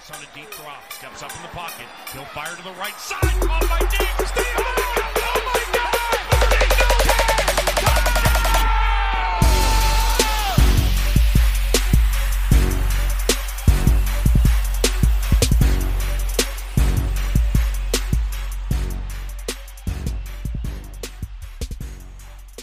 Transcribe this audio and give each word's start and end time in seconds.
Chase 0.00 0.16
on 0.16 0.22
a 0.22 0.34
deep 0.34 0.50
drop. 0.56 0.92
Steps 0.92 1.22
up 1.22 1.30
in 1.36 1.42
the 1.42 1.48
pocket. 1.48 1.86
He'll 2.12 2.24
fire 2.26 2.54
to 2.56 2.62
the 2.62 2.70
right 2.78 2.98
side. 2.98 3.20
Caught 3.40 3.68
by 3.68 3.78
Diggs. 3.90 4.30
Care! 4.30 4.44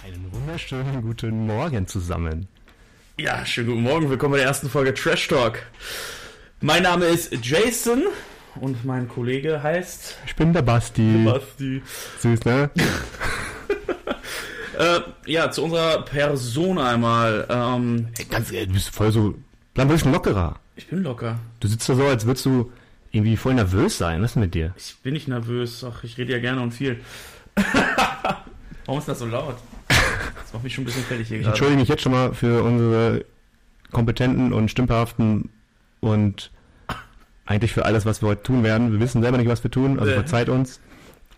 Einen 0.04 0.32
wunderschönen 0.32 1.02
guten 1.02 1.46
Morgen 1.46 1.88
zusammen. 1.88 2.48
Ja, 3.20 3.46
schönen 3.46 3.70
guten 3.70 3.84
Morgen. 3.84 4.10
Willkommen 4.10 4.32
bei 4.34 4.38
der 4.38 4.48
ersten 4.48 4.70
Folge 4.70 4.94
Trash 4.94 5.28
Talk. 5.28 5.60
Mein 6.60 6.84
Name 6.84 7.06
ist 7.06 7.34
Jason 7.46 8.04
und 8.60 8.84
mein 8.84 9.08
Kollege 9.08 9.62
heißt 9.62 10.18
Ich 10.26 10.36
bin 10.36 10.54
der 10.54 10.62
Basti. 10.64 11.24
Basti. 11.26 11.82
Süß, 12.20 12.46
ne? 12.46 12.70
Äh, 14.80 15.00
ja, 15.26 15.50
zu 15.50 15.64
unserer 15.64 16.04
Person 16.06 16.78
einmal. 16.78 17.48
Ähm, 17.50 18.10
Ey, 18.16 18.26
ganz 18.26 18.52
ehrlich, 18.52 18.68
du 18.68 18.74
bist 18.76 18.90
voll 18.94 19.12
so. 19.12 19.34
Bleib 19.74 19.88
ein 19.88 19.92
bisschen 19.92 20.12
lockerer. 20.12 20.60
ich 20.76 20.86
bin 20.88 21.02
locker. 21.02 21.40
Du 21.60 21.68
sitzt 21.68 21.90
da 21.90 21.96
so, 21.96 22.04
als 22.06 22.28
würdest 22.28 22.46
du 22.46 22.72
irgendwie 23.12 23.38
voll 23.38 23.56
nervös 23.56 23.98
sein. 23.98 24.22
Was 24.22 24.34
ist 24.34 24.36
mit 24.36 24.54
dir? 24.54 24.76
Ich 24.78 24.96
bin 25.02 25.14
nicht 25.14 25.28
nervös. 25.28 25.84
Ach, 25.84 26.04
ich 26.04 26.20
rede 26.20 26.32
ja 26.34 26.38
gerne 26.38 26.62
und 26.62 26.76
viel. 26.76 27.00
Warum 28.86 29.00
ist 29.00 29.08
das 29.08 29.18
so 29.18 29.26
laut? 29.26 29.56
Das 29.88 30.54
macht 30.54 30.64
mich 30.64 30.76
schon 30.76 30.84
ein 30.84 30.86
bisschen 30.86 31.04
fertig 31.06 31.28
hier 31.28 31.38
Ich 31.38 31.44
gerade. 31.44 31.54
entschuldige 31.56 31.80
mich 31.80 31.90
jetzt 31.90 32.04
schon 32.04 32.12
mal 32.12 32.36
für 32.36 32.62
unsere 32.62 33.26
kompetenten 33.92 34.54
und 34.54 34.70
stümperhaften 34.70 35.50
und 36.00 36.52
eigentlich 37.46 37.72
für 37.74 37.86
alles, 37.86 38.06
was 38.06 38.22
wir 38.22 38.30
heute 38.30 38.44
tun 38.44 38.64
werden. 38.64 38.92
Wir 38.92 39.00
wissen 39.00 39.22
selber 39.22 39.38
nicht, 39.38 39.48
was 39.48 39.64
wir 39.64 39.72
tun, 39.72 40.00
also 40.00 40.12
Nee. 40.12 40.18
verzeiht 40.18 40.50
uns. 40.50 40.80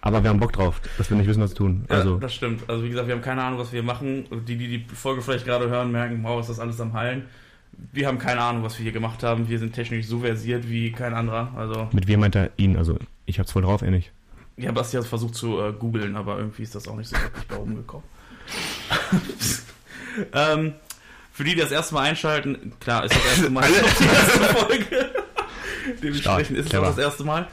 Aber 0.01 0.23
wir 0.23 0.29
haben 0.29 0.39
Bock 0.39 0.53
drauf, 0.53 0.81
dass 0.97 1.09
wir 1.09 1.17
nicht 1.17 1.27
wissen, 1.27 1.41
was 1.43 1.51
wir 1.51 1.57
tun. 1.57 1.85
Ja, 1.89 1.97
Also, 1.97 2.17
das 2.17 2.33
stimmt. 2.33 2.69
Also 2.69 2.83
wie 2.85 2.89
gesagt, 2.89 3.07
wir 3.07 3.15
haben 3.15 3.21
keine 3.21 3.43
Ahnung, 3.43 3.59
was 3.59 3.73
wir 3.73 3.83
machen. 3.83 4.25
Die, 4.47 4.55
die 4.57 4.79
die 4.79 4.85
Folge 4.95 5.21
vielleicht 5.21 5.45
gerade 5.45 5.69
hören, 5.69 5.91
merken, 5.91 6.23
wow, 6.23 6.39
ist 6.39 6.49
das 6.49 6.59
alles 6.59 6.79
am 6.79 6.93
Hallen. 6.93 7.25
Wir 7.91 8.07
haben 8.07 8.17
keine 8.17 8.41
Ahnung, 8.41 8.63
was 8.63 8.77
wir 8.79 8.83
hier 8.83 8.91
gemacht 8.93 9.23
haben. 9.23 9.49
Wir 9.49 9.59
sind 9.59 9.73
technisch 9.73 10.07
so 10.07 10.19
versiert 10.19 10.69
wie 10.69 10.91
kein 10.93 11.13
anderer. 11.13 11.51
Also 11.55 11.89
mit 11.91 12.07
wem 12.07 12.21
meint 12.21 12.35
er 12.35 12.49
ihn? 12.57 12.77
Also, 12.77 12.97
ich 13.25 13.39
hab's 13.39 13.51
voll 13.51 13.61
drauf, 13.61 13.81
nicht. 13.81 14.11
Ja, 14.57 14.71
Basti 14.71 14.97
hat 14.97 15.05
versucht 15.05 15.35
zu 15.35 15.59
äh, 15.61 15.73
googeln, 15.73 16.15
aber 16.15 16.37
irgendwie 16.37 16.63
ist 16.63 16.75
das 16.75 16.87
auch 16.87 16.95
nicht 16.95 17.09
so 17.09 17.15
wirklich 17.17 17.47
bei 17.47 17.57
oben 17.57 17.75
gekommen. 17.75 18.03
ähm, 20.33 20.73
für 21.39 21.45
die, 21.45 21.55
die 21.55 21.61
das 21.61 21.71
erste 21.71 21.93
Mal 21.93 22.01
einschalten, 22.01 22.73
klar, 22.81 23.05
ist 23.05 23.15
das 23.15 23.25
erste 23.25 23.49
Mal 23.49 23.65
die 23.69 24.03
erste 24.03 24.55
Folge. 24.57 25.09
Dementsprechend 26.03 26.57
ist 26.57 26.65
es 26.67 26.75
auch 26.77 26.83
das 26.83 26.97
erste 26.97 27.23
Mal. 27.23 27.47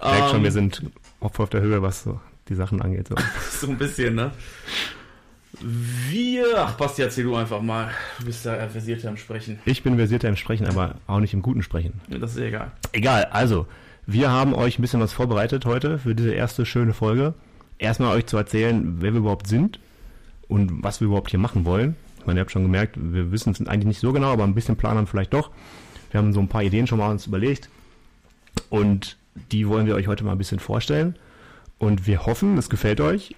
Merkt 0.00 0.28
schon, 0.28 0.36
Ähm, 0.36 0.44
wir 0.44 0.52
sind 0.52 0.82
auf 1.18 1.40
auf 1.40 1.50
der 1.50 1.60
Höhe, 1.60 1.82
was 1.82 2.04
so 2.04 2.20
die 2.48 2.54
Sachen 2.54 2.80
angeht. 2.80 3.08
So. 3.08 3.16
So 3.60 3.66
ein 3.72 3.76
bisschen, 3.76 4.14
ne? 4.14 4.30
Wir, 5.60 6.44
ach 6.58 6.74
Basti, 6.76 7.02
erzähl 7.02 7.24
du 7.24 7.34
einfach 7.34 7.60
mal. 7.60 7.90
Du 8.20 8.26
bist 8.26 8.44
ja 8.44 8.68
versierter 8.68 9.08
im 9.08 9.16
Sprechen. 9.16 9.58
Ich 9.64 9.82
bin 9.82 9.96
versierter 9.96 10.28
im 10.28 10.36
Sprechen, 10.36 10.68
aber 10.68 10.94
auch 11.08 11.18
nicht 11.18 11.34
im 11.34 11.42
guten 11.42 11.64
Sprechen. 11.64 12.00
Das 12.06 12.36
ist 12.36 12.38
egal. 12.38 12.70
Egal, 12.92 13.24
also, 13.32 13.66
wir 14.06 14.30
haben 14.30 14.54
euch 14.54 14.78
ein 14.78 14.82
bisschen 14.82 15.00
was 15.00 15.12
vorbereitet 15.12 15.66
heute 15.66 15.98
für 15.98 16.14
diese 16.14 16.34
erste 16.34 16.64
schöne 16.64 16.94
Folge. 16.94 17.34
Erstmal 17.78 18.16
euch 18.16 18.26
zu 18.26 18.36
erzählen, 18.36 18.98
wer 19.00 19.12
wir 19.12 19.18
überhaupt 19.18 19.48
sind 19.48 19.80
und 20.46 20.84
was 20.84 21.00
wir 21.00 21.06
überhaupt 21.06 21.30
hier 21.30 21.40
machen 21.40 21.64
wollen. 21.64 21.96
Ich 22.20 22.26
meine, 22.26 22.40
ihr 22.40 22.42
habt 22.42 22.50
schon 22.50 22.62
gemerkt, 22.62 22.96
wir 22.98 23.32
wissen 23.32 23.52
es 23.52 23.66
eigentlich 23.66 23.86
nicht 23.86 24.00
so 24.00 24.12
genau, 24.12 24.32
aber 24.32 24.44
ein 24.44 24.54
bisschen 24.54 24.76
planen 24.76 25.06
vielleicht 25.06 25.32
doch. 25.32 25.50
Wir 26.10 26.18
haben 26.18 26.32
so 26.32 26.40
ein 26.40 26.48
paar 26.48 26.62
Ideen 26.62 26.86
schon 26.86 26.98
mal 26.98 27.10
uns 27.10 27.26
überlegt 27.26 27.68
und 28.70 29.16
die 29.52 29.68
wollen 29.68 29.86
wir 29.86 29.94
euch 29.94 30.06
heute 30.08 30.24
mal 30.24 30.32
ein 30.32 30.38
bisschen 30.38 30.58
vorstellen. 30.58 31.16
Und 31.78 32.06
wir 32.06 32.26
hoffen, 32.26 32.58
es 32.58 32.68
gefällt 32.68 33.00
euch. 33.00 33.36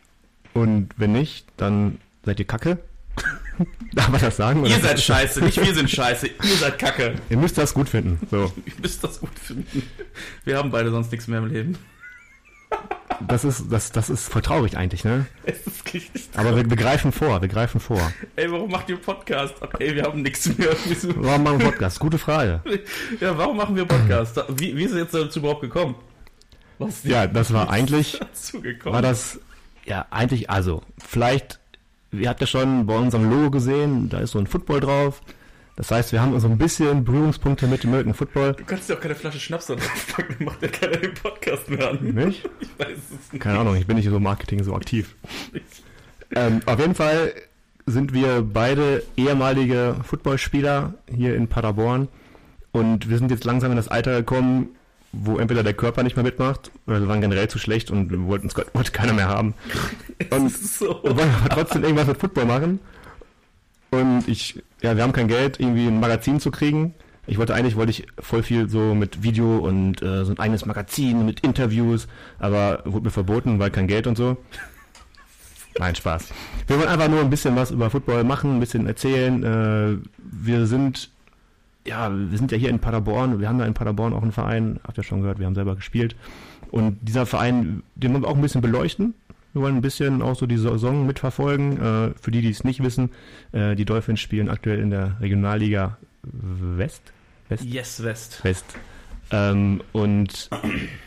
Und 0.55 0.89
wenn 0.97 1.13
nicht, 1.13 1.47
dann 1.57 1.99
seid 2.25 2.39
ihr 2.41 2.47
kacke. 2.47 2.79
Darf 3.93 4.09
man 4.09 4.21
das 4.21 4.37
sagen? 4.37 4.61
oder? 4.61 4.71
Ihr 4.71 4.81
seid 4.81 4.99
scheiße, 4.99 5.45
nicht 5.45 5.63
wir 5.63 5.75
sind 5.75 5.91
scheiße. 5.91 6.27
Ihr 6.27 6.57
seid 6.57 6.79
kacke. 6.79 7.15
Ihr 7.29 7.37
müsst 7.37 7.59
das 7.59 7.75
gut 7.75 7.89
finden. 7.89 8.19
So. 8.31 8.53
Ihr 8.65 8.73
müsst 8.81 9.05
das 9.05 9.21
gut 9.21 9.39
finden. 9.39 9.83
Wir 10.45 10.57
haben 10.57 10.71
beide 10.71 10.91
sonst 10.91 11.13
nichts 11.13 11.29
mehr 11.29 11.41
im 11.41 11.47
Leben. 11.47 11.79
Das 13.29 13.45
ist, 13.45 13.71
das, 13.71 13.93
das 13.93 14.09
ist 14.09 14.29
voll 14.29 14.43
traurig 14.43 14.77
eigentlich, 14.77 15.05
ne? 15.05 15.27
Es 15.45 15.67
ist 15.67 15.93
richtig 15.93 16.29
Aber 16.37 16.57
wir, 16.57 16.69
wir 16.69 16.77
greifen 16.77 17.13
vor, 17.13 17.41
wir 17.41 17.49
greifen 17.49 17.81
vor. 17.81 18.01
Ey, 18.37 18.51
warum 18.51 18.71
macht 18.71 18.89
ihr 18.89 18.97
Podcast? 18.97 19.55
Ey, 19.79 19.95
wir 19.95 20.05
haben 20.05 20.23
nichts 20.23 20.57
mehr. 20.57 20.71
Warum 21.17 21.43
machen 21.43 21.59
wir 21.59 21.67
Podcast? 21.67 22.01
Gute 22.01 22.19
Frage. 22.19 22.61
Ja, 23.21 23.37
warum 23.37 23.57
machen 23.57 23.77
wir 23.77 23.85
Podcast? 23.85 24.43
Wie, 24.49 24.77
wie 24.77 24.85
ist 24.85 24.93
es 24.93 24.99
jetzt 24.99 25.15
dazu 25.15 25.41
überhaupt 25.41 25.61
gekommen? 25.61 25.95
Was 26.79 27.05
Ja, 27.05 27.27
das 27.27 27.53
war 27.53 27.69
eigentlich, 27.71 28.19
dazu 28.19 28.61
gekommen? 28.61 28.95
war 28.95 29.03
das, 29.03 29.39
ja, 29.85 30.07
eigentlich, 30.11 30.49
also, 30.49 30.83
vielleicht, 30.99 31.61
ihr 32.13 32.29
habt 32.29 32.41
ja 32.41 32.47
schon 32.47 32.87
bei 32.87 32.97
unserem 32.97 33.29
Logo 33.29 33.51
gesehen, 33.51 34.09
da 34.09 34.21
ist 34.21 34.31
so 34.31 34.39
ein 34.39 34.47
Football 34.47 34.81
drauf. 34.81 35.21
Das 35.81 35.91
heißt, 35.91 36.13
wir 36.13 36.21
haben 36.21 36.39
so 36.39 36.47
ein 36.47 36.59
bisschen 36.59 37.05
Berührungspunkte 37.05 37.67
mit 37.67 37.83
dem 37.83 37.89
American 37.89 38.13
Football. 38.13 38.53
Du 38.53 38.65
kannst 38.67 38.91
ja 38.91 38.97
auch 38.97 39.01
keine 39.01 39.15
Flasche 39.15 39.41
Schnaps 39.41 39.65
da 39.65 39.77
draufpacken, 39.77 40.37
dann 40.39 40.45
macht 40.45 40.61
ja 40.61 40.69
keiner 40.69 40.99
den 40.99 41.15
Podcast 41.15 41.71
mehr 41.71 41.89
an. 41.89 41.99
Nicht? 42.03 42.47
Ich 42.61 42.69
weiß 42.79 42.99
es 42.99 43.33
nicht. 43.33 43.43
Keine 43.43 43.59
Ahnung, 43.61 43.77
ich 43.77 43.87
bin 43.87 43.97
nicht 43.97 44.07
so 44.07 44.15
im 44.17 44.23
Marketing 44.23 44.63
so 44.63 44.75
aktiv. 44.75 45.17
Ähm, 46.33 46.61
auf 46.67 46.79
jeden 46.79 46.95
Fall 46.95 47.33
sind 47.87 48.15
wir 48.15 48.43
beide 48.43 49.03
ehemalige 49.17 49.97
Footballspieler 50.05 50.95
hier 51.13 51.35
in 51.35 51.49
Paderborn 51.49 52.07
und 52.71 53.11
wir 53.11 53.19
sind 53.19 53.33
jetzt 53.33 53.43
langsam 53.43 53.73
in 53.73 53.77
das 53.77 53.89
Alter 53.89 54.19
gekommen, 54.19 54.69
wo 55.11 55.39
entweder 55.39 55.65
der 55.65 55.75
Körper 55.75 56.05
nicht 56.05 56.15
mehr 56.15 56.23
mitmacht 56.23 56.71
oder 56.87 57.01
wir 57.01 57.09
waren 57.09 57.21
generell 57.21 57.49
zu 57.49 57.59
schlecht 57.59 57.91
und 57.91 58.13
wir 58.13 58.23
wollten 58.27 58.47
es 58.47 58.55
wollte 58.75 58.93
keiner 58.93 59.13
mehr 59.13 59.27
haben. 59.27 59.55
Und 60.31 60.47
Es 60.47 60.61
ist 60.61 60.79
so. 60.79 61.01
wir 61.03 61.17
wollen 61.17 61.35
aber 61.41 61.49
trotzdem 61.49 61.83
irgendwas 61.83 62.07
mit 62.07 62.19
Football 62.19 62.45
machen. 62.45 62.79
Und 63.91 64.29
ich, 64.29 64.63
ja, 64.83 64.97
wir 64.97 65.03
haben 65.03 65.13
kein 65.13 65.29
Geld, 65.29 65.59
irgendwie 65.59 65.87
ein 65.87 66.01
Magazin 66.01 66.41
zu 66.41 66.51
kriegen. 66.51 66.95
Ich 67.27 67.39
wollte 67.39 67.55
eigentlich, 67.55 67.77
wollte 67.77 67.91
ich 67.91 68.07
voll 68.19 68.43
viel 68.43 68.69
so 68.69 68.95
mit 68.95 69.23
Video 69.23 69.59
und 69.59 70.03
äh, 70.03 70.25
so 70.25 70.33
ein 70.33 70.39
eigenes 70.39 70.67
Magazin 70.67 71.27
mit 71.27 71.41
Interviews, 71.41 72.09
aber 72.39 72.83
wurde 72.85 73.05
mir 73.05 73.11
verboten, 73.11 73.59
weil 73.59 73.71
kein 73.71 73.87
Geld 73.87 74.07
und 74.07 74.17
so. 74.17 74.37
Nein, 75.79 75.95
Spaß. 75.95 76.31
Wir 76.67 76.79
wollen 76.79 76.89
einfach 76.89 77.09
nur 77.09 77.21
ein 77.21 77.31
bisschen 77.31 77.55
was 77.57 77.71
über 77.71 77.91
Football 77.91 78.25
machen, 78.25 78.57
ein 78.57 78.61
bisschen 78.61 78.87
erzählen. 78.87 79.45
Äh, 79.45 80.09
wir 80.19 80.67
sind, 80.67 81.11
ja, 81.87 82.11
wir 82.11 82.37
sind 82.37 82.51
ja 82.53 82.59
hier 82.59 82.71
in 82.71 82.81
Paderborn. 82.81 83.39
Wir 83.41 83.49
haben 83.49 83.61
ja 83.61 83.67
in 83.67 83.75
Paderborn 83.75 84.13
auch 84.13 84.23
einen 84.23 84.33
Verein, 84.33 84.81
habt 84.85 84.99
ihr 84.99 85.05
schon 85.05 85.21
gehört, 85.21 85.39
wir 85.39 85.47
haben 85.47 85.55
selber 85.55 85.77
gespielt. 85.77 86.17
Und 86.71 86.99
dieser 87.03 87.27
Verein, 87.27 87.83
den 87.95 88.13
wollen 88.13 88.23
wir 88.23 88.29
auch 88.29 88.37
ein 88.37 88.43
bisschen 88.43 88.61
beleuchten. 88.61 89.15
Wir 89.53 89.63
wollen 89.63 89.77
ein 89.77 89.83
bisschen 89.83 90.23
auch 90.23 90.37
so 90.37 90.47
die 90.47 90.57
Saison 90.57 91.07
mitverfolgen. 91.07 91.73
Äh, 91.81 92.15
für 92.21 92.31
die, 92.31 92.41
die 92.41 92.51
es 92.51 92.65
nicht 92.65 92.83
wissen, 92.83 93.11
äh, 93.53 93.75
die 93.75 93.85
Dolphins 93.85 94.21
spielen 94.21 94.49
aktuell 94.49 94.79
in 94.79 94.91
der 94.91 95.17
Regionalliga 95.21 95.99
West. 96.23 97.03
West? 97.49 97.65
Yes, 97.65 98.03
West. 98.03 98.45
West. 98.45 98.65
Ähm, 99.33 99.83
und 99.93 100.51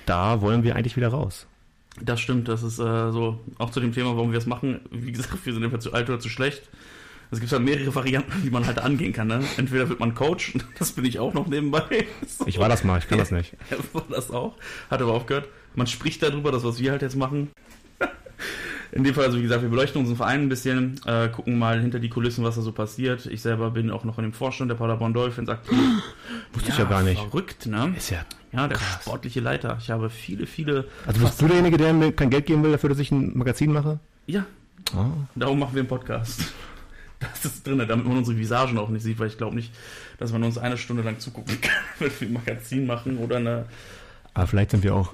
da 0.05 0.41
wollen 0.41 0.63
wir 0.63 0.75
eigentlich 0.75 0.97
wieder 0.97 1.09
raus. 1.09 1.47
Das 2.01 2.19
stimmt, 2.19 2.47
das 2.47 2.63
ist 2.63 2.79
äh, 2.79 3.11
so, 3.11 3.39
auch 3.59 3.69
zu 3.69 3.79
dem 3.79 3.93
Thema, 3.93 4.15
warum 4.15 4.31
wir 4.31 4.39
es 4.39 4.45
machen. 4.45 4.81
Wie 4.89 5.11
gesagt, 5.11 5.45
wir 5.45 5.53
sind 5.53 5.63
entweder 5.63 5.79
zu 5.79 5.93
alt 5.93 6.09
oder 6.09 6.19
zu 6.19 6.29
schlecht. 6.29 6.69
Es 7.31 7.39
gibt 7.39 7.51
halt 7.51 7.63
mehrere 7.63 7.93
Varianten, 7.95 8.43
wie 8.43 8.49
man 8.49 8.65
halt 8.65 8.79
angehen 8.79 9.13
kann. 9.13 9.27
Ne? 9.27 9.43
Entweder 9.57 9.89
wird 9.89 9.99
man 9.99 10.13
Coach, 10.13 10.53
das 10.79 10.91
bin 10.91 11.05
ich 11.05 11.19
auch 11.19 11.33
noch 11.33 11.47
nebenbei. 11.47 12.05
So. 12.27 12.45
Ich 12.47 12.59
war 12.59 12.69
das 12.69 12.83
mal, 12.83 12.99
ich 12.99 13.07
kann 13.07 13.17
das 13.17 13.31
nicht. 13.31 13.55
Er 13.69 13.77
war 13.93 14.05
das 14.09 14.31
auch, 14.31 14.55
hat 14.89 15.01
aber 15.01 15.13
aufgehört. 15.13 15.47
Man 15.75 15.87
spricht 15.87 16.21
darüber, 16.21 16.51
das, 16.51 16.63
was 16.63 16.79
wir 16.79 16.91
halt 16.91 17.01
jetzt 17.01 17.15
machen. 17.15 17.49
In 18.91 19.03
dem 19.03 19.15
Fall, 19.15 19.25
also 19.25 19.37
wie 19.39 19.41
gesagt, 19.41 19.63
wir 19.63 19.69
beleuchten 19.69 19.99
unseren 19.99 20.17
Verein 20.17 20.41
ein 20.43 20.49
bisschen, 20.49 21.01
äh, 21.07 21.27
gucken 21.29 21.57
mal 21.57 21.81
hinter 21.81 21.99
die 21.99 22.09
Kulissen, 22.09 22.43
was 22.43 22.55
da 22.55 22.61
so 22.61 22.71
passiert. 22.71 23.25
Ich 23.25 23.41
selber 23.41 23.71
bin 23.71 23.89
auch 23.89 24.03
noch 24.03 24.19
in 24.19 24.23
dem 24.23 24.33
Vorstand 24.33 24.69
der 24.69 24.75
Paderborn 24.75 25.13
Dolphins 25.13 25.49
aktiv. 25.49 25.77
Wusste 26.53 26.69
ich 26.69 26.77
ja 26.77 26.85
gar 26.85 27.01
nicht. 27.01 27.19
Verrückt, 27.19 27.65
ne? 27.65 27.93
Ist 27.97 28.11
ja. 28.11 28.19
Ja, 28.51 28.67
der 28.67 28.77
krass. 28.77 29.01
sportliche 29.01 29.39
Leiter. 29.39 29.77
Ich 29.81 29.89
habe 29.89 30.11
viele, 30.11 30.45
viele. 30.45 30.85
Also 31.07 31.21
bist 31.21 31.41
du 31.41 31.47
derjenige, 31.47 31.77
der 31.77 31.91
mir 31.93 32.11
kein 32.11 32.29
Geld 32.29 32.45
geben 32.45 32.61
will, 32.63 32.71
dafür, 32.71 32.89
dass 32.89 32.99
ich 32.99 33.11
ein 33.11 33.35
Magazin 33.35 33.71
mache? 33.73 33.99
Ja, 34.27 34.45
Oh. 34.95 35.05
darum 35.35 35.57
machen 35.59 35.73
wir 35.73 35.79
einen 35.81 35.89
Podcast. 35.89 36.41
Das 37.19 37.45
ist 37.45 37.65
drin, 37.65 37.77
damit 37.87 38.05
man 38.05 38.17
unsere 38.17 38.37
Visagen 38.37 38.77
auch 38.77 38.89
nicht 38.89 39.01
sieht, 39.01 39.17
weil 39.17 39.27
ich 39.27 39.37
glaube 39.37 39.55
nicht, 39.55 39.73
dass 40.17 40.33
man 40.33 40.43
uns 40.43 40.57
eine 40.57 40.75
Stunde 40.77 41.03
lang 41.03 41.19
zugucken 41.19 41.57
kann, 41.61 41.71
wenn 41.99 42.11
wir 42.19 42.27
ein 42.27 42.33
Magazin 42.33 42.85
machen 42.85 43.17
oder 43.17 43.37
eine. 43.37 43.65
Aber 44.33 44.45
vielleicht 44.45 44.71
sind 44.71 44.83
wir 44.83 44.93
auch 44.93 45.13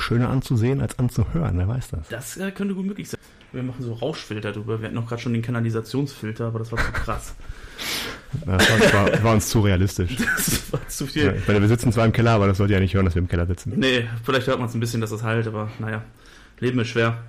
schöner 0.00 0.28
anzusehen 0.28 0.80
als 0.80 0.98
anzuhören, 0.98 1.58
wer 1.58 1.68
weiß 1.68 1.88
das. 1.88 2.08
Das 2.08 2.36
äh, 2.36 2.50
könnte 2.50 2.74
gut 2.74 2.86
möglich 2.86 3.08
sein. 3.08 3.20
Wir 3.52 3.62
machen 3.62 3.82
so 3.82 3.94
Rauschfilter 3.94 4.52
drüber. 4.52 4.80
Wir 4.80 4.88
hatten 4.88 4.98
auch 4.98 5.06
gerade 5.06 5.22
schon 5.22 5.32
den 5.32 5.42
Kanalisationsfilter, 5.42 6.46
aber 6.46 6.58
das 6.58 6.72
war 6.72 6.78
zu 6.78 6.92
krass. 6.92 7.34
Das 8.44 8.92
war, 8.92 9.12
war, 9.12 9.24
war 9.24 9.32
uns 9.34 9.48
zu 9.48 9.60
realistisch. 9.60 10.16
Das 10.36 10.72
war 10.72 10.88
zu 10.88 11.06
viel. 11.06 11.26
Ja, 11.26 11.32
ich 11.32 11.46
meine, 11.46 11.60
wir 11.60 11.68
sitzen 11.68 11.92
zwar 11.92 12.04
im 12.04 12.12
Keller, 12.12 12.32
aber 12.32 12.46
das 12.46 12.58
sollt 12.58 12.70
ihr 12.70 12.76
ja 12.76 12.80
nicht 12.80 12.94
hören, 12.94 13.04
dass 13.04 13.14
wir 13.14 13.22
im 13.22 13.28
Keller 13.28 13.46
sitzen. 13.46 13.72
Nee, 13.76 14.06
vielleicht 14.24 14.46
hört 14.46 14.58
man 14.58 14.68
es 14.68 14.74
ein 14.74 14.80
bisschen, 14.80 15.00
dass 15.00 15.10
das 15.10 15.22
halt, 15.22 15.46
aber 15.46 15.70
naja, 15.78 16.02
Leben 16.58 16.78
ist 16.80 16.88
schwer. 16.88 17.22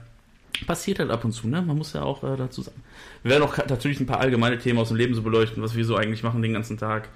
Passiert 0.66 1.00
halt 1.00 1.12
ab 1.12 1.24
und 1.24 1.34
zu, 1.34 1.48
ne? 1.48 1.62
Man 1.62 1.78
muss 1.78 1.94
ja 1.94 2.02
auch 2.02 2.24
äh, 2.24 2.36
dazu 2.36 2.64
sagen. 2.64 2.82
Wir 3.22 3.32
werden 3.32 3.44
auch 3.44 3.58
natürlich 3.58 4.00
ein 4.00 4.08
paar 4.08 4.20
allgemeine 4.20 4.58
Themen 4.58 4.80
aus 4.80 4.88
dem 4.88 4.98
Leben 4.98 5.14
so 5.14 5.22
beleuchten, 5.22 5.62
was 5.62 5.76
wir 5.76 5.86
so 5.86 5.96
eigentlich 5.96 6.24
machen 6.24 6.42
den 6.42 6.54
ganzen 6.54 6.78
Tag. 6.78 7.10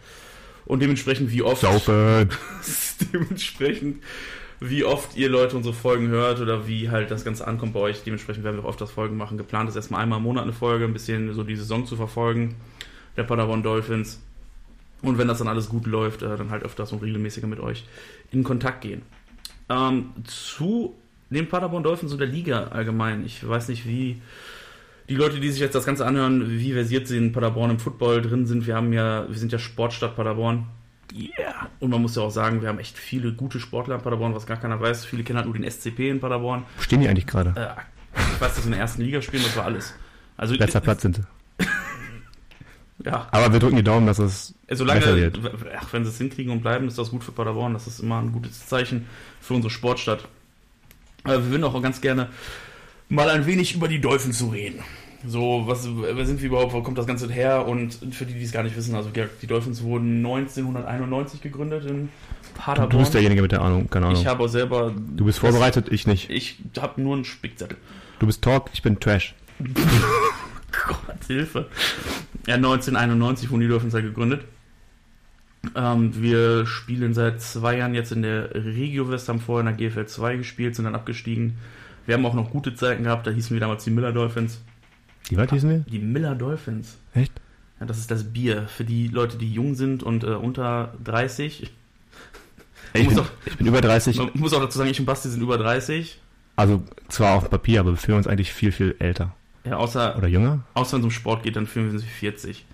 Und 0.66 0.82
dementsprechend, 0.82 1.32
wie 1.32 1.42
oft. 1.42 1.62
Saufen. 1.62 2.30
dementsprechend, 3.14 4.04
wie 4.64 4.86
oft 4.86 5.18
ihr 5.18 5.28
Leute 5.28 5.58
unsere 5.58 5.74
Folgen 5.74 6.10
hört 6.10 6.40
oder 6.40 6.68
wie 6.68 6.92
halt 6.92 7.10
das 7.10 7.26
Ganze 7.26 7.48
ankommt 7.48 7.74
bei 7.74 7.80
euch. 7.80 8.04
Dementsprechend 8.04 8.44
werden 8.44 8.58
wir 8.58 8.64
auch 8.64 8.70
oft 8.70 8.80
das 8.80 8.92
Folgen 8.92 9.18
machen. 9.18 9.40
Geplant 9.40 9.68
ist 9.68 9.76
erstmal 9.76 10.04
einmal 10.04 10.20
im 10.20 10.24
Monat 10.24 10.44
eine 10.44 10.54
Folge, 10.54 10.86
ein 10.86 10.94
bisschen 10.94 11.34
so 11.34 11.44
die 11.44 11.56
Saison 11.56 11.88
zu 11.88 11.96
verfolgen, 11.96 12.54
der 13.18 13.24
Paderborn 13.24 13.64
Dolphins. 13.64 14.22
Und 15.02 15.18
wenn 15.18 15.28
das 15.28 15.40
dann 15.40 15.48
alles 15.48 15.68
gut 15.68 15.88
läuft, 15.88 16.22
äh, 16.22 16.38
dann 16.38 16.52
halt 16.52 16.62
öfters 16.62 16.92
und 16.92 17.02
regelmäßiger 17.02 17.48
mit 17.48 17.60
euch 17.60 17.86
in 18.32 18.44
Kontakt 18.44 18.82
gehen. 18.82 19.02
Ähm, 19.68 20.12
zu 20.26 20.96
den 21.32 21.50
Paderborn 21.50 21.82
Dolphins 21.82 22.12
und 22.12 22.20
der 22.20 22.28
Liga 22.28 22.66
allgemein. 22.66 23.26
Ich 23.26 23.48
weiß 23.48 23.68
nicht, 23.68 23.88
wie 23.88 24.22
die 25.10 25.16
Leute, 25.16 25.40
die 25.40 25.50
sich 25.50 25.60
jetzt 25.60 25.74
das 25.74 25.88
Ganze 25.88 26.06
anhören, 26.06 26.52
wie 26.52 26.74
versiert 26.74 27.08
sie 27.08 27.18
in 27.18 27.32
Paderborn 27.32 27.72
im 27.72 27.80
Football 27.80 28.22
drin 28.22 28.46
sind. 28.46 28.68
Wir 28.68 28.76
haben 28.76 28.94
ja, 28.94 29.28
wir 29.28 29.40
sind 29.40 29.52
ja 29.52 29.58
Sportstadt 29.58 30.16
Paderborn. 30.16 30.68
Yeah. 31.14 31.70
Und 31.80 31.90
man 31.90 32.02
muss 32.02 32.16
ja 32.16 32.22
auch 32.22 32.30
sagen, 32.30 32.62
wir 32.62 32.70
haben 32.70 32.80
echt 32.80 32.98
viele 32.98 33.34
gute 33.34 33.60
Sportler 33.60 33.96
in 33.96 34.02
Paderborn, 34.02 34.34
was 34.34 34.46
gar 34.46 34.58
keiner 34.58 34.80
weiß. 34.80 35.06
Viele 35.06 35.24
kennen 35.24 35.38
halt 35.38 35.48
nur 35.48 35.56
den 35.56 35.70
SCP 35.70 36.10
in 36.10 36.20
Paderborn. 36.20 36.64
Wo 36.78 36.82
stehen 36.82 37.02
die 37.02 37.08
eigentlich 37.08 37.28
gerade? 37.28 37.54
Äh, 37.56 38.20
ich 38.34 38.42
weiß, 38.42 38.56
dass 38.56 38.64
sie 38.64 38.68
in 38.68 38.72
der 38.72 38.82
ersten 38.82 39.02
Liga 39.02 39.22
spielen, 39.22 39.44
das 39.44 39.56
war 39.56 39.66
alles. 39.66 39.94
Also, 40.38 40.56
Letzter 40.56 40.80
Platz 40.80 41.02
sind 41.02 41.18
sie. 41.18 41.24
ja, 43.06 43.28
Aber 43.32 43.52
wir 43.52 43.60
drücken 43.60 43.76
die 43.76 43.84
Daumen, 43.84 44.08
dass 44.08 44.20
es 44.20 44.56
solange, 44.70 45.02
besser 45.02 45.16
wird. 45.16 45.40
ach, 45.78 45.94
wenn 45.94 46.04
sie 46.04 46.10
es 46.10 46.18
hinkriegen 46.18 46.52
und 46.52 46.62
bleiben, 46.62 46.88
ist 46.88 46.98
das 46.98 47.12
gut 47.12 47.24
für 47.24 47.32
Paderborn. 47.32 47.74
Das 47.74 47.88
ist 47.88 48.00
immer 48.00 48.22
ein 48.22 48.32
gutes 48.32 48.66
Zeichen 48.68 49.08
für 49.40 49.54
unsere 49.54 49.72
Sportstadt. 49.72 50.28
Aber 51.24 51.44
wir 51.44 51.52
würden 51.52 51.64
auch 51.64 51.80
ganz 51.82 52.02
gerne 52.02 52.30
mal 53.10 53.30
ein 53.30 53.46
wenig 53.46 53.76
über 53.76 53.88
die 53.88 54.02
Dolphins 54.02 54.38
zu 54.38 54.48
reden. 54.48 54.80
So, 55.28 55.64
was, 55.68 55.88
wer 55.88 56.26
sind 56.26 56.42
wir 56.42 56.48
überhaupt, 56.50 56.74
wo 56.74 56.82
kommt 56.82 56.98
das 56.98 57.06
Ganze 57.06 57.32
her? 57.32 57.68
Und 57.68 57.94
für 58.12 58.26
die, 58.26 58.34
die 58.34 58.44
es 58.44 58.52
gar 58.52 58.64
nicht 58.64 58.76
wissen, 58.76 58.96
also 58.96 59.10
die 59.12 59.48
Dolphins 59.48 59.84
wurden 59.84 60.18
1991 60.26 61.42
gegründet 61.42 61.86
in 61.86 62.10
Du, 62.54 62.60
Paderborn. 62.60 62.90
du 62.90 62.98
bist 63.00 63.14
derjenige 63.14 63.42
mit 63.42 63.52
der 63.52 63.62
Ahnung, 63.62 63.90
keine 63.90 64.08
Ahnung. 64.08 64.20
ich 64.20 64.28
habe 64.28 64.44
auch 64.44 64.48
selber. 64.48 64.94
Du 65.16 65.26
bist 65.26 65.40
vorbereitet, 65.40 65.88
ich 65.92 66.06
nicht. 66.08 66.30
Ich 66.30 66.58
habe 66.80 67.02
nur 67.02 67.16
einen 67.16 67.26
Spickzettel. 67.26 67.78
Du 68.20 68.26
bist 68.26 68.44
Talk, 68.44 68.70
ich 68.74 68.82
bin 68.82 69.00
Trash. 69.00 69.34
Gott, 70.88 71.24
Hilfe. 71.28 71.68
Ja, 72.48 72.56
1991 72.56 73.50
wurden 73.52 73.62
die 73.62 73.68
Dolphins 73.68 73.94
ja 73.94 74.02
gegründet. 74.02 74.44
Ähm, 75.76 76.20
wir 76.22 76.66
spielen 76.66 77.14
seit 77.14 77.42
zwei 77.42 77.78
Jahren 77.78 77.94
jetzt 77.94 78.12
in 78.12 78.24
der 78.24 78.54
Regio 78.56 79.10
West, 79.10 79.30
haben 79.30 79.40
vorher 79.40 79.70
in 79.70 79.78
der 79.78 79.90
GFL 79.90 80.08
2 80.08 80.38
gespielt, 80.38 80.76
sind 80.76 80.86
dann 80.86 80.96
abgestiegen. 80.96 81.58
Wir 82.08 82.16
haben 82.16 82.26
auch 82.26 82.34
noch 82.34 82.50
gute 82.50 82.74
Zeiten 82.74 83.04
gehabt, 83.04 83.28
da 83.28 83.32
hießen 83.32 83.54
wir 83.56 83.60
damals 83.62 83.84
die 83.84 83.92
Miller 83.92 84.12
Dolphins. 84.12 84.60
Wie 85.32 85.38
weit 85.38 85.52
hießen 85.52 85.70
wir? 85.70 85.80
Die 85.80 86.00
Miller 86.00 86.36
Dolphins. 86.36 86.98
Echt? 87.16 87.32
Ja, 87.80 87.86
das 87.86 87.98
ist 87.98 88.12
das 88.12 88.26
Bier 88.26 88.68
für 88.68 88.84
die 88.84 89.08
Leute, 89.08 89.38
die 89.38 89.52
jung 89.52 89.76
sind 89.76 90.04
und 90.04 90.24
äh, 90.24 90.28
unter 90.28 90.94
30. 91.04 91.72
Ich 92.94 93.04
muss 93.06 93.14
bin, 93.14 93.24
doch- 93.24 93.32
ich 93.46 93.56
bin 93.58 93.68
über 93.68 93.80
30, 93.80 94.18
Man 94.18 94.32
muss 94.34 94.52
auch 94.54 94.60
dazu 94.60 94.78
sagen, 94.78 94.90
ich 94.90 95.00
und 95.00 95.06
Basti 95.06 95.30
sind 95.30 95.42
über 95.42 95.58
30. 95.58 96.20
also 96.58 96.84
zwar 97.08 97.36
auf 97.36 97.44
dem 97.46 97.50
Papier, 97.52 97.80
aber 97.80 97.92
wir 97.92 97.98
fühlen 97.98 98.18
uns 98.18 98.28
eigentlich 98.28 98.52
viel, 98.52 98.74
viel 98.74 98.96
älter. 99.00 99.34
Ja, 99.64 99.78
außer, 99.78 100.18
Oder 100.18 100.28
jünger? 100.28 100.60
außer 100.74 100.94
wenn 100.94 101.00
es 101.00 101.06
um 101.06 101.12
Sport 101.12 101.44
geht, 101.44 101.56
dann 101.56 101.68
fühlen 101.68 101.86
wir 101.88 101.94
uns 101.94 102.04
wie 102.04 102.08
40. 102.10 102.66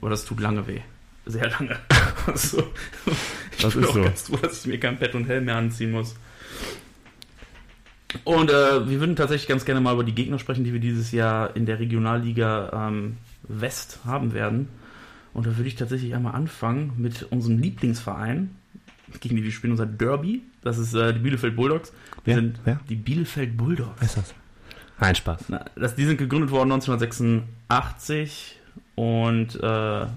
Aber 0.00 0.08
das 0.08 0.24
tut 0.24 0.40
lange 0.40 0.66
weh. 0.66 0.80
Sehr 1.26 1.50
lange. 1.50 1.76
Also, 2.26 2.62
ich 3.56 3.62
Das 3.62 3.74
bin 3.74 3.82
ist 3.82 3.88
auch 3.90 3.94
so. 3.94 4.02
ganz 4.02 4.22
froh, 4.22 4.36
dass 4.36 4.60
ich 4.60 4.66
mir 4.66 4.78
kein 4.80 4.98
Pet 4.98 5.14
und 5.14 5.26
Helm 5.26 5.44
mehr 5.46 5.56
anziehen 5.56 5.90
muss. 5.90 6.14
Und 8.24 8.50
äh, 8.50 8.88
wir 8.88 9.00
würden 9.00 9.16
tatsächlich 9.16 9.48
ganz 9.48 9.64
gerne 9.64 9.80
mal 9.80 9.92
über 9.92 10.04
die 10.04 10.14
Gegner 10.14 10.38
sprechen, 10.38 10.64
die 10.64 10.72
wir 10.72 10.80
dieses 10.80 11.12
Jahr 11.12 11.54
in 11.56 11.66
der 11.66 11.78
Regionalliga 11.78 12.88
ähm, 12.88 13.18
West 13.42 14.00
haben 14.04 14.32
werden. 14.32 14.68
Und 15.34 15.46
da 15.46 15.56
würde 15.56 15.68
ich 15.68 15.76
tatsächlich 15.76 16.14
einmal 16.14 16.34
anfangen 16.34 16.92
mit 16.96 17.24
unserem 17.30 17.58
Lieblingsverein, 17.58 18.50
gegen 19.20 19.36
die 19.36 19.44
wir 19.44 19.52
spielen, 19.52 19.72
unser 19.72 19.86
Derby. 19.86 20.42
Das 20.62 20.78
ist 20.78 20.94
äh, 20.94 21.12
die 21.12 21.20
Bielefeld 21.20 21.54
Bulldogs. 21.54 21.92
Wir 22.24 22.34
Wer? 22.34 22.42
sind 22.42 22.60
Wer? 22.64 22.80
die 22.88 22.96
Bielefeld 22.96 23.56
Bulldogs. 23.56 23.96
Wer 23.98 24.06
ist 24.06 24.16
das? 24.16 24.34
Nein, 25.00 25.14
Spaß. 25.14 25.44
Na, 25.48 25.64
das, 25.76 25.94
die 25.94 26.04
sind 26.04 26.16
gegründet 26.16 26.50
worden 26.50 26.72
1986 26.72 28.57
und 28.98 29.54
äh, 29.62 29.66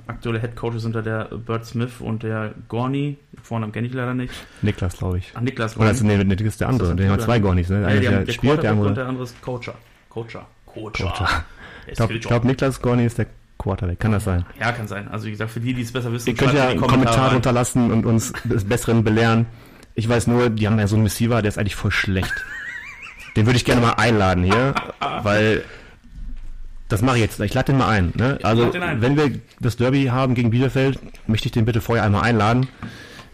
aktuelle 0.08 0.42
Head 0.42 0.56
Coaches 0.56 0.82
sind 0.82 0.96
da 0.96 1.04
der 1.04 1.26
Bert 1.26 1.66
Smith 1.68 1.92
und 2.00 2.24
der 2.24 2.54
Gorni. 2.68 3.18
Vornamen 3.44 3.72
kenne 3.72 3.86
ich 3.86 3.94
leider 3.94 4.16
nicht. 4.16 4.34
Niklas, 4.64 4.98
glaube 4.98 5.20
ich. 5.20 5.32
Ach, 5.36 5.42
Niklas 5.42 5.76
Oder 5.78 5.94
Gorni. 5.94 5.98
ist, 5.98 6.04
nee, 6.04 6.36
das 6.36 6.42
ist 6.48 6.62
der 6.62 6.70
andere. 6.70 6.90
Ist 6.90 6.98
Der 7.00 7.06
hat 7.10 7.14
Bruder? 7.18 7.26
zwei 7.26 7.40
Gornis, 7.40 7.70
ne? 7.70 7.82
Ja, 7.82 7.88
Einer, 7.88 7.96
haben, 7.98 8.02
der 8.04 8.24
der 8.26 8.32
spielt, 8.34 8.64
der 8.64 8.72
Quarterback 8.72 8.72
und 8.82 8.88
andere. 8.88 8.94
der 8.96 9.06
andere 9.08 9.24
ist 9.26 9.40
Coacher. 9.44 9.76
Coacher. 10.10 10.48
Coacher. 10.66 11.04
Coacher. 11.04 11.28
Der 11.86 11.92
Ich 11.92 11.96
glaube, 11.98 12.20
glaub, 12.20 12.44
Niklas 12.44 12.82
Gorni 12.82 13.06
ist 13.06 13.20
der 13.20 13.28
Quarterback. 13.60 14.00
Kann 14.00 14.14
das 14.14 14.24
sein? 14.24 14.46
Ja, 14.60 14.72
kann 14.72 14.88
sein. 14.88 15.08
Also 15.10 15.28
wie 15.28 15.32
gesagt, 15.32 15.52
für 15.52 15.60
die, 15.60 15.76
die 15.76 15.84
es 15.84 15.92
besser 15.92 16.12
wissen, 16.12 16.30
Ihr 16.30 16.36
könnt 16.36 16.54
ja 16.56 16.64
in 16.66 16.70
einen 16.72 16.82
Kommentar 16.82 17.26
rein. 17.26 17.32
drunter 17.34 17.52
lassen 17.52 17.92
und 17.92 18.08
uns 18.08 18.34
des 18.46 18.64
Besseren 18.68 19.04
belehren. 19.04 19.46
Ich 19.94 20.10
weiß 20.10 20.26
nur, 20.26 20.50
die 20.50 20.66
haben 20.66 20.80
ja 20.80 20.88
so 20.88 20.96
einen 20.96 21.04
Receiver, 21.06 21.44
der 21.44 21.50
ist 21.50 21.60
eigentlich 21.60 21.76
voll 21.76 21.92
schlecht. 21.92 22.34
Den 23.36 23.46
würde 23.46 23.58
ich 23.58 23.66
gerne 23.66 23.82
mal 23.82 23.92
einladen 23.94 24.44
hier, 24.44 24.74
weil 25.22 25.64
das 26.92 27.02
mache 27.02 27.18
ich 27.18 27.22
jetzt. 27.22 27.40
Ich 27.40 27.54
lade 27.54 27.72
den 27.72 27.78
mal 27.78 27.88
ein. 27.88 28.14
Ne? 28.16 28.40
Also, 28.44 28.72
ein. 28.72 29.02
wenn 29.02 29.18
wir 29.18 29.40
das 29.60 29.78
Derby 29.78 30.06
haben 30.06 30.36
gegen 30.36 30.50
Bielefeld, 30.50 31.00
möchte 31.28 31.48
ich 31.48 31.52
den 31.52 31.66
bitte 31.66 31.82
vorher 31.82 32.04
einmal 32.04 32.24
einladen. 32.24 32.68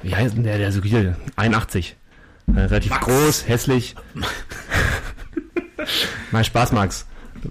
Wie 0.04 0.16
heißt 0.16 0.36
denn 0.36 0.44
der, 0.44 0.58
der 0.58 0.72
so 0.72 0.82
hier? 0.84 1.16
81. 1.36 1.96
Äh, 2.48 2.60
relativ 2.60 2.92
Max. 2.92 3.06
groß, 3.06 3.48
hässlich. 3.48 3.96
mein 6.32 6.44
Spaß, 6.44 6.72
Max. 6.72 7.08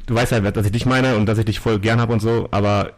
Du 0.07 0.15
weißt 0.15 0.33
ja, 0.33 0.41
dass 0.41 0.67
ich 0.67 0.73
dich 0.73 0.87
meine 0.87 1.17
und 1.17 1.27
dass 1.27 1.39
ich 1.39 1.45
dich 1.45 1.61
voll 1.61 1.79
gern 1.79 2.01
habe 2.01 2.13
und 2.13 2.21
so, 2.21 2.49
aber 2.51 2.93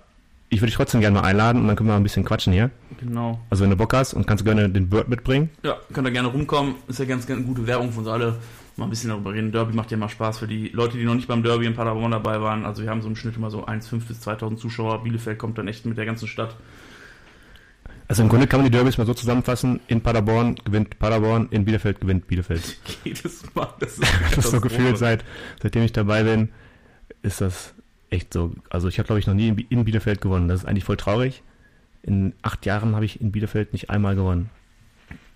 ich 0.48 0.60
würde 0.60 0.66
dich 0.66 0.76
trotzdem 0.76 1.00
gerne 1.00 1.20
mal 1.20 1.26
einladen 1.26 1.60
und 1.60 1.68
dann 1.68 1.76
können 1.76 1.88
wir 1.88 1.92
mal 1.92 2.00
ein 2.00 2.02
bisschen 2.02 2.24
quatschen 2.24 2.52
hier. 2.52 2.70
Genau. 3.00 3.40
Also 3.50 3.62
wenn 3.62 3.70
du 3.70 3.76
Bock 3.76 3.92
hast 3.94 4.14
und 4.14 4.26
kannst 4.26 4.42
du 4.42 4.44
gerne 4.44 4.68
den 4.68 4.88
Bird 4.88 5.08
mitbringen. 5.08 5.50
Ja, 5.62 5.76
könnt 5.92 6.06
ihr 6.06 6.12
gerne 6.12 6.28
rumkommen. 6.28 6.76
Ist 6.88 6.98
ja 6.98 7.04
ganz, 7.04 7.26
ganz 7.26 7.46
gute 7.46 7.66
Werbung 7.66 7.92
für 7.92 8.00
uns 8.00 8.08
alle. 8.08 8.36
Mal 8.78 8.86
ein 8.86 8.90
bisschen 8.90 9.10
darüber 9.10 9.32
reden. 9.34 9.52
Derby 9.52 9.74
macht 9.74 9.90
ja 9.90 9.96
mal 9.96 10.08
Spaß 10.08 10.38
für 10.38 10.46
die 10.46 10.68
Leute, 10.68 10.96
die 10.96 11.04
noch 11.04 11.14
nicht 11.14 11.28
beim 11.28 11.42
Derby 11.42 11.66
in 11.66 11.74
Paderborn 11.74 12.12
dabei 12.12 12.40
waren. 12.40 12.64
Also 12.64 12.82
wir 12.82 12.90
haben 12.90 13.02
so 13.02 13.08
im 13.08 13.16
Schnitt 13.16 13.36
immer 13.36 13.50
so 13.50 13.66
1,5 13.66 14.06
bis 14.06 14.20
2000 14.20 14.58
Zuschauer. 14.58 15.02
Bielefeld 15.02 15.38
kommt 15.38 15.58
dann 15.58 15.66
echt 15.68 15.84
mit 15.84 15.98
der 15.98 16.06
ganzen 16.06 16.28
Stadt. 16.28 16.56
Also 18.06 18.22
im 18.22 18.28
Grunde 18.28 18.46
kann 18.46 18.60
man 18.60 18.70
die 18.70 18.76
Derbys 18.76 18.96
mal 18.96 19.06
so 19.06 19.14
zusammenfassen. 19.14 19.80
In 19.88 20.00
Paderborn 20.00 20.54
gewinnt 20.64 20.98
Paderborn, 20.98 21.48
in 21.50 21.64
Bielefeld 21.64 22.00
gewinnt 22.00 22.26
Bielefeld. 22.26 22.78
Jedes 23.04 23.44
Mal. 23.54 23.68
Das 23.80 23.98
ist, 23.98 24.12
Das 24.36 24.50
so 24.50 24.60
gefühlt 24.60 24.96
seit, 24.96 25.24
seitdem 25.62 25.82
ich 25.82 25.92
dabei 25.92 26.22
bin, 26.22 26.48
ist 27.22 27.40
das 27.40 27.74
echt 28.10 28.32
so. 28.32 28.54
Also 28.70 28.88
ich 28.88 28.98
habe 28.98 29.08
glaube 29.08 29.18
ich 29.18 29.26
noch 29.26 29.34
nie 29.34 29.48
in 29.68 29.84
Bielefeld 29.84 30.20
gewonnen. 30.20 30.48
Das 30.48 30.60
ist 30.60 30.66
eigentlich 30.66 30.84
voll 30.84 30.96
traurig. 30.96 31.42
In 32.02 32.32
acht 32.42 32.64
Jahren 32.64 32.94
habe 32.94 33.04
ich 33.04 33.20
in 33.20 33.32
Bielefeld 33.32 33.72
nicht 33.72 33.90
einmal 33.90 34.14
gewonnen. 34.14 34.50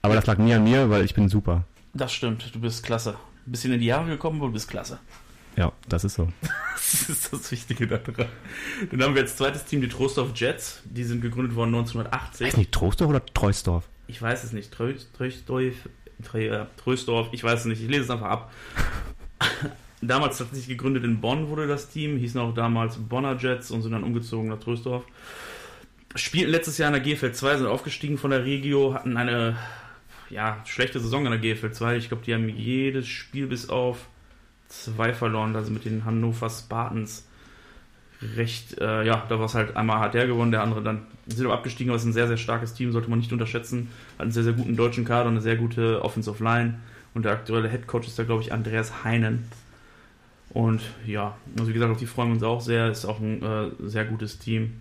Aber 0.00 0.14
das 0.14 0.26
lag 0.26 0.38
nie 0.38 0.54
an 0.54 0.64
mir, 0.64 0.90
weil 0.90 1.04
ich 1.04 1.14
bin 1.14 1.28
super. 1.28 1.64
Das 1.92 2.12
stimmt, 2.12 2.54
du 2.54 2.60
bist 2.60 2.84
klasse. 2.84 3.16
Ein 3.46 3.52
bisschen 3.52 3.72
in 3.72 3.80
die 3.80 3.86
Jahre 3.86 4.06
gekommen, 4.08 4.38
aber 4.38 4.48
du 4.48 4.52
bist 4.54 4.68
klasse. 4.68 4.98
Ja, 5.56 5.72
das 5.88 6.04
ist 6.04 6.14
so. 6.14 6.28
Das 6.74 7.08
ist 7.08 7.32
das 7.32 7.50
Wichtige 7.52 7.86
daran. 7.86 8.26
Dann 8.90 9.02
haben 9.02 9.14
wir 9.14 9.22
als 9.22 9.36
zweites 9.36 9.64
Team 9.64 9.80
die 9.80 9.88
Trostorf 9.88 10.30
Jets. 10.34 10.82
Die 10.84 11.04
sind 11.04 11.22
gegründet 11.22 11.54
worden 11.54 11.74
1980. 11.74 12.48
Ist 12.48 12.56
nicht 12.58 12.72
Trostorf 12.72 13.08
oder 13.08 13.24
Treusdorf? 13.24 13.84
Ich 14.08 14.20
weiß 14.20 14.44
es 14.44 14.52
nicht. 14.52 14.74
Trö- 14.74 14.94
äh, 16.34 16.66
Trösdorf, 16.76 17.28
ich 17.32 17.42
weiß 17.44 17.60
es 17.60 17.64
nicht. 17.66 17.80
Ich 17.82 17.88
lese 17.88 18.02
es 18.02 18.10
einfach 18.10 18.26
ab. 18.26 18.52
damals 20.02 20.40
hat 20.40 20.54
sich 20.54 20.66
gegründet 20.68 21.04
in 21.04 21.20
Bonn, 21.20 21.48
wurde 21.48 21.66
das 21.66 21.88
Team. 21.88 22.18
Hießen 22.18 22.40
auch 22.40 22.52
damals 22.52 22.96
Bonner 22.96 23.36
Jets 23.38 23.70
und 23.70 23.82
sind 23.82 23.92
dann 23.92 24.04
umgezogen 24.04 24.48
nach 24.48 24.58
Trösdorf. 24.58 25.04
Spielten 26.14 26.50
letztes 26.50 26.76
Jahr 26.78 26.94
in 26.94 27.02
der 27.02 27.14
GFL 27.14 27.32
2, 27.32 27.56
sind 27.58 27.66
aufgestiegen 27.66 28.18
von 28.18 28.32
der 28.32 28.44
Regio, 28.44 28.92
hatten 28.92 29.16
eine 29.16 29.56
ja, 30.32 30.60
schlechte 30.64 30.98
Saison 30.98 31.26
in 31.26 31.30
der 31.32 31.40
GFL 31.40 31.72
2. 31.72 31.96
Ich 31.96 32.08
glaube, 32.08 32.24
die 32.24 32.34
haben 32.34 32.48
jedes 32.48 33.06
Spiel 33.06 33.46
bis 33.46 33.68
auf 33.68 34.08
zwei 34.68 35.12
verloren, 35.12 35.54
also 35.54 35.70
mit 35.70 35.84
den 35.84 36.04
Hannover 36.04 36.50
Spartans. 36.50 37.26
Recht, 38.36 38.78
äh, 38.80 39.04
ja, 39.04 39.26
da 39.28 39.38
war 39.38 39.46
es 39.46 39.54
halt 39.54 39.76
einmal 39.76 39.98
hat 39.98 40.14
der 40.14 40.28
gewonnen, 40.28 40.52
der 40.52 40.62
andere 40.62 40.80
dann 40.80 41.06
die 41.26 41.36
sind 41.36 41.46
aber 41.46 41.54
abgestiegen, 41.54 41.90
aber 41.90 41.96
es 41.96 42.02
ist 42.02 42.08
ein 42.08 42.14
sehr, 42.14 42.26
sehr 42.26 42.36
starkes 42.36 42.74
Team, 42.74 42.90
sollte 42.90 43.08
man 43.08 43.20
nicht 43.20 43.32
unterschätzen. 43.32 43.88
Hat 44.14 44.22
einen 44.22 44.32
sehr, 44.32 44.42
sehr 44.42 44.54
guten 44.54 44.76
deutschen 44.76 45.04
Kader 45.04 45.26
und 45.28 45.34
eine 45.34 45.40
sehr 45.40 45.56
gute 45.56 46.02
Offensive 46.02 46.42
Line. 46.42 46.80
Und 47.14 47.24
der 47.24 47.32
aktuelle 47.32 47.68
Head 47.68 47.86
Coach 47.86 48.08
ist 48.08 48.18
da, 48.18 48.24
glaube 48.24 48.42
ich, 48.42 48.52
Andreas 48.52 49.04
Heinen. 49.04 49.44
Und 50.50 50.80
ja, 51.06 51.36
also 51.56 51.68
wie 51.68 51.72
gesagt, 51.72 51.92
auf 51.92 51.98
die 51.98 52.06
freuen 52.06 52.30
wir 52.30 52.34
uns 52.34 52.42
auch 52.42 52.60
sehr. 52.60 52.90
Ist 52.90 53.04
auch 53.04 53.20
ein 53.20 53.42
äh, 53.42 53.70
sehr 53.88 54.04
gutes 54.04 54.38
Team. 54.38 54.80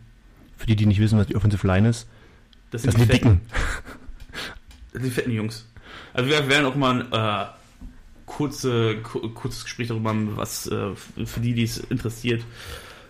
Für 0.58 0.66
die, 0.66 0.76
die 0.76 0.86
nicht 0.86 1.00
wissen, 1.00 1.20
was 1.20 1.28
die 1.28 1.36
Offensive 1.36 1.66
Line 1.66 1.90
ist, 1.90 2.08
Das 2.72 2.82
das 2.82 2.96
sind 2.96 3.08
die 3.08 3.14
Dicken. 3.14 3.42
Die 4.94 5.10
fetten 5.10 5.32
Jungs. 5.32 5.68
Also 6.14 6.30
wir 6.30 6.48
werden 6.50 6.66
auch 6.66 6.76
mal 6.76 7.02
ein 7.02 7.12
äh, 7.12 7.46
kurze, 8.26 8.98
ku- 9.04 9.28
kurzes 9.30 9.64
Gespräch 9.64 9.88
darüber 9.88 10.14
machen, 10.14 10.32
was 10.36 10.68
äh, 10.68 10.96
für 11.26 11.40
die, 11.40 11.54
die 11.54 11.64
es 11.64 11.78
interessiert, 11.78 12.44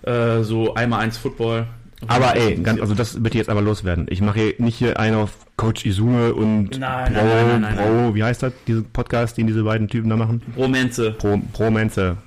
äh, 0.03 0.41
so 0.41 0.73
einmal 0.73 1.01
eins 1.01 1.17
Football. 1.17 1.67
Aber 2.07 2.35
ey, 2.35 2.55
ganz, 2.55 2.81
also 2.81 2.95
das 2.95 3.21
bitte 3.21 3.37
jetzt 3.37 3.49
aber 3.49 3.61
loswerden. 3.61 4.07
Ich 4.09 4.21
mache 4.21 4.39
hier 4.39 4.53
nicht 4.57 4.77
hier 4.77 4.99
einen 4.99 5.17
auf 5.17 5.37
Coach 5.55 5.85
Izume 5.85 6.33
und 6.33 6.79
Nein, 6.79 7.13
Pro, 7.13 7.23
nein, 7.23 7.47
nein, 7.47 7.61
nein, 7.61 7.75
nein, 7.75 7.87
Pro, 8.07 8.15
wie 8.15 8.23
heißt 8.23 8.41
das, 8.41 8.53
diese 8.65 8.81
Podcast, 8.81 9.37
den 9.37 9.45
diese 9.45 9.61
beiden 9.63 9.87
Typen 9.87 10.09
da 10.09 10.15
machen? 10.17 10.41
Romanze. 10.57 11.11
Pro, 11.11 11.39
Pro 11.53 11.69
Menze. 11.69 12.17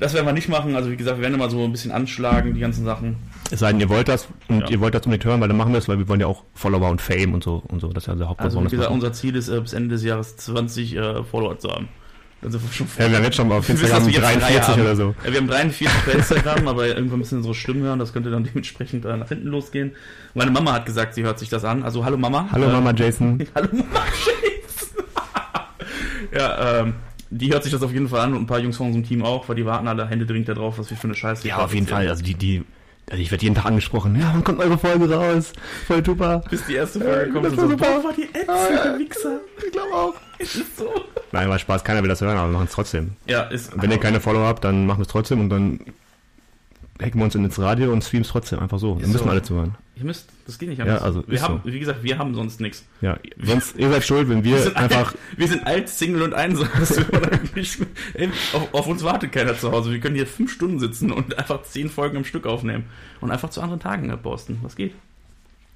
Das 0.00 0.14
werden 0.14 0.26
wir 0.26 0.32
nicht 0.32 0.48
machen. 0.48 0.74
Also 0.74 0.90
wie 0.90 0.96
gesagt, 0.96 1.18
wir 1.18 1.22
werden 1.22 1.34
immer 1.34 1.50
so 1.50 1.62
ein 1.62 1.72
bisschen 1.72 1.92
anschlagen, 1.92 2.54
die 2.54 2.60
ganzen 2.60 2.84
Sachen. 2.84 3.16
Es 3.50 3.60
sei 3.60 3.70
denn, 3.70 3.80
ihr 3.80 3.88
wollt 3.90 4.08
das 4.08 4.28
und 4.48 4.60
Ja. 4.62 4.68
ihr 4.70 4.80
wollt 4.80 4.94
das 4.94 5.02
unbedingt 5.04 5.24
hören, 5.26 5.40
weil 5.40 5.48
dann 5.48 5.56
machen 5.58 5.72
wir 5.72 5.78
es, 5.78 5.88
weil 5.88 5.98
wir 5.98 6.08
wollen 6.08 6.20
ja 6.20 6.26
auch 6.26 6.44
Follower 6.54 6.88
und 6.90 7.00
Fame 7.00 7.34
und 7.34 7.44
so 7.44 7.62
und 7.68 7.80
so. 7.80 7.88
Das 7.92 8.04
ist 8.04 8.06
ja 8.08 8.14
der 8.14 8.28
Hauptgrund, 8.28 8.50
Also 8.56 8.64
wie 8.64 8.70
gesagt, 8.76 8.90
unser 8.90 9.12
Ziel 9.12 9.36
ist, 9.36 9.48
äh, 9.48 9.60
bis 9.60 9.72
Ende 9.74 9.90
des 9.90 10.02
Jahres 10.02 10.36
20 10.38 10.96
äh, 10.96 11.22
Follower 11.24 11.58
zu 11.58 11.70
haben. 11.70 11.88
Dann 12.42 12.52
sind 12.52 12.62
wir 12.64 12.72
schon 12.72 12.86
Ja, 12.98 13.10
wir 13.10 13.16
haben 13.18 13.24
jetzt 13.24 13.36
schon 13.36 13.48
mal 13.48 13.58
auf 13.58 13.68
wissen, 13.68 13.82
Instagram 13.84 14.10
drei 14.12 14.36
43 14.36 14.62
haben. 14.68 14.80
oder 14.80 14.96
so. 14.96 15.14
Ja, 15.26 15.30
wir 15.32 15.40
haben 15.40 15.46
43 15.48 15.88
bei 16.06 16.12
Instagram, 16.12 16.68
aber 16.68 16.86
irgendwann 16.86 17.18
müssen 17.18 17.36
unsere 17.36 17.54
Stimmen 17.54 17.82
hören. 17.82 17.98
Das 17.98 18.14
könnte 18.14 18.30
dann 18.30 18.44
dementsprechend 18.44 19.04
äh, 19.04 19.14
nach 19.18 19.28
hinten 19.28 19.48
losgehen. 19.48 19.92
Meine 20.32 20.50
Mama 20.50 20.72
hat 20.72 20.86
gesagt, 20.86 21.12
sie 21.14 21.22
hört 21.22 21.38
sich 21.38 21.50
das 21.50 21.66
an. 21.66 21.82
Also 21.82 22.02
hallo 22.06 22.16
Mama. 22.16 22.48
Hallo 22.50 22.68
Äh, 22.68 22.72
Mama 22.72 22.92
Jason. 22.94 23.44
Hallo 23.54 23.68
Mama 23.72 24.04
James. 24.24 24.94
ja, 26.34 26.80
ähm, 26.80 26.94
die 27.30 27.52
hört 27.52 27.62
sich 27.62 27.72
das 27.72 27.82
auf 27.82 27.92
jeden 27.92 28.08
Fall 28.08 28.20
an 28.20 28.34
und 28.34 28.42
ein 28.42 28.46
paar 28.46 28.58
Jungs 28.58 28.76
von 28.76 28.88
unserem 28.88 29.04
Team 29.04 29.24
auch, 29.24 29.48
weil 29.48 29.56
die 29.56 29.64
warten 29.64 29.86
alle 29.88 30.08
händeringend 30.08 30.48
darauf, 30.48 30.78
was 30.78 30.90
wir 30.90 30.96
für 30.96 31.04
eine 31.04 31.14
Scheiße 31.14 31.46
Ja, 31.46 31.58
auf 31.58 31.72
jeden. 31.72 31.86
Fall. 31.86 32.08
Also 32.08 32.24
die, 32.24 32.34
die, 32.34 32.64
also 33.08 33.22
ich 33.22 33.30
werde 33.30 33.44
jeden 33.44 33.54
Tag 33.54 33.66
angesprochen. 33.66 34.18
Ja, 34.18 34.30
wann 34.34 34.42
kommt 34.42 34.58
eure 34.58 34.76
Folge 34.76 35.12
raus? 35.12 35.52
Voll 35.86 36.04
super. 36.04 36.42
Bis 36.50 36.66
die 36.66 36.74
erste 36.74 37.00
Folge 37.00 37.32
kommt 37.32 37.46
das 37.46 37.56
war 37.56 37.64
so, 37.64 37.70
super. 37.70 38.04
war 38.04 38.12
die 38.12 38.24
ätzende 38.24 38.98
Wichser. 38.98 39.40
Ich 39.64 39.72
glaube 39.72 39.94
auch. 39.94 40.14
Ist 40.38 40.76
so. 40.76 40.88
Nein, 41.32 41.48
mal 41.48 41.58
Spaß, 41.58 41.84
keiner 41.84 42.02
will 42.02 42.08
das 42.08 42.20
hören, 42.20 42.36
aber 42.36 42.48
wir 42.48 42.54
machen 42.54 42.66
es 42.66 42.72
trotzdem. 42.72 43.12
Ja, 43.26 43.42
ist. 43.42 43.70
Wenn 43.80 43.90
ihr 43.90 43.98
keine 43.98 44.20
Follower 44.20 44.46
habt, 44.46 44.64
dann 44.64 44.86
machen 44.86 44.98
wir 44.98 45.02
es 45.02 45.08
trotzdem 45.08 45.40
und 45.40 45.50
dann 45.50 45.80
hacken 47.00 47.20
wir 47.20 47.24
uns 47.24 47.34
ins 47.34 47.58
Radio 47.58 47.92
und 47.92 48.02
streamen 48.02 48.24
es 48.24 48.30
trotzdem 48.30 48.58
einfach 48.58 48.78
so. 48.78 48.94
Dann 48.94 49.12
müssen 49.12 49.24
so. 49.24 49.30
alle 49.30 49.42
zuhören. 49.42 49.74
Ihr 50.00 50.06
müsst, 50.06 50.30
das 50.46 50.58
geht 50.58 50.70
nicht 50.70 50.78
Ja, 50.78 50.84
anders. 50.86 51.02
also 51.02 51.22
wir 51.26 51.42
haben, 51.42 51.60
so. 51.62 51.70
wie 51.70 51.78
gesagt, 51.78 52.02
wir 52.02 52.16
haben 52.18 52.34
sonst 52.34 52.58
nichts. 52.60 52.86
Ja, 53.02 53.18
sonst, 53.38 53.76
ihr 53.76 53.90
seid 53.90 54.02
schuld, 54.02 54.28
wenn 54.30 54.42
wir, 54.42 54.56
Wir 54.56 54.62
sind 54.62 54.76
einfach, 54.76 55.08
alt, 55.12 55.18
wir 55.36 55.46
sind 55.48 55.66
alt, 55.66 55.88
Single 55.90 56.22
und 56.22 56.32
einsam. 56.34 56.68
Ey, 58.14 58.30
auf, 58.54 58.74
auf 58.74 58.86
uns 58.86 59.04
wartet 59.04 59.30
keiner 59.32 59.56
zu 59.58 59.70
Hause. 59.70 59.92
Wir 59.92 60.00
können 60.00 60.14
hier 60.14 60.26
fünf 60.26 60.50
Stunden 60.52 60.78
sitzen 60.78 61.12
und 61.12 61.36
einfach 61.38 61.62
zehn 61.64 61.90
Folgen 61.90 62.16
am 62.16 62.24
Stück 62.24 62.46
aufnehmen 62.46 62.84
und 63.20 63.30
einfach 63.30 63.50
zu 63.50 63.60
anderen 63.60 63.80
Tagen 63.80 64.10
posten. 64.22 64.58
Was 64.62 64.74
geht? 64.74 64.94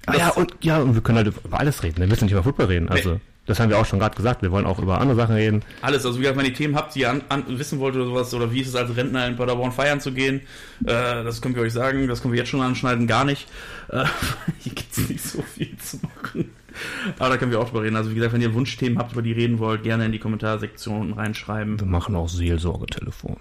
ah, 0.07 0.15
ja, 0.17 0.29
und, 0.29 0.55
ja, 0.61 0.79
und 0.79 0.95
wir 0.95 1.01
können 1.01 1.17
halt 1.19 1.27
über 1.27 1.59
alles 1.59 1.83
reden. 1.83 1.97
Wir 1.97 2.07
müssen 2.07 2.25
nicht 2.25 2.33
über 2.33 2.43
Football 2.43 2.65
reden. 2.67 2.89
Also, 2.89 3.13
Nee. 3.13 3.19
Das 3.45 3.59
haben 3.59 3.69
wir 3.69 3.77
auch 3.77 3.85
schon 3.85 3.99
gerade 3.99 4.15
gesagt. 4.15 4.41
Wir 4.41 4.51
wollen 4.51 4.65
auch 4.65 4.79
über 4.79 4.99
andere 4.99 5.15
Sachen 5.15 5.35
reden. 5.35 5.63
Alles, 5.81 6.05
also 6.05 6.17
wie 6.17 6.21
gesagt, 6.21 6.37
wenn 6.37 6.45
ihr 6.45 6.53
Themen 6.53 6.75
habt, 6.75 6.95
die 6.95 7.01
ihr 7.01 7.11
an, 7.11 7.21
an, 7.29 7.43
wissen 7.47 7.79
wollt 7.79 7.95
oder 7.95 8.05
sowas, 8.05 8.33
oder 8.33 8.51
wie 8.51 8.61
ist 8.61 8.69
es 8.69 8.75
als 8.75 8.95
Rentner 8.95 9.27
in 9.27 9.35
Paderborn 9.35 9.71
feiern 9.71 10.01
zu 10.01 10.11
gehen, 10.11 10.41
äh, 10.85 11.23
das 11.23 11.41
können 11.41 11.55
wir 11.55 11.61
euch 11.61 11.73
sagen, 11.73 12.07
das 12.07 12.21
können 12.21 12.33
wir 12.33 12.39
jetzt 12.39 12.49
schon 12.49 12.61
anschneiden, 12.61 13.07
gar 13.07 13.23
nicht. 13.23 13.47
Äh, 13.89 14.05
hier 14.59 14.73
gibt's 14.73 14.97
nicht 15.09 15.23
so 15.23 15.41
viel 15.41 15.77
zu 15.77 15.97
machen. 15.97 16.51
Aber 17.19 17.29
da 17.29 17.37
können 17.37 17.51
wir 17.51 17.59
auch 17.59 17.69
drüber 17.69 17.83
reden. 17.83 17.95
Also 17.95 18.11
wie 18.11 18.15
gesagt, 18.15 18.33
wenn 18.33 18.41
ihr 18.41 18.53
Wunschthemen 18.53 18.97
habt, 18.97 19.13
über 19.13 19.21
die 19.21 19.29
ihr 19.29 19.37
reden 19.37 19.59
wollt, 19.59 19.83
gerne 19.83 20.05
in 20.05 20.11
die 20.11 20.19
Kommentarsektion 20.19 21.13
reinschreiben. 21.13 21.79
Wir 21.79 21.87
machen 21.87 22.15
auch 22.15 22.27
Seelsorgetelefon. 22.27 23.37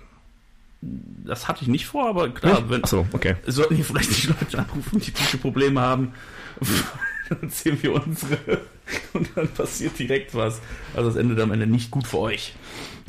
Das 1.25 1.49
hatte 1.49 1.63
ich 1.63 1.69
nicht 1.69 1.87
vor, 1.87 2.09
aber 2.09 2.29
klar, 2.29 2.69
wenn, 2.69 2.85
Achso, 2.85 3.07
okay. 3.13 3.37
sollten 3.47 3.75
hier 3.75 3.85
vielleicht 3.85 4.23
die 4.23 4.27
Leute 4.29 4.59
anrufen, 4.59 5.01
die 5.01 5.11
psychische 5.11 5.39
Probleme 5.39 5.81
haben, 5.81 6.13
dann 7.29 7.43
erzählen 7.43 7.79
wir 7.83 7.95
unsere 7.95 8.39
und 9.15 9.29
dann 9.35 9.49
passiert 9.49 9.99
direkt 9.99 10.35
was. 10.35 10.61
Also 10.95 11.09
das 11.11 11.17
endet 11.19 11.41
am 11.41 11.53
Ende 11.53 11.67
nicht 11.67 11.91
gut 11.91 12.07
für 12.07 12.19
euch. 12.19 12.55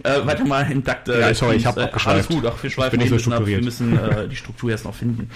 Äh, 0.04 0.26
weiter 0.26 0.46
mal 0.46 0.70
intakte. 0.72 1.18
Ja, 1.20 1.34
sorry, 1.34 1.56
ich 1.56 1.64
Teams. 1.64 1.78
hab 1.78 2.06
äh. 2.06 2.10
Alles 2.10 2.28
gut, 2.28 2.46
ach, 2.46 2.62
wir 2.62 2.70
schweifen 2.70 3.00
nicht 3.00 3.12
eh 3.12 3.18
so 3.18 3.32
ein 3.32 3.34
bisschen 3.34 3.34
ab. 3.34 3.46
Wir 3.46 3.58
strukturiert. 3.62 3.64
müssen 3.64 3.98
äh, 4.26 4.28
die 4.30 4.36
Struktur 4.36 4.70
erst 4.72 4.86
noch 4.86 4.96
finden. 4.96 5.30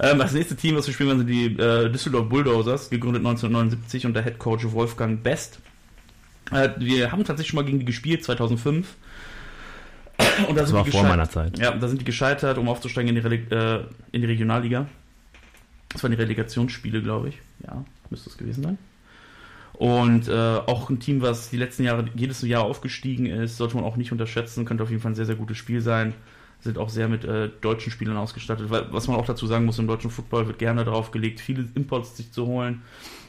Ähm, 0.00 0.18
das 0.18 0.32
nächste 0.32 0.56
Team, 0.56 0.76
was 0.76 0.86
wir 0.86 0.94
spielen, 0.94 1.18
sind 1.18 1.26
die 1.28 1.46
äh, 1.46 1.90
Düsseldorf 1.90 2.28
Bulldozers, 2.28 2.88
gegründet 2.90 3.20
1979 3.20 4.06
unter 4.06 4.22
Head 4.22 4.38
Coach 4.38 4.64
Wolfgang 4.72 5.22
Best. 5.22 5.60
Äh, 6.50 6.70
wir 6.78 7.12
haben 7.12 7.24
tatsächlich 7.24 7.48
schon 7.50 7.56
mal 7.56 7.64
gegen 7.64 7.78
die 7.80 7.84
gespielt, 7.84 8.24
2005. 8.24 8.86
Und 10.48 10.56
da 10.56 10.60
Das 10.62 10.68
sind 10.70 10.76
war 10.78 10.84
die 10.84 10.90
vor 10.92 11.02
meiner 11.02 11.28
Zeit. 11.28 11.58
ja, 11.58 11.72
da 11.72 11.88
sind 11.88 12.00
die 12.00 12.04
gescheitert, 12.06 12.56
um 12.58 12.68
aufzusteigen 12.68 13.08
in 13.14 13.14
die, 13.16 13.20
Rele 13.26 13.86
äh, 14.12 14.16
in 14.16 14.22
die 14.22 14.26
Regionalliga. 14.28 14.86
Das 15.90 16.02
waren 16.02 16.10
die 16.10 16.16
Relegationsspiele, 16.16 17.02
glaube 17.02 17.28
ich. 17.30 17.38
Ja, 17.64 17.84
müsste 18.10 18.30
es 18.30 18.36
gewesen 18.36 18.62
sein. 18.62 18.78
Und 19.74 20.28
äh, 20.28 20.32
auch 20.32 20.88
ein 20.88 21.00
Team, 21.00 21.20
was 21.20 21.50
die 21.50 21.58
letzten 21.58 21.84
Jahre 21.84 22.06
jedes 22.14 22.40
Jahr 22.42 22.64
aufgestiegen 22.64 23.26
ist, 23.26 23.58
sollte 23.58 23.76
man 23.76 23.84
auch 23.84 23.96
nicht 23.96 24.10
unterschätzen, 24.10 24.64
könnte 24.64 24.82
auf 24.82 24.90
jeden 24.90 25.02
Fall 25.02 25.12
ein 25.12 25.16
sehr, 25.16 25.26
sehr 25.26 25.34
gutes 25.34 25.58
Spiel 25.58 25.82
sein. 25.82 26.14
Sind 26.60 26.78
auch 26.78 26.88
sehr 26.88 27.08
mit 27.08 27.24
äh, 27.24 27.50
deutschen 27.60 27.92
Spielern 27.92 28.16
ausgestattet. 28.16 28.70
Weil, 28.70 28.90
was 28.90 29.06
man 29.06 29.18
auch 29.18 29.26
dazu 29.26 29.46
sagen 29.46 29.66
muss, 29.66 29.78
im 29.78 29.86
deutschen 29.86 30.10
Football 30.10 30.46
wird 30.46 30.58
gerne 30.58 30.84
darauf 30.84 31.10
gelegt, 31.10 31.40
viele 31.40 31.68
Imports 31.74 32.16
sich 32.16 32.32
zu 32.32 32.46
holen. 32.46 32.82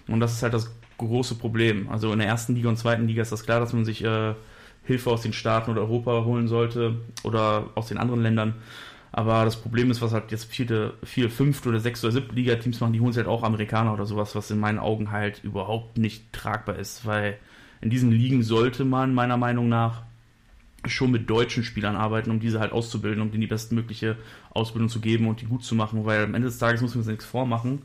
Und 0.07 0.21
das 0.21 0.33
ist 0.33 0.43
halt 0.43 0.53
das 0.53 0.71
große 0.97 1.35
Problem. 1.35 1.89
Also 1.89 2.13
in 2.13 2.19
der 2.19 2.27
ersten 2.29 2.55
Liga 2.55 2.69
und 2.69 2.77
zweiten 2.77 3.07
Liga 3.07 3.21
ist 3.21 3.33
das 3.33 3.43
klar, 3.43 3.59
dass 3.59 3.73
man 3.73 3.83
sich 3.83 4.03
äh, 4.03 4.33
Hilfe 4.83 5.11
aus 5.11 5.21
den 5.21 5.33
Staaten 5.33 5.69
oder 5.69 5.81
Europa 5.81 6.23
holen 6.23 6.47
sollte 6.47 6.95
oder 7.23 7.69
aus 7.75 7.89
den 7.89 7.97
anderen 7.97 8.23
Ländern. 8.23 8.55
Aber 9.11 9.45
das 9.45 9.55
Problem 9.55 9.89
ist, 9.89 10.01
was 10.01 10.11
halt 10.11 10.31
jetzt 10.31 10.45
vierte, 10.45 10.93
vier, 11.03 11.29
fünfte 11.29 11.69
oder 11.69 11.79
sechste 11.79 12.07
oder 12.07 12.13
siebte 12.13 12.35
Liga-Teams 12.35 12.79
machen, 12.79 12.93
die 12.93 12.99
holen 12.99 13.13
sich 13.13 13.19
halt 13.19 13.27
auch 13.27 13.43
Amerikaner 13.43 13.93
oder 13.93 14.05
sowas, 14.05 14.35
was 14.35 14.51
in 14.51 14.59
meinen 14.59 14.79
Augen 14.79 15.11
halt 15.11 15.43
überhaupt 15.43 15.97
nicht 15.97 16.33
tragbar 16.33 16.77
ist, 16.77 17.05
weil 17.05 17.37
in 17.81 17.89
diesen 17.89 18.11
Ligen 18.11 18.43
sollte 18.43 18.85
man 18.85 19.13
meiner 19.13 19.37
Meinung 19.37 19.69
nach 19.69 20.03
schon 20.85 21.11
mit 21.11 21.29
deutschen 21.29 21.63
Spielern 21.63 21.95
arbeiten, 21.95 22.31
um 22.31 22.39
diese 22.39 22.59
halt 22.59 22.71
auszubilden, 22.71 23.21
um 23.21 23.31
denen 23.31 23.41
die 23.41 23.47
bestmögliche 23.47 24.17
Ausbildung 24.51 24.89
zu 24.89 24.99
geben 24.99 25.27
und 25.27 25.41
die 25.41 25.45
gut 25.45 25.63
zu 25.63 25.75
machen, 25.75 26.05
weil 26.05 26.23
am 26.23 26.35
Ende 26.35 26.47
des 26.47 26.59
Tages 26.59 26.81
müssen 26.81 26.95
wir 26.95 26.99
uns 26.99 27.07
nichts 27.07 27.25
vormachen. 27.25 27.81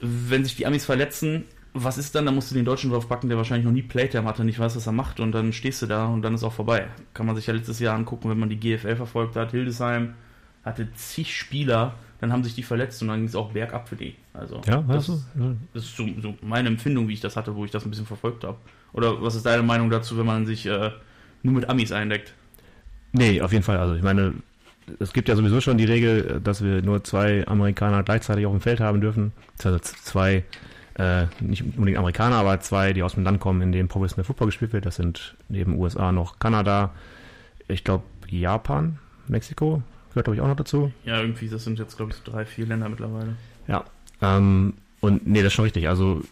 Wenn 0.00 0.44
sich 0.44 0.56
die 0.56 0.66
Amis 0.66 0.84
verletzen, 0.84 1.44
was 1.74 1.98
ist 1.98 2.14
dann? 2.14 2.24
Da 2.24 2.32
musst 2.32 2.50
du 2.50 2.54
den 2.54 2.64
Deutschen 2.64 2.90
drauf 2.90 3.08
packen, 3.08 3.28
der 3.28 3.36
wahrscheinlich 3.36 3.66
noch 3.66 3.72
nie 3.72 3.82
Playtime 3.82 4.24
hatte, 4.24 4.44
nicht 4.44 4.58
weiß, 4.58 4.76
was 4.76 4.86
er 4.86 4.92
macht 4.92 5.20
und 5.20 5.32
dann 5.32 5.52
stehst 5.52 5.82
du 5.82 5.86
da 5.86 6.06
und 6.06 6.22
dann 6.22 6.34
ist 6.34 6.44
auch 6.44 6.52
vorbei. 6.52 6.86
Kann 7.12 7.26
man 7.26 7.34
sich 7.34 7.46
ja 7.46 7.54
letztes 7.54 7.80
Jahr 7.80 7.96
angucken, 7.96 8.30
wenn 8.30 8.38
man 8.38 8.48
die 8.48 8.58
GFL 8.58 8.96
verfolgt 8.96 9.36
hat. 9.36 9.50
Hildesheim 9.50 10.14
hatte 10.64 10.88
zig 10.94 11.36
Spieler, 11.36 11.94
dann 12.20 12.32
haben 12.32 12.44
sich 12.44 12.54
die 12.54 12.62
verletzt 12.62 13.02
und 13.02 13.08
dann 13.08 13.18
ging 13.18 13.28
es 13.28 13.34
auch 13.34 13.52
bergab 13.52 13.88
für 13.88 13.96
die. 13.96 14.14
Also 14.32 14.62
Ja, 14.66 14.82
das, 14.82 14.86
das 14.86 15.06
so? 15.06 15.12
Ja. 15.38 15.54
das 15.74 15.84
ist 15.84 15.96
so, 15.96 16.06
so 16.22 16.34
meine 16.42 16.68
Empfindung, 16.68 17.08
wie 17.08 17.12
ich 17.12 17.20
das 17.20 17.36
hatte, 17.36 17.54
wo 17.54 17.64
ich 17.64 17.70
das 17.70 17.84
ein 17.84 17.90
bisschen 17.90 18.06
verfolgt 18.06 18.44
habe. 18.44 18.56
Oder 18.92 19.20
was 19.20 19.34
ist 19.34 19.44
deine 19.44 19.62
Meinung 19.62 19.90
dazu, 19.90 20.16
wenn 20.16 20.26
man 20.26 20.46
sich 20.46 20.66
äh, 20.66 20.90
nur 21.42 21.54
mit 21.54 21.68
Amis 21.68 21.90
eindeckt? 21.92 22.32
Nee, 23.12 23.40
auf 23.42 23.52
jeden 23.52 23.64
Fall. 23.64 23.78
Also 23.78 23.94
ich 23.94 24.02
meine, 24.02 24.34
es 25.00 25.12
gibt 25.12 25.28
ja 25.28 25.36
sowieso 25.36 25.60
schon 25.60 25.76
die 25.76 25.84
Regel, 25.84 26.40
dass 26.42 26.62
wir 26.62 26.82
nur 26.82 27.04
zwei 27.04 27.46
Amerikaner 27.46 28.02
gleichzeitig 28.02 28.46
auf 28.46 28.52
dem 28.52 28.60
Feld 28.60 28.80
haben 28.80 29.00
dürfen. 29.00 29.32
Also 29.62 29.78
zwei, 29.78 30.44
äh, 30.94 31.26
nicht 31.40 31.62
unbedingt 31.62 31.98
Amerikaner, 31.98 32.36
aber 32.36 32.60
zwei, 32.60 32.92
die 32.92 33.02
aus 33.02 33.14
dem 33.14 33.24
Land 33.24 33.40
kommen, 33.40 33.60
in 33.62 33.72
dem 33.72 33.88
Professional 33.88 34.24
Football 34.24 34.48
gespielt 34.48 34.72
wird. 34.72 34.86
Das 34.86 34.96
sind 34.96 35.34
neben 35.48 35.78
USA 35.78 36.12
noch 36.12 36.38
Kanada, 36.38 36.92
ich 37.68 37.84
glaube 37.84 38.04
Japan, 38.28 38.98
Mexiko, 39.28 39.82
gehört 40.10 40.26
glaube 40.26 40.36
ich 40.36 40.40
auch 40.40 40.48
noch 40.48 40.56
dazu. 40.56 40.92
Ja, 41.04 41.20
irgendwie, 41.20 41.48
das 41.48 41.64
sind 41.64 41.78
jetzt, 41.78 41.96
glaube 41.96 42.12
ich, 42.12 42.18
so 42.18 42.30
drei, 42.30 42.44
vier 42.44 42.66
Länder 42.66 42.88
mittlerweile. 42.88 43.36
Ja. 43.66 43.84
Ähm, 44.22 44.74
und 45.00 45.26
nee, 45.26 45.40
das 45.40 45.48
ist 45.48 45.52
schon 45.54 45.64
richtig. 45.64 45.88
Also 45.88 46.22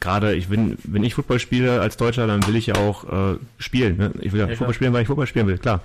gerade 0.00 0.34
ich 0.34 0.50
wenn, 0.50 0.76
wenn 0.82 1.04
ich 1.04 1.14
Football 1.14 1.38
spiele 1.38 1.80
als 1.80 1.96
Deutscher, 1.96 2.26
dann 2.26 2.46
will 2.46 2.56
ich 2.56 2.66
ja 2.66 2.74
auch 2.74 3.04
äh, 3.04 3.38
spielen. 3.58 3.96
Ne? 3.96 4.12
Ich 4.20 4.32
will 4.32 4.40
ja, 4.40 4.46
Ja, 4.46 4.50
Football 4.50 4.66
klar. 4.66 4.74
spielen, 4.74 4.92
weil 4.92 5.02
ich 5.02 5.06
Football 5.06 5.26
spielen 5.28 5.46
will, 5.46 5.58
klar. 5.58 5.80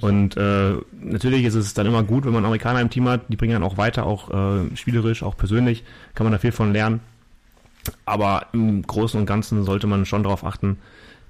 Und 0.00 0.36
äh, 0.36 0.74
natürlich 1.00 1.44
ist 1.44 1.54
es 1.54 1.74
dann 1.74 1.86
immer 1.86 2.02
gut, 2.02 2.24
wenn 2.26 2.32
man 2.32 2.44
Amerikaner 2.44 2.80
im 2.80 2.90
Team 2.90 3.08
hat, 3.08 3.22
die 3.28 3.36
bringen 3.36 3.54
dann 3.54 3.62
auch 3.62 3.78
weiter, 3.78 4.04
auch 4.04 4.30
äh, 4.30 4.76
spielerisch, 4.76 5.22
auch 5.22 5.36
persönlich, 5.36 5.84
kann 6.14 6.24
man 6.24 6.32
da 6.32 6.38
viel 6.38 6.52
von 6.52 6.72
lernen. 6.72 7.00
Aber 8.04 8.46
im 8.52 8.82
Großen 8.82 9.18
und 9.18 9.26
Ganzen 9.26 9.64
sollte 9.64 9.86
man 9.86 10.06
schon 10.06 10.22
darauf 10.22 10.44
achten, 10.44 10.78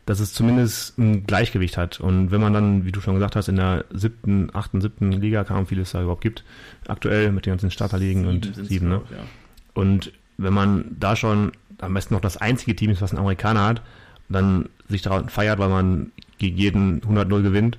dass 0.07 0.21
es 0.21 0.33
zumindest 0.33 0.99
ein 0.99 1.27
Gleichgewicht 1.27 1.77
hat. 1.77 2.01
Und 2.01 2.31
wenn 2.31 2.41
man 2.41 2.53
dann, 2.53 2.85
wie 2.85 2.93
du 2.93 3.01
schon 3.01 3.15
gesagt 3.15 3.37
hast, 3.37 3.49
in 3.49 3.57
der 3.57 3.85
siebten, 3.93 4.51
achten, 4.53 4.81
siebten 4.81 5.13
Liga, 5.13 5.45
kaum 5.45 5.67
viel 5.67 5.81
es 5.81 5.93
da 5.93 6.03
überhaupt 6.03 6.23
gibt, 6.23 6.45
aktuell 6.89 7.31
mit 7.31 7.47
den 7.47 7.53
ganzen 7.53 7.71
Starterligen 7.71 8.27
und 8.27 8.53
sieben, 8.67 8.89
ne? 8.89 8.97
glaub 8.97 9.11
ich, 9.11 9.17
ja. 9.17 9.23
Und 9.75 10.13
wenn 10.39 10.53
man 10.53 10.97
da 10.99 11.15
schon 11.17 11.53
am 11.79 11.95
besten 11.95 12.15
noch 12.15 12.21
das 12.21 12.37
einzige 12.37 12.77
Team 12.77 12.91
ist, 12.91 13.03
was 13.03 13.13
ein 13.13 13.19
Amerikaner 13.19 13.65
hat, 13.65 13.83
und 14.29 14.35
dann 14.35 14.69
sich 14.89 15.03
daran 15.03 15.29
feiert, 15.29 15.59
weil 15.59 15.69
man 15.69 16.13
gegen 16.39 16.57
jeden 16.57 17.01
100-0 17.01 17.43
gewinnt, 17.43 17.79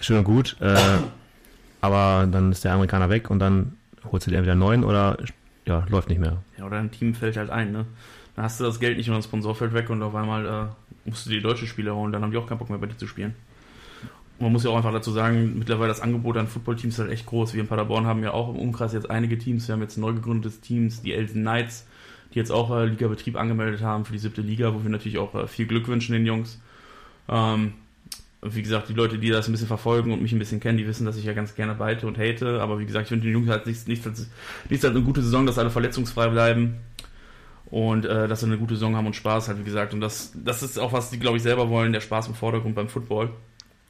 schön 0.00 0.18
und 0.18 0.24
gut, 0.24 0.56
äh, 0.60 0.76
aber 1.80 2.26
dann 2.30 2.52
ist 2.52 2.64
der 2.64 2.72
Amerikaner 2.72 3.08
weg 3.08 3.30
und 3.30 3.38
dann 3.38 3.76
holst 4.10 4.26
du 4.26 4.30
dir 4.30 4.38
entweder 4.38 4.52
einen 4.52 4.60
neuen 4.60 4.84
oder 4.84 5.18
ja, 5.66 5.84
läuft 5.88 6.08
nicht 6.08 6.20
mehr. 6.20 6.42
Ja, 6.58 6.66
oder 6.66 6.78
ein 6.78 6.90
Team 6.90 7.14
fällt 7.14 7.36
halt 7.36 7.50
ein, 7.50 7.72
ne? 7.72 7.86
Dann 8.36 8.44
hast 8.44 8.60
du 8.60 8.64
das 8.64 8.80
Geld 8.80 8.96
nicht 8.96 9.08
und 9.08 9.16
das 9.16 9.24
Sponsor 9.24 9.54
fällt 9.54 9.74
weg 9.74 9.90
und 9.90 10.02
auf 10.02 10.14
einmal 10.14 10.46
äh, 10.46 11.08
musst 11.08 11.26
du 11.26 11.30
die 11.30 11.40
deutsche 11.40 11.66
Spieler 11.66 11.94
holen, 11.94 12.12
dann 12.12 12.22
haben 12.22 12.30
die 12.30 12.38
auch 12.38 12.46
keinen 12.46 12.58
Bock 12.58 12.70
mehr 12.70 12.78
bei 12.78 12.86
dir 12.86 12.96
zu 12.96 13.06
spielen. 13.06 13.34
Und 14.38 14.44
man 14.44 14.52
muss 14.52 14.64
ja 14.64 14.70
auch 14.70 14.76
einfach 14.76 14.92
dazu 14.92 15.10
sagen, 15.10 15.58
mittlerweile 15.58 15.88
das 15.88 16.00
Angebot 16.00 16.38
an 16.38 16.48
Footballteams 16.48 16.94
ist 16.94 17.00
halt 17.00 17.10
echt 17.10 17.26
groß. 17.26 17.52
Wir 17.52 17.60
in 17.60 17.68
Paderborn 17.68 18.06
haben 18.06 18.22
ja 18.22 18.32
auch 18.32 18.48
im 18.48 18.56
Umkreis 18.56 18.94
jetzt 18.94 19.10
einige 19.10 19.36
Teams. 19.36 19.68
Wir 19.68 19.74
haben 19.74 19.82
jetzt 19.82 19.98
ein 19.98 20.00
neu 20.00 20.14
gegründetes 20.14 20.60
Teams, 20.60 21.02
die 21.02 21.12
Elsen 21.12 21.42
Knights, 21.42 21.86
die 22.32 22.38
jetzt 22.38 22.50
auch 22.50 22.70
äh, 22.74 22.86
Ligabetrieb 22.86 23.36
angemeldet 23.36 23.82
haben 23.82 24.06
für 24.06 24.12
die 24.14 24.18
siebte 24.18 24.40
Liga, 24.40 24.72
wo 24.72 24.82
wir 24.82 24.90
natürlich 24.90 25.18
auch 25.18 25.34
äh, 25.34 25.46
viel 25.46 25.66
Glück 25.66 25.88
wünschen 25.88 26.12
den 26.12 26.24
Jungs. 26.24 26.58
Ähm, 27.28 27.74
wie 28.42 28.62
gesagt, 28.62 28.88
die 28.88 28.94
Leute, 28.94 29.18
die 29.18 29.28
das 29.28 29.48
ein 29.48 29.52
bisschen 29.52 29.66
verfolgen 29.66 30.12
und 30.12 30.22
mich 30.22 30.32
ein 30.32 30.38
bisschen 30.38 30.60
kennen, 30.60 30.78
die 30.78 30.86
wissen, 30.86 31.04
dass 31.04 31.16
ich 31.16 31.24
ja 31.24 31.34
ganz 31.34 31.54
gerne 31.54 31.74
beite 31.74 32.06
und 32.06 32.18
hate. 32.18 32.60
Aber 32.62 32.78
wie 32.78 32.86
gesagt, 32.86 33.06
ich 33.06 33.10
wünsche 33.10 33.26
den 33.26 33.34
Jungs 33.34 33.50
halt 33.50 33.66
nichts, 33.66 33.86
nichts, 33.86 34.06
nichts 34.68 34.84
halt 34.84 34.96
eine 34.96 35.04
gute 35.04 35.22
Saison, 35.22 35.44
dass 35.44 35.58
alle 35.58 35.70
verletzungsfrei 35.70 36.28
bleiben 36.28 36.76
und 37.66 38.06
äh, 38.06 38.28
dass 38.28 38.40
sie 38.40 38.46
eine 38.46 38.58
gute 38.58 38.74
Saison 38.74 38.96
haben 38.96 39.06
und 39.06 39.14
Spaß 39.14 39.48
halt, 39.48 39.58
wie 39.58 39.64
gesagt. 39.64 39.92
Und 39.92 40.00
das, 40.00 40.32
das 40.34 40.62
ist 40.62 40.78
auch, 40.78 40.92
was 40.92 41.10
die, 41.10 41.18
glaube 41.18 41.36
ich, 41.36 41.42
selber 41.42 41.68
wollen, 41.68 41.92
der 41.92 42.00
Spaß 42.00 42.28
im 42.28 42.34
Vordergrund 42.34 42.74
beim 42.74 42.88
Football. 42.88 43.30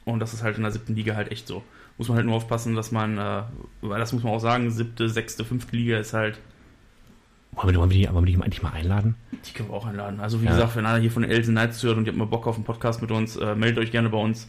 Und 0.03 0.19
das 0.19 0.33
ist 0.33 0.43
halt 0.43 0.57
in 0.57 0.63
der 0.63 0.71
siebten 0.71 0.95
Liga 0.95 1.15
halt 1.15 1.31
echt 1.31 1.47
so. 1.47 1.63
Muss 1.97 2.09
man 2.09 2.17
halt 2.17 2.25
nur 2.25 2.35
aufpassen, 2.35 2.75
dass 2.75 2.91
man, 2.91 3.17
äh, 3.17 3.43
weil 3.81 3.99
das 3.99 4.11
muss 4.11 4.23
man 4.23 4.33
auch 4.33 4.39
sagen, 4.39 4.69
siebte, 4.69 5.07
sechste, 5.07 5.45
fünfte 5.45 5.75
Liga 5.77 5.97
ist 5.97 6.13
halt, 6.13 6.39
Wollen 7.53 7.73
wir, 7.73 7.79
wollen 7.79 7.89
wir, 7.91 7.97
die, 8.07 8.13
wollen 8.13 8.25
wir 8.25 8.33
die 8.35 8.41
eigentlich 8.41 8.63
mal 8.63 8.71
einladen? 8.73 9.15
die 9.45 9.53
können 9.53 9.69
wir 9.69 9.75
auch 9.75 9.85
einladen. 9.87 10.19
Also 10.19 10.41
wie 10.41 10.45
Ja. 10.45 10.51
gesagt, 10.51 10.75
wenn 10.75 10.85
einer 10.85 10.99
hier 10.99 11.11
von 11.11 11.23
Elsen 11.23 11.55
Knights 11.55 11.81
hört 11.83 11.97
und 11.97 12.05
ihr 12.05 12.09
habt 12.11 12.17
mal 12.17 12.25
Bock 12.25 12.45
auf 12.47 12.55
einen 12.55 12.63
Podcast 12.63 13.01
mit 13.01 13.11
uns, 13.11 13.35
äh, 13.35 13.55
meldet 13.55 13.79
euch 13.83 13.91
gerne 13.91 14.09
bei 14.09 14.17
uns. 14.17 14.47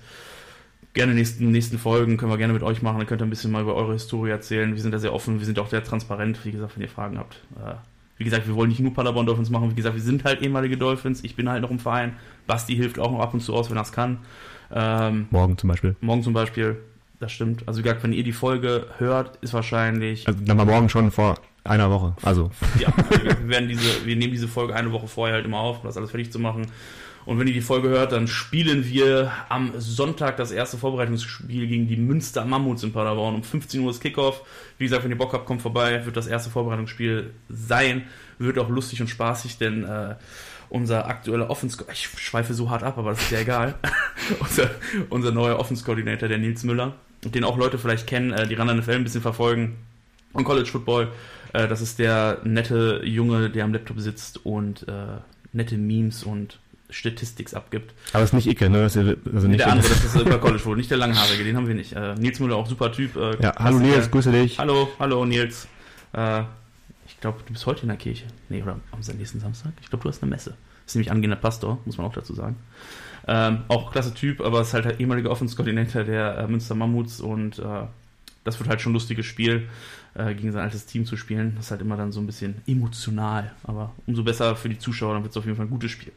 Gerne 0.94 1.14
nächsten, 1.14 1.50
nächsten 1.50 1.78
Folgen 1.78 2.18
können 2.18 2.30
wir 2.30 2.36
gerne 2.36 2.52
mit 2.52 2.62
euch 2.62 2.82
machen. 2.82 2.98
Dann 2.98 3.06
könnt 3.06 3.22
ihr 3.22 3.26
ein 3.26 3.30
bisschen 3.30 3.50
mal 3.50 3.62
über 3.62 3.74
eure 3.74 3.94
Historie 3.94 4.30
erzählen. 4.30 4.74
Wir 4.74 4.82
sind 4.82 4.92
da 4.92 4.98
sehr 4.98 5.14
offen, 5.14 5.38
wir 5.38 5.46
sind 5.46 5.58
auch 5.58 5.68
sehr 5.68 5.82
transparent, 5.82 6.44
wie 6.44 6.52
gesagt, 6.52 6.76
wenn 6.76 6.82
ihr 6.82 6.90
Fragen 6.90 7.18
habt. 7.18 7.36
Äh, 7.56 7.72
wie 8.18 8.24
gesagt, 8.24 8.46
wir 8.46 8.54
wollen 8.54 8.68
nicht 8.68 8.80
nur 8.80 8.92
Paderborn 8.92 9.24
Dolphins 9.24 9.48
machen. 9.48 9.70
Wie 9.70 9.74
gesagt, 9.74 9.94
wir 9.96 10.02
sind 10.02 10.24
halt 10.24 10.42
ehemalige 10.42 10.76
Dolphins. 10.76 11.24
Ich 11.24 11.34
bin 11.34 11.48
halt 11.48 11.62
noch 11.62 11.70
im 11.70 11.78
Verein. 11.78 12.12
Basti 12.46 12.76
hilft 12.76 12.98
auch 12.98 13.10
noch 13.10 13.20
ab 13.20 13.32
und 13.32 13.40
zu 13.40 13.54
aus, 13.54 13.70
wenn 13.70 13.78
er 13.78 13.82
es 13.82 13.92
kann. 13.92 14.18
Ähm, 14.70 15.26
Morgen 15.30 15.56
zum 15.58 15.68
Beispiel. 15.68 15.96
morgen 16.02 16.22
zum 16.22 16.34
Beispiel, 16.34 16.76
das 17.20 17.32
stimmt. 17.32 17.66
Also 17.66 17.78
wie 17.80 17.82
gesagt, 17.84 18.02
wenn 18.04 18.12
ihr 18.12 18.22
die 18.24 18.32
Folge 18.32 18.86
hört, 18.98 19.36
ist 19.42 19.54
wahrscheinlich 19.54 20.28
Also 20.28 20.44
dann 20.44 20.56
mal 20.58 20.66
morgen 20.66 20.88
schon 20.90 21.10
vor 21.10 21.38
einer 21.64 21.90
Woche. 21.90 22.16
Also, 22.22 22.50
ja, 22.78 22.92
wir 23.10 23.48
werden 23.48 23.68
diese, 23.68 24.04
wir 24.04 24.16
nehmen 24.16 24.32
diese 24.32 24.48
Folge 24.48 24.74
eine 24.74 24.92
Woche 24.92 25.06
vorher 25.06 25.36
halt 25.36 25.44
immer 25.44 25.60
auf, 25.60 25.80
um 25.80 25.84
das 25.84 25.96
alles 25.96 26.10
fertig 26.10 26.32
zu 26.32 26.38
machen. 26.38 26.66
Und 27.24 27.38
wenn 27.38 27.46
ihr 27.46 27.52
die 27.52 27.60
Folge 27.60 27.88
hört, 27.88 28.12
dann 28.12 28.26
spielen 28.26 28.84
wir 28.84 29.30
am 29.48 29.72
Sonntag 29.78 30.36
das 30.36 30.50
erste 30.50 30.76
Vorbereitungsspiel 30.76 31.68
gegen 31.68 31.86
die 31.86 31.96
Münster 31.96 32.44
Mammuts 32.44 32.82
in 32.82 32.92
Paderborn. 32.92 33.36
Um 33.36 33.44
15 33.44 33.80
Uhr 33.80 33.90
ist 33.90 34.00
Kickoff. 34.00 34.42
Wie 34.78 34.84
gesagt, 34.84 35.04
wenn 35.04 35.10
ihr 35.12 35.18
Bock 35.18 35.32
habt, 35.32 35.46
kommt 35.46 35.62
vorbei. 35.62 36.04
Wird 36.04 36.16
das 36.16 36.26
erste 36.26 36.50
Vorbereitungsspiel 36.50 37.32
sein. 37.48 38.06
Wird 38.38 38.58
auch 38.58 38.68
lustig 38.68 39.00
und 39.00 39.06
spaßig, 39.06 39.58
denn 39.58 39.84
äh, 39.84 40.16
unser 40.68 41.06
aktueller 41.06 41.48
Offense... 41.48 41.84
Ich 41.92 42.08
schweife 42.16 42.54
so 42.54 42.70
hart 42.70 42.82
ab, 42.82 42.98
aber 42.98 43.10
das 43.10 43.22
ist 43.22 43.30
ja 43.30 43.38
egal. 43.38 43.74
unser, 44.40 44.70
unser 45.08 45.30
neuer 45.30 45.60
Offense-Coordinator, 45.60 46.28
der 46.28 46.38
Nils 46.38 46.64
Müller, 46.64 46.94
den 47.24 47.44
auch 47.44 47.56
Leute 47.56 47.78
vielleicht 47.78 48.08
kennen, 48.08 48.32
äh, 48.32 48.48
die 48.48 48.54
Run 48.54 48.76
NFL 48.78 48.94
ein 48.94 49.04
bisschen 49.04 49.22
verfolgen 49.22 49.76
und 50.32 50.42
College 50.42 50.68
Football. 50.68 51.12
Äh, 51.52 51.68
das 51.68 51.80
ist 51.80 51.98
der 51.98 52.40
nette 52.44 53.02
Junge, 53.04 53.50
der 53.50 53.64
am 53.64 53.72
Laptop 53.72 54.00
sitzt 54.00 54.44
und 54.44 54.86
äh, 54.88 54.92
nette 55.52 55.76
Memes 55.76 56.24
und 56.24 56.58
Statistics 56.90 57.54
abgibt. 57.54 57.94
aber 58.12 58.22
es 58.22 58.30
ist 58.30 58.34
nicht 58.34 58.46
Icke, 58.48 58.68
ne? 58.68 58.82
Das 58.82 58.96
ist, 58.96 59.16
also 59.32 59.48
nicht 59.48 59.60
der 59.60 59.72
andere, 59.72 59.88
das 59.88 60.04
ist 60.04 60.14
äh, 60.14 60.24
bei 60.24 60.36
College 60.36 60.58
Football, 60.58 60.76
nicht 60.76 60.90
der 60.90 60.98
Langhaarige, 60.98 61.44
den 61.44 61.56
haben 61.56 61.66
wir 61.66 61.74
nicht. 61.74 61.94
Äh, 61.94 62.14
Nils 62.16 62.38
Müller, 62.38 62.56
auch 62.56 62.66
super 62.66 62.92
Typ. 62.92 63.16
Äh, 63.16 63.42
ja, 63.42 63.54
hallo. 63.58 63.78
Nils, 63.78 64.10
grüße 64.10 64.30
dich. 64.30 64.58
Hallo, 64.58 64.88
hallo 64.98 65.24
Nils. 65.24 65.68
Äh, 66.12 66.42
ich 67.06 67.18
glaube, 67.20 67.38
du 67.46 67.52
bist 67.52 67.64
heute 67.66 67.82
in 67.82 67.88
der 67.88 67.96
Kirche. 67.96 68.26
Nee, 68.48 68.62
oder 68.62 68.78
am 68.90 69.16
nächsten 69.16 69.40
Samstag? 69.40 69.72
Ich 69.80 69.88
glaube, 69.88 70.02
du 70.02 70.08
hast 70.08 70.22
eine 70.22 70.30
Messe. 70.30 70.54
Ist 70.86 70.94
nämlich 70.94 71.10
angehender 71.10 71.36
Pastor, 71.36 71.78
muss 71.84 71.96
man 71.96 72.06
auch 72.06 72.12
dazu 72.12 72.34
sagen. 72.34 72.56
Ähm, 73.26 73.62
auch 73.68 73.92
klasse 73.92 74.12
Typ, 74.14 74.40
aber 74.40 74.60
ist 74.62 74.74
halt 74.74 74.84
der 74.84 75.00
ehemalige 75.00 75.30
Offenskoordinator 75.30 76.04
der 76.04 76.38
äh, 76.38 76.48
Münster 76.48 76.74
Mammuts 76.74 77.20
und 77.20 77.58
äh, 77.60 77.62
das 78.44 78.58
wird 78.58 78.68
halt 78.68 78.80
schon 78.80 78.92
ein 78.92 78.94
lustiges 78.94 79.26
Spiel, 79.26 79.68
äh, 80.14 80.34
gegen 80.34 80.52
sein 80.52 80.62
altes 80.62 80.86
Team 80.86 81.06
zu 81.06 81.16
spielen. 81.16 81.54
Das 81.56 81.66
ist 81.66 81.70
halt 81.70 81.80
immer 81.80 81.96
dann 81.96 82.12
so 82.12 82.20
ein 82.20 82.26
bisschen 82.26 82.56
emotional, 82.66 83.52
aber 83.64 83.92
umso 84.06 84.22
besser 84.22 84.56
für 84.56 84.68
die 84.68 84.78
Zuschauer, 84.78 85.14
dann 85.14 85.22
wird 85.22 85.32
es 85.32 85.36
auf 85.36 85.44
jeden 85.44 85.56
Fall 85.56 85.66
ein 85.66 85.70
gutes 85.70 85.90
Spiel. 85.90 86.12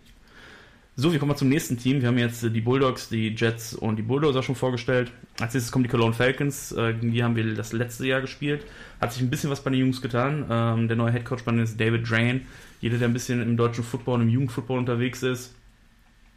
So, 0.97 1.11
wir 1.11 1.19
kommen 1.19 1.31
mal 1.31 1.35
zum 1.35 1.49
nächsten 1.49 1.77
Team. 1.77 1.99
Wir 1.99 2.07
haben 2.07 2.17
jetzt 2.17 2.41
äh, 2.43 2.49
die 2.49 2.61
Bulldogs, 2.61 3.09
die 3.09 3.35
Jets 3.35 3.73
und 3.73 3.97
die 3.97 4.01
Bulldozer 4.01 4.41
schon 4.41 4.55
vorgestellt. 4.55 5.11
Als 5.41 5.53
nächstes 5.53 5.69
kommen 5.69 5.83
die 5.83 5.89
Cologne 5.89 6.13
Falcons. 6.13 6.71
Äh, 6.71 6.93
gegen 6.93 7.11
die 7.11 7.21
haben 7.21 7.35
wir 7.35 7.53
das 7.53 7.73
letzte 7.73 8.07
Jahr 8.07 8.21
gespielt. 8.21 8.65
Hat 9.01 9.11
sich 9.11 9.21
ein 9.21 9.29
bisschen 9.29 9.49
was 9.49 9.61
bei 9.61 9.71
den 9.71 9.81
Jungs 9.81 10.01
getan. 10.01 10.45
Ähm, 10.49 10.87
der 10.87 10.95
neue 10.95 11.11
Headcoach 11.11 11.43
bei 11.43 11.51
denen 11.51 11.65
ist 11.65 11.77
David 11.77 12.09
Drain. 12.09 12.47
Jeder, 12.79 12.97
der 12.97 13.09
ein 13.09 13.13
bisschen 13.13 13.41
im 13.41 13.57
deutschen 13.57 13.83
Football 13.83 14.15
und 14.15 14.21
im 14.21 14.29
Jugendfootball 14.29 14.77
unterwegs 14.77 15.21
ist, 15.21 15.53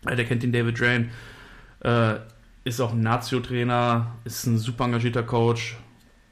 äh, 0.06 0.16
der 0.16 0.24
kennt 0.24 0.42
den 0.42 0.50
David 0.50 0.80
Drain. 0.80 1.10
Ist 2.68 2.82
auch 2.82 2.92
ein 2.92 3.00
Nazio-Trainer, 3.00 4.12
ist 4.24 4.44
ein 4.44 4.58
super 4.58 4.84
engagierter 4.84 5.22
Coach. 5.22 5.78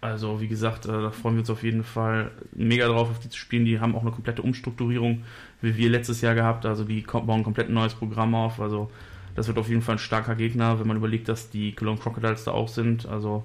Also, 0.02 0.38
wie 0.38 0.48
gesagt, 0.48 0.84
äh, 0.84 0.88
da 0.88 1.10
freuen 1.10 1.36
wir 1.36 1.40
uns 1.40 1.48
auf 1.48 1.62
jeden 1.62 1.82
Fall 1.82 2.30
mega 2.54 2.86
drauf, 2.88 3.08
auf 3.08 3.20
die 3.20 3.30
zu 3.30 3.38
spielen. 3.38 3.64
Die 3.64 3.80
haben 3.80 3.96
auch 3.96 4.02
eine 4.02 4.10
komplette 4.10 4.42
Umstrukturierung, 4.42 5.22
wie 5.62 5.78
wir 5.78 5.88
letztes 5.88 6.20
Jahr 6.20 6.34
gehabt. 6.34 6.66
Also, 6.66 6.84
die 6.84 7.00
bauen 7.00 7.42
komplett 7.42 7.70
ein 7.70 7.72
neues 7.72 7.94
Programm 7.94 8.34
auf. 8.34 8.60
Also, 8.60 8.90
das 9.34 9.48
wird 9.48 9.56
auf 9.56 9.70
jeden 9.70 9.80
Fall 9.80 9.94
ein 9.94 9.98
starker 9.98 10.34
Gegner, 10.34 10.78
wenn 10.78 10.86
man 10.86 10.98
überlegt, 10.98 11.26
dass 11.30 11.48
die 11.48 11.74
Cologne 11.74 12.02
Crocodiles 12.02 12.44
da 12.44 12.50
auch 12.50 12.68
sind. 12.68 13.06
Also, 13.06 13.42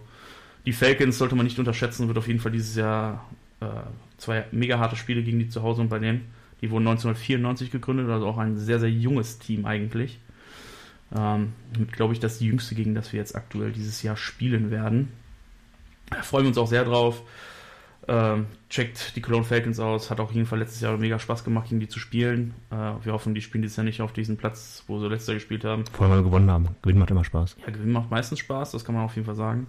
die 0.66 0.74
Falcons 0.74 1.18
sollte 1.18 1.36
man 1.36 1.46
nicht 1.46 1.60
unterschätzen, 1.60 2.10
wird 2.10 2.18
auf 2.18 2.28
jeden 2.28 2.42
Fall 2.42 2.52
dieses 2.52 2.76
Jahr 2.76 3.26
äh, 3.62 3.68
zwei 4.18 4.48
mega 4.52 4.80
harte 4.80 4.98
Spiele 4.98 5.24
gegen 5.24 5.40
die 5.40 5.48
zu 5.48 5.64
Hause 5.64 5.80
und 5.80 5.88
bei 5.88 6.00
denen. 6.00 6.26
Die 6.60 6.70
wurden 6.70 6.90
1994 6.90 7.72
gegründet, 7.72 8.10
also 8.10 8.28
auch 8.28 8.38
ein 8.38 8.58
sehr, 8.58 8.82
sehr 8.82 8.92
junges 8.92 9.40
Team 9.40 9.66
eigentlich. 9.66 10.20
Ähm, 11.16 11.54
glaube 11.92 12.14
ich, 12.14 12.20
das 12.20 12.40
jüngste, 12.40 12.76
gegen 12.76 12.96
das 12.96 13.12
wir 13.12 13.20
jetzt 13.20 13.36
aktuell 13.36 13.72
dieses 13.72 14.02
Jahr 14.04 14.18
spielen 14.18 14.72
werden. 14.72 15.12
Da 16.10 16.22
freuen 16.22 16.46
wir 16.46 16.50
uns 16.50 16.58
auch 16.58 16.68
sehr 16.68 16.86
drauf. 16.86 17.24
Ähm, 18.08 18.48
checkt 18.70 19.16
die 19.16 19.22
Cologne 19.22 19.46
Falcons 19.46 19.80
aus. 19.80 20.10
Hat 20.10 20.20
auch 20.20 20.32
jeden 20.32 20.48
Fall 20.48 20.60
letztes 20.60 20.82
Jahr 20.82 20.98
mega 20.98 21.20
Spaß 21.20 21.44
gemacht, 21.44 21.70
gegen 21.70 21.80
die 21.80 21.88
zu 21.88 22.00
spielen. 22.00 22.54
Äh, 22.72 22.76
wir 23.04 23.14
hoffen, 23.14 23.36
die 23.36 23.42
spielen 23.42 23.62
dieses 23.62 23.78
Jahr 23.78 23.84
nicht 23.84 24.02
auf 24.02 24.12
diesem 24.12 24.38
Platz, 24.38 24.84
wo 24.88 25.00
sie 25.00 25.08
letztes 25.08 25.28
Jahr 25.28 25.36
gespielt 25.36 25.64
haben. 25.66 25.86
Vor 25.86 26.06
allem, 26.06 26.12
weil 26.12 26.20
wir 26.20 26.24
gewonnen 26.26 26.50
haben. 26.50 26.70
Gewinnen 26.82 27.00
macht 27.00 27.12
immer 27.12 27.24
Spaß. 27.24 27.58
Ja, 27.66 27.72
Gewinn 27.72 27.92
macht 27.92 28.10
meistens 28.10 28.40
Spaß, 28.40 28.72
das 28.72 28.84
kann 28.84 28.96
man 28.96 29.06
auf 29.06 29.16
jeden 29.16 29.26
Fall 29.26 29.36
sagen. 29.36 29.68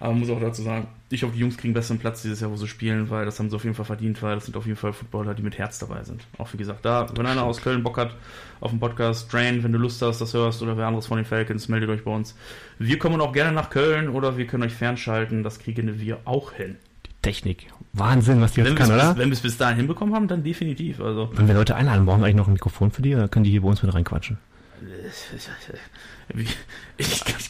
Aber 0.00 0.10
man 0.10 0.20
muss 0.20 0.30
auch 0.30 0.40
dazu 0.40 0.62
sagen, 0.62 0.86
ich 1.10 1.22
hoffe, 1.22 1.32
die 1.32 1.40
Jungs 1.40 1.56
kriegen 1.56 1.74
besseren 1.74 1.98
Platz 1.98 2.22
dieses 2.22 2.40
Jahr, 2.40 2.50
wo 2.50 2.56
sie 2.56 2.68
spielen, 2.68 3.10
weil 3.10 3.24
das 3.24 3.38
haben 3.38 3.50
sie 3.50 3.56
auf 3.56 3.64
jeden 3.64 3.74
Fall 3.74 3.84
verdient, 3.84 4.22
weil 4.22 4.36
das 4.36 4.44
sind 4.44 4.56
auf 4.56 4.66
jeden 4.66 4.76
Fall 4.76 4.92
Footballer, 4.92 5.34
die 5.34 5.42
mit 5.42 5.58
Herz 5.58 5.78
dabei 5.78 6.04
sind. 6.04 6.26
Auch 6.36 6.52
wie 6.52 6.56
gesagt, 6.56 6.84
da, 6.84 7.06
wenn 7.16 7.26
einer 7.26 7.44
aus 7.44 7.60
Köln 7.60 7.82
Bock 7.82 7.96
hat 7.96 8.14
auf 8.60 8.70
den 8.70 8.78
Podcast, 8.78 9.32
Drain, 9.32 9.62
wenn 9.64 9.72
du 9.72 9.78
Lust 9.78 10.02
hast, 10.02 10.20
das 10.20 10.34
hörst 10.34 10.62
oder 10.62 10.76
wer 10.76 10.86
anderes 10.86 11.06
von 11.06 11.16
den 11.16 11.24
Falcons, 11.24 11.68
meldet 11.68 11.90
euch 11.90 12.04
bei 12.04 12.14
uns. 12.14 12.36
Wir 12.78 12.98
kommen 12.98 13.20
auch 13.20 13.32
gerne 13.32 13.52
nach 13.52 13.70
Köln 13.70 14.08
oder 14.08 14.36
wir 14.36 14.46
können 14.46 14.62
euch 14.64 14.74
fernschalten, 14.74 15.42
das 15.42 15.58
kriegen 15.58 15.98
wir 15.98 16.18
auch 16.24 16.52
hin. 16.52 16.76
Technik. 17.22 17.66
Wahnsinn, 17.94 18.40
was 18.40 18.52
die 18.52 18.60
jetzt 18.60 18.76
kann, 18.76 18.92
oder? 18.92 19.08
bis, 19.08 19.18
wenn 19.18 19.28
wir 19.28 19.32
es 19.32 19.40
bis 19.40 19.56
dahin 19.56 19.76
hinbekommen 19.76 20.14
haben, 20.14 20.28
dann 20.28 20.44
definitiv. 20.44 21.00
Also, 21.00 21.30
Wenn 21.34 21.48
wir 21.48 21.54
Leute 21.54 21.74
einladen, 21.74 22.06
brauchen 22.06 22.20
wir 22.20 22.26
eigentlich 22.26 22.36
noch 22.36 22.46
ein 22.46 22.52
Mikrofon 22.52 22.90
für 22.90 23.02
die 23.02 23.14
oder 23.14 23.28
können 23.28 23.44
die 23.44 23.50
hier 23.50 23.62
bei 23.62 23.68
uns 23.68 23.82
mit 23.82 23.92
reinquatschen? 23.92 24.38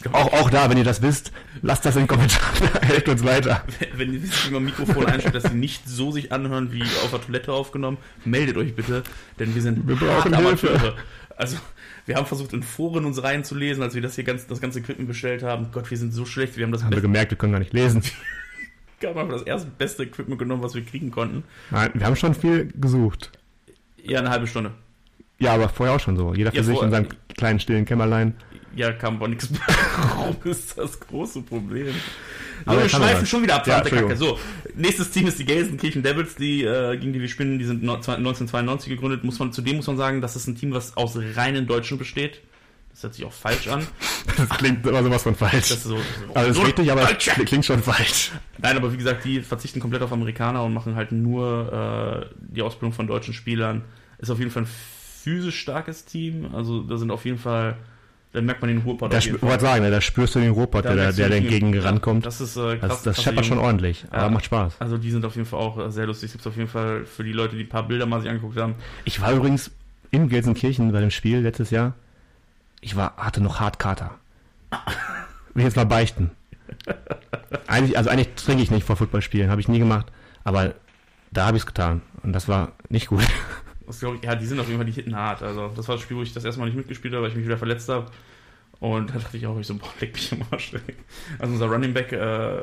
Glaube, 0.01 0.17
Auch, 0.17 0.33
auch 0.33 0.49
da, 0.49 0.69
wenn 0.69 0.77
ihr 0.77 0.83
das 0.83 1.01
wisst, 1.01 1.31
lasst 1.61 1.85
das 1.85 1.95
in 1.95 2.03
den 2.03 2.07
Kommentaren. 2.07 2.69
Helft 2.81 3.09
uns 3.09 3.23
weiter. 3.23 3.63
wenn 3.93 4.13
ihr 4.13 4.23
wisst, 4.23 4.47
wie 4.47 4.53
man 4.53 4.63
Mikrofon 4.65 5.05
einstellt, 5.05 5.35
dass 5.35 5.43
sie 5.43 5.55
nicht 5.55 5.87
so 5.87 6.11
sich 6.11 6.31
anhören 6.31 6.71
wie 6.71 6.83
auf 6.83 7.11
der 7.11 7.21
Toilette 7.21 7.53
aufgenommen, 7.53 7.97
meldet 8.25 8.57
euch 8.57 8.75
bitte, 8.75 9.03
denn 9.39 9.53
wir 9.55 9.61
sind 9.61 9.87
Wir 9.87 9.95
brauchen. 9.95 10.33
Amateure. 10.33 10.95
Also, 11.35 11.57
wir 12.05 12.15
haben 12.15 12.25
versucht, 12.25 12.53
in 12.53 12.63
Foren 12.63 13.05
uns 13.05 13.21
reinzulesen, 13.21 13.83
als 13.83 13.95
wir 13.95 14.01
das 14.01 14.15
hier 14.15 14.23
ganz, 14.23 14.47
das 14.47 14.59
ganze 14.59 14.79
Equipment 14.79 15.07
bestellt 15.07 15.43
haben. 15.43 15.67
Gott, 15.71 15.89
wir 15.89 15.97
sind 15.97 16.11
so 16.13 16.25
schlecht. 16.25 16.57
Wir 16.57 16.65
haben 16.65 16.71
das, 16.71 16.83
Haben 16.83 16.93
wir 16.93 17.01
gemerkt, 17.01 17.31
wir 17.31 17.37
können 17.37 17.53
gar 17.53 17.59
nicht 17.59 17.73
lesen. 17.73 18.03
wir 18.99 19.15
haben 19.15 19.29
das 19.29 19.43
erste 19.43 19.69
beste 19.69 20.03
Equipment 20.03 20.39
genommen, 20.39 20.63
was 20.63 20.75
wir 20.75 20.83
kriegen 20.83 21.11
konnten. 21.11 21.43
Nein, 21.71 21.91
wir 21.93 22.05
haben 22.05 22.15
schon 22.15 22.33
viel 22.33 22.71
gesucht. 22.73 23.31
Ja, 24.03 24.19
eine 24.19 24.29
halbe 24.29 24.47
Stunde. 24.47 24.71
Ja, 25.39 25.53
aber 25.53 25.69
vorher 25.69 25.95
auch 25.95 25.99
schon 25.99 26.17
so. 26.17 26.33
Jeder 26.33 26.51
für 26.51 26.57
Ja, 26.57 26.63
sich 26.63 26.81
in 26.81 26.91
seinem 26.91 27.07
kleinen 27.37 27.59
stillen 27.59 27.85
Kämmerlein. 27.85 28.33
Ja, 28.75 28.91
kam 28.91 29.15
aber 29.15 29.27
nichts. 29.29 29.49
Warum 30.15 30.35
ist 30.43 30.77
das 30.77 30.99
große 30.99 31.41
Problem? 31.41 31.87
So, 31.87 32.71
Aber 32.71 32.81
wir 32.83 32.89
schweifen 32.89 33.25
schon 33.25 33.43
wieder 33.43 33.55
ab, 33.55 33.65
Ja, 33.67 33.81
Kacke. 33.81 34.15
So, 34.15 34.37
nächstes 34.75 35.09
Team 35.11 35.27
ist 35.27 35.39
die 35.39 35.45
Gelsenkirchen 35.45 36.03
Devils, 36.03 36.35
die, 36.35 36.63
äh, 36.63 36.95
gegen 36.97 37.13
die 37.13 37.21
wir 37.21 37.29
spielen. 37.29 37.57
Die 37.57 37.65
sind 37.65 37.81
no- 37.83 37.95
1992 37.95 38.89
gegründet. 38.89 39.23
Muss 39.23 39.39
man, 39.39 39.51
zudem 39.53 39.77
muss 39.77 39.87
man 39.87 39.97
sagen, 39.97 40.21
das 40.21 40.35
ist 40.35 40.47
ein 40.47 40.55
Team, 40.55 40.73
was 40.73 40.95
aus 40.97 41.17
reinen 41.35 41.67
Deutschen 41.67 41.97
besteht. 41.97 42.41
Das 42.91 43.03
hört 43.03 43.13
sich 43.15 43.25
auch 43.25 43.31
falsch 43.33 43.67
an. 43.69 43.85
Das 44.37 44.49
klingt 44.49 44.85
immer 44.85 45.03
sowas 45.03 45.23
von 45.23 45.35
falsch. 45.35 45.69
Das 45.69 45.71
ist 45.71 45.83
so, 45.85 45.97
so 45.97 46.33
Also 46.35 46.61
ist 46.61 46.67
richtig, 46.67 46.91
aber 46.91 47.01
Falsch. 47.01 47.29
klingt 47.45 47.65
schon 47.65 47.81
falsch. 47.81 48.31
Nein, 48.59 48.77
aber 48.77 48.93
wie 48.93 48.97
gesagt, 48.97 49.25
die 49.25 49.41
verzichten 49.41 49.79
komplett 49.79 50.01
auf 50.03 50.11
Amerikaner 50.13 50.63
und 50.63 50.73
machen 50.73 50.95
halt 50.95 51.11
nur 51.11 52.29
äh, 52.31 52.35
die 52.53 52.61
Ausbildung 52.61 52.93
von 52.93 53.07
deutschen 53.07 53.33
Spielern. 53.33 53.83
Ist 54.19 54.29
auf 54.29 54.37
jeden 54.39 54.51
Fall 54.51 54.63
ein 54.63 54.69
physisch 55.23 55.59
starkes 55.59 56.05
Team. 56.05 56.53
Also 56.53 56.81
da 56.83 56.97
sind 56.97 57.11
auf 57.11 57.25
jeden 57.25 57.37
Fall, 57.37 57.75
da 58.33 58.41
merkt 58.41 58.61
man 58.61 58.69
den 58.69 58.79
Ruhrpott 58.79 59.11
Da 59.13 59.19
jeden 59.19 59.41
wollte 59.41 59.61
sagen, 59.65 59.83
ne, 59.83 59.91
da 59.91 60.01
spürst 60.01 60.35
du 60.35 60.39
den 60.39 60.51
Robot, 60.51 60.85
Da 60.85 60.95
der, 60.95 61.11
der 61.13 61.29
den 61.29 61.43
entgegen 61.43 61.77
rankommt. 61.79 62.25
Das 62.25 62.41
ist 62.41 62.55
äh, 62.57 62.77
krass. 62.77 62.89
Das, 62.89 63.03
das 63.03 63.23
scheppert 63.23 63.45
schon 63.45 63.57
ordentlich, 63.59 64.05
Ja. 64.11 64.19
aber 64.19 64.29
macht 64.31 64.45
Spaß. 64.45 64.75
Also 64.79 64.97
die 64.97 65.11
sind 65.11 65.25
auf 65.25 65.35
jeden 65.35 65.47
Fall 65.47 65.59
auch 65.59 65.77
äh, 65.77 65.91
sehr 65.91 66.05
lustig. 66.07 66.27
Es 66.27 66.33
gibt 66.33 66.47
auf 66.47 66.55
jeden 66.55 66.69
Fall 66.69 67.05
für 67.05 67.23
die 67.23 67.33
Leute, 67.33 67.55
die 67.55 67.63
ein 67.63 67.69
paar 67.69 67.87
Bilder 67.87 68.05
mal 68.05 68.21
sich 68.21 68.29
angeguckt 68.29 68.57
haben. 68.57 68.75
Ich 69.05 69.19
war 69.21 69.31
übrigens 69.33 69.71
in 70.11 70.29
Gelsenkirchen 70.29 70.91
bei 70.91 71.01
dem 71.01 71.11
Spiel 71.11 71.39
letztes 71.39 71.69
Jahr. 71.71 71.93
Ich 72.81 72.95
war, 72.95 73.15
hatte 73.17 73.41
noch 73.41 73.59
hart 73.59 73.77
Kater. 73.79 74.11
Will 74.71 74.77
ich 75.57 75.63
jetzt 75.63 75.75
mal 75.75 75.85
beichten. 75.85 76.31
Eigentlich, 77.67 77.97
also 77.97 78.09
eigentlich 78.09 78.29
trinke 78.35 78.63
ich 78.63 78.71
nicht 78.71 78.85
vor 78.85 78.95
Footballspielen, 78.95 79.49
habe 79.49 79.59
ich 79.61 79.67
nie 79.67 79.79
gemacht. 79.79 80.07
Aber 80.43 80.73
da 81.31 81.45
habe 81.47 81.57
ich 81.57 81.63
es 81.63 81.67
getan. 81.67 82.01
Und 82.23 82.33
das 82.33 82.47
war 82.47 82.71
nicht 82.89 83.07
gut. 83.07 83.23
Das 83.89 84.03
ich, 84.03 84.23
ja, 84.23 84.35
die 84.35 84.45
sind 84.45 84.59
auf 84.59 84.67
jeden 84.67 84.77
Fall, 84.77 84.85
die 84.85 84.91
hitten 84.91 85.15
hart. 85.15 85.41
Also 85.41 85.71
das 85.75 85.87
war 85.87 85.95
das 85.95 86.03
Spiel, 86.03 86.15
wo 86.15 86.21
ich 86.21 86.31
das 86.31 86.45
erste 86.45 86.59
Mal 86.59 86.67
nicht 86.67 86.77
mitgespielt 86.77 87.11
habe, 87.11 87.23
weil 87.23 87.31
ich 87.31 87.35
mich 87.35 87.45
wieder 87.45 87.57
verletzt 87.57 87.89
habe. 87.89 88.11
Und 88.79 89.09
da 89.09 89.17
dachte 89.17 89.35
ich 89.35 89.47
auch, 89.47 89.59
ich 89.59 89.65
so, 89.65 89.73
boah, 89.75 89.89
leck 89.99 90.13
mich 90.13 90.31
am 90.31 90.43
Arsch. 90.51 90.73
Also 91.39 91.53
unser 91.53 91.65
Running 91.65 91.93
Back 91.93 92.11
äh, 92.11 92.61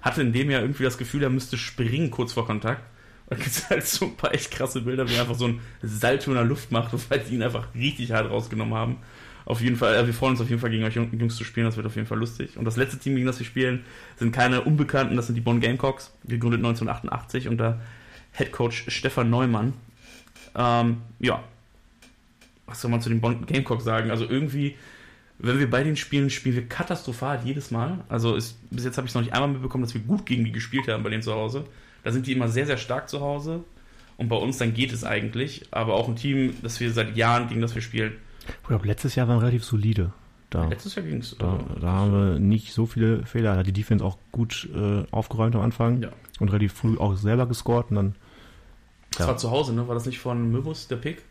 hatte 0.00 0.22
in 0.22 0.32
dem 0.32 0.48
Jahr 0.48 0.60
irgendwie 0.60 0.84
das 0.84 0.96
Gefühl, 0.96 1.24
er 1.24 1.30
müsste 1.30 1.58
springen 1.58 2.12
kurz 2.12 2.32
vor 2.32 2.46
Kontakt. 2.46 2.82
Und 3.26 3.38
gibt 3.38 3.50
es 3.50 3.68
halt 3.68 3.84
so 3.84 4.06
ein 4.06 4.16
paar 4.16 4.32
echt 4.32 4.52
krasse 4.52 4.80
Bilder, 4.82 5.08
wie 5.08 5.14
er 5.14 5.22
einfach 5.22 5.34
so 5.34 5.48
ein 5.48 5.60
Salto 5.82 6.30
in 6.30 6.36
der 6.36 6.44
Luft 6.44 6.70
macht, 6.70 6.92
weil 7.10 7.18
die 7.18 7.34
ihn 7.34 7.42
einfach 7.42 7.74
richtig 7.74 8.12
hart 8.12 8.30
rausgenommen 8.30 8.74
haben. 8.74 8.98
Auf 9.44 9.60
jeden 9.60 9.74
Fall, 9.74 9.96
äh, 9.96 10.06
wir 10.06 10.14
freuen 10.14 10.32
uns 10.32 10.40
auf 10.40 10.48
jeden 10.48 10.60
Fall 10.60 10.70
gegen 10.70 10.84
euch 10.84 10.94
Jungs 10.94 11.34
zu 11.34 11.42
spielen, 11.42 11.66
das 11.66 11.76
wird 11.76 11.86
auf 11.86 11.96
jeden 11.96 12.06
Fall 12.06 12.18
lustig. 12.18 12.56
Und 12.56 12.64
das 12.64 12.76
letzte 12.76 12.98
Team, 12.98 13.16
gegen 13.16 13.26
das 13.26 13.40
wir 13.40 13.46
spielen, 13.46 13.84
sind 14.16 14.30
keine 14.30 14.62
Unbekannten, 14.62 15.16
das 15.16 15.26
sind 15.26 15.34
die 15.34 15.40
Bonn 15.40 15.60
Gamecocks, 15.60 16.12
gegründet 16.26 16.60
1988 16.60 17.48
unter 17.48 17.80
Head 18.32 18.52
Coach 18.52 18.84
Stefan 18.88 19.30
Neumann. 19.30 19.72
Ähm, 20.58 20.98
ja, 21.20 21.42
was 22.66 22.80
soll 22.82 22.90
man 22.90 23.00
zu 23.00 23.08
den 23.08 23.20
Bonn 23.20 23.46
Gamecocks 23.46 23.84
sagen? 23.84 24.10
Also 24.10 24.26
irgendwie, 24.28 24.74
wenn 25.38 25.58
wir 25.58 25.70
bei 25.70 25.82
den 25.84 25.96
Spielen 25.96 26.28
spielen, 26.30 26.56
wir 26.56 26.68
katastrophal 26.68 27.40
jedes 27.44 27.70
Mal. 27.70 27.98
Also 28.08 28.34
ist, 28.34 28.56
bis 28.70 28.84
jetzt 28.84 28.96
habe 28.98 29.06
ich 29.06 29.12
es 29.12 29.14
noch 29.14 29.22
nicht 29.22 29.32
einmal 29.32 29.48
mitbekommen, 29.50 29.84
dass 29.84 29.94
wir 29.94 30.00
gut 30.02 30.26
gegen 30.26 30.44
die 30.44 30.52
gespielt 30.52 30.88
haben 30.88 31.02
bei 31.02 31.10
denen 31.10 31.22
zu 31.22 31.32
Hause. 31.32 31.64
Da 32.04 32.10
sind 32.12 32.26
die 32.26 32.32
immer 32.32 32.48
sehr, 32.48 32.66
sehr 32.66 32.76
stark 32.76 33.08
zu 33.08 33.20
Hause. 33.20 33.64
Und 34.16 34.28
bei 34.28 34.36
uns 34.36 34.58
dann 34.58 34.74
geht 34.74 34.92
es 34.92 35.04
eigentlich. 35.04 35.62
Aber 35.70 35.94
auch 35.94 36.08
ein 36.08 36.16
Team, 36.16 36.54
das 36.62 36.80
wir 36.80 36.90
seit 36.92 37.16
Jahren, 37.16 37.48
gegen 37.48 37.60
das 37.60 37.74
wir 37.74 37.82
spielen. 37.82 38.14
Ich 38.62 38.68
glaube, 38.68 38.86
letztes 38.86 39.14
Jahr 39.14 39.28
waren 39.28 39.38
relativ 39.38 39.64
solide. 39.64 40.12
Da, 40.50 40.66
Letztes 40.66 40.94
Jahr 40.94 41.04
ging 41.04 41.18
es. 41.18 41.36
da, 41.38 41.60
da 41.80 41.86
haben 41.92 42.12
wir 42.12 42.38
nicht 42.40 42.72
so 42.72 42.86
viele 42.86 43.24
Fehler. 43.26 43.52
Da 43.52 43.58
hat 43.58 43.66
die 43.66 43.72
Defense 43.72 44.02
auch 44.04 44.16
gut 44.32 44.68
äh, 44.74 45.04
aufgeräumt 45.10 45.54
am 45.54 45.60
Anfang 45.60 46.02
Ja. 46.02 46.08
und 46.40 46.48
relativ 46.48 46.72
früh 46.72 46.96
auch 46.98 47.14
selber 47.16 47.46
gescored. 47.46 47.90
Und 47.90 47.96
dann, 47.96 48.14
Das 49.16 49.26
war 49.26 49.36
zu 49.36 49.50
Hause, 49.50 49.72
ne? 49.72 49.88
War 49.88 49.94
das 49.94 50.06
nicht 50.06 50.18
von 50.18 50.50
Möbus, 50.50 50.88
der 50.88 50.96
Pick? 50.96 51.22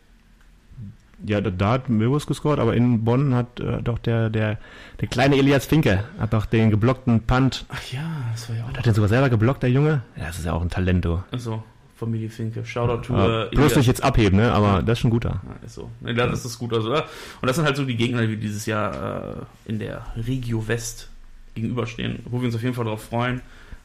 ja, 1.26 1.40
da, 1.40 1.50
da 1.50 1.70
hat 1.72 1.88
Möbus 1.88 2.26
gescored, 2.26 2.58
aber 2.58 2.74
in 2.74 3.04
Bonn 3.04 3.34
hat 3.34 3.60
äh, 3.60 3.82
doch 3.82 3.98
der, 3.98 4.30
der, 4.30 4.58
der 5.00 5.08
kleine 5.08 5.36
Elias 5.36 5.66
Finke 5.66 6.04
hat 6.18 6.32
doch 6.32 6.46
den 6.46 6.70
geblockten 6.70 7.22
Punt. 7.22 7.64
Ach 7.68 7.92
ja, 7.92 8.02
das 8.32 8.48
war 8.48 8.56
ja 8.56 8.64
auch. 8.64 8.76
Hat 8.76 8.86
den 8.86 8.94
sogar 8.94 9.08
selber 9.08 9.28
geblockt, 9.28 9.62
der 9.62 9.70
Junge? 9.70 10.02
Ja, 10.16 10.26
das 10.26 10.38
ist 10.38 10.44
ja 10.44 10.52
auch 10.52 10.62
ein 10.62 10.70
Talent, 10.70 11.04
du. 11.04 11.22
Also, 11.30 11.62
Familie 11.96 12.30
Finke. 12.30 12.64
Shoutout 12.64 13.02
to. 13.02 13.14
Ja, 13.14 13.44
äh, 13.46 13.50
bloß 13.50 13.76
nicht 13.76 13.86
jetzt 13.86 14.02
abheben, 14.02 14.38
ne? 14.38 14.52
Aber 14.52 14.82
das 14.82 14.98
ist 14.98 15.00
schon 15.00 15.10
guter. 15.10 15.40
Ja, 15.44 15.66
ist 15.66 15.74
so. 15.74 15.90
Ne, 16.00 16.14
das 16.14 16.44
ist 16.44 16.58
gut. 16.58 16.72
Also, 16.72 16.94
ja. 16.94 17.00
Und 17.40 17.48
das 17.48 17.56
sind 17.56 17.64
halt 17.64 17.76
so 17.76 17.84
die 17.84 17.96
Gegner, 17.96 18.26
die 18.26 18.36
dieses 18.36 18.66
Jahr 18.66 19.38
äh, 19.66 19.70
in 19.70 19.80
der 19.80 20.06
Regio 20.16 20.68
West 20.68 21.08
gegenüberstehen, 21.54 22.20
wo 22.26 22.40
wir 22.40 22.46
uns 22.46 22.54
auf 22.54 22.62
jeden 22.62 22.74
Fall 22.74 22.84
darauf 22.84 23.02
freuen. 23.02 23.40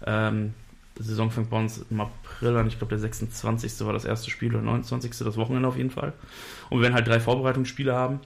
Ähm, 0.06 0.54
Saison 1.00 1.32
fängt 1.32 1.50
bei 1.50 1.58
uns 1.58 1.84
im 1.90 2.02
April 2.44 2.58
an. 2.58 2.68
Ich 2.68 2.78
glaube, 2.78 2.90
der 2.90 3.00
26. 3.00 3.86
war 3.86 3.94
das 3.94 4.06
erste 4.06 4.30
Spiel 4.30 4.54
oder 4.54 4.64
29. 4.64 5.12
das 5.20 5.38
Wochenende 5.38 5.68
auf 5.68 5.78
jeden 5.78 5.90
Fall. 5.92 6.14
Und 6.70 6.80
wir 6.80 6.84
werden 6.84 6.94
halt 6.96 7.08
drei 7.08 7.20
Vorbereitungsspiele 7.20 7.94
haben, 7.94 8.20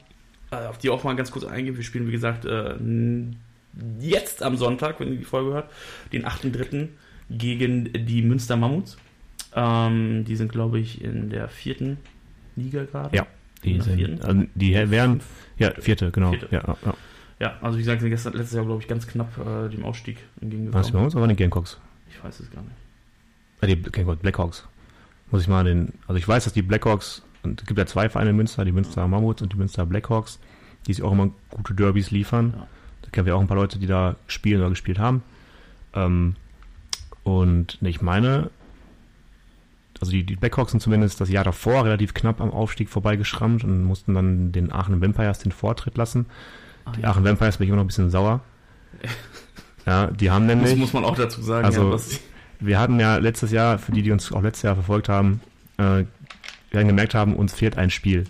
äh, 0.51 0.56
auf 0.67 0.77
die 0.77 0.89
auch 0.89 1.03
mal 1.03 1.15
ganz 1.15 1.32
kurz 1.32 1.45
eingehen. 1.45 1.77
Wir 1.77 1.84
spielen, 1.84 2.08
wie 2.08 2.12
gesagt, 2.12 2.45
äh, 2.45 2.75
jetzt 3.99 4.43
am 4.43 4.58
Sonntag, 4.58 4.99
wenn 4.99 5.12
ihr 5.12 5.17
die 5.17 5.23
Folge 5.25 5.53
hört, 5.53 5.69
den 6.12 6.25
8.3. 6.25 6.89
gegen 7.30 7.91
die 7.93 8.21
Münster 8.21 8.56
Mammuts. 8.58 8.97
Ähm, 9.56 10.25
die 10.25 10.36
sind, 10.36 10.51
glaube 10.51 10.80
ich, 10.80 11.01
in 11.03 11.30
der 11.30 11.47
vierten 11.49 11.97
Liga 12.56 12.84
gerade. 12.84 13.15
Ja, 13.15 13.25
Die, 13.63 13.80
sind, 13.82 14.23
also 14.23 14.43
die 14.56 14.73
wären, 14.73 15.21
ja, 15.58 15.71
vierte, 15.80 16.12
genau. 16.12 16.32
Vierte. 16.32 16.47
Ja, 16.51 16.63
ja, 16.86 16.93
ja. 17.39 17.58
Also 17.62 17.77
wie 17.77 17.82
gesagt, 17.82 18.01
sind 18.01 18.10
gestern, 18.10 18.34
letztes 18.34 18.56
Jahr, 18.56 18.65
glaube 18.65 18.82
ich, 18.82 18.88
ganz 18.88 19.08
knapp 19.08 19.38
äh, 19.38 19.69
dem 19.69 19.86
Ausstieg 19.86 20.17
Was 20.17 20.23
bei 20.39 20.45
entgegengekommen. 20.45 21.06
uns, 21.06 21.15
aber 21.15 21.27
die 21.27 21.36
Gamecocks. 21.36 21.80
Ich 22.10 22.23
weiß 22.23 22.39
es 22.39 22.51
gar 22.51 22.62
nicht. 22.62 22.73
Äh, 23.62 23.67
die 23.67 23.82
Gamecocks, 23.82 24.22
Blackhawks. 24.22 24.67
Muss 25.32 25.41
ich 25.41 25.48
mal 25.48 25.63
den, 25.63 25.93
also 26.08 26.17
ich 26.17 26.28
weiß, 26.28 26.43
dass 26.46 26.54
die 26.54 26.62
Blackhawks, 26.62 27.22
und 27.43 27.60
es 27.62 27.67
gibt 27.67 27.78
ja 27.78 27.86
zwei 27.86 28.10
Vereine 28.10 28.30
in 28.32 28.36
Münster, 28.38 28.63
die 28.65 28.72
Münster 28.72 29.08
Mammuts 29.08 29.41
und 29.41 29.52
die 29.54 29.58
Münster 29.58 29.86
Blackhawks, 29.86 30.39
die 30.86 30.93
sich 30.93 31.04
auch 31.04 31.12
immer 31.12 31.30
gute 31.50 31.74
Derbys 31.74 32.12
liefern. 32.12 32.54
Ja. 32.56 32.67
Da 33.02 33.10
kennen 33.12 33.26
wir 33.26 33.36
auch 33.36 33.41
ein 33.41 33.48
paar 33.48 33.58
Leute, 33.58 33.80
die 33.80 33.88
da 33.88 34.15
spielen 34.28 34.62
oder 34.62 34.70
gespielt 34.70 35.00
haben. 35.00 35.24
Ähm, 35.93 36.36
und 37.24 37.82
ne, 37.82 37.89
ich 37.89 38.02
meine, 38.02 38.50
also 40.00 40.12
die, 40.12 40.24
die 40.24 40.36
Blackhawks 40.36 40.72
sind 40.72 40.80
zumindest 40.80 41.20
das 41.20 41.30
Jahr 41.30 41.43
davor 41.43 41.84
relativ 41.86 42.13
knapp 42.13 42.39
am 42.39 42.52
Aufstieg 42.52 42.89
vorbeigeschrammt 42.89 43.63
und 43.63 43.84
mussten 43.84 44.13
dann 44.13 44.52
den 44.52 44.72
Aachen 44.72 45.02
Vampires 45.02 45.39
den 45.39 45.52
Vortritt 45.52 45.98
lassen. 45.98 46.26
Ah, 46.86 46.91
Die 46.96 47.02
ja. 47.02 47.10
Aachen 47.10 47.26
Vampires 47.26 47.58
bin 47.58 47.65
ich 47.65 47.70
immer 47.70 47.78
noch 47.78 47.84
ein 47.84 47.88
bisschen 47.88 48.10
sauer. 48.12 48.41
Ja, 49.86 50.08
die 50.08 50.30
haben 50.32 50.50
Das 50.50 50.58
nämlich, 50.58 50.76
muss 50.76 50.91
man 50.91 51.06
auch 51.06 51.15
dazu 51.15 51.41
sagen. 51.41 51.63
Also- 51.65 51.93
ja, 51.93 51.98
wir 52.60 52.80
hatten 52.80 53.00
ja 53.00 53.17
letztes 53.17 53.52
Jahr, 53.52 53.78
für 53.80 53.91
die, 53.91 54.02
die 54.02 54.12
uns 54.12 54.32
auch 54.32 54.41
letztes 54.41 54.63
Jahr 54.63 54.76
verfolgt 54.76 55.10
haben, 55.10 55.41
äh, 55.78 56.04
wir 56.70 56.80
haben 56.80 56.88
gemerkt 56.88 57.15
haben, 57.15 57.36
uns 57.36 57.54
fehlt 57.54 57.78
ein 57.78 57.89
Spiel. 57.89 58.26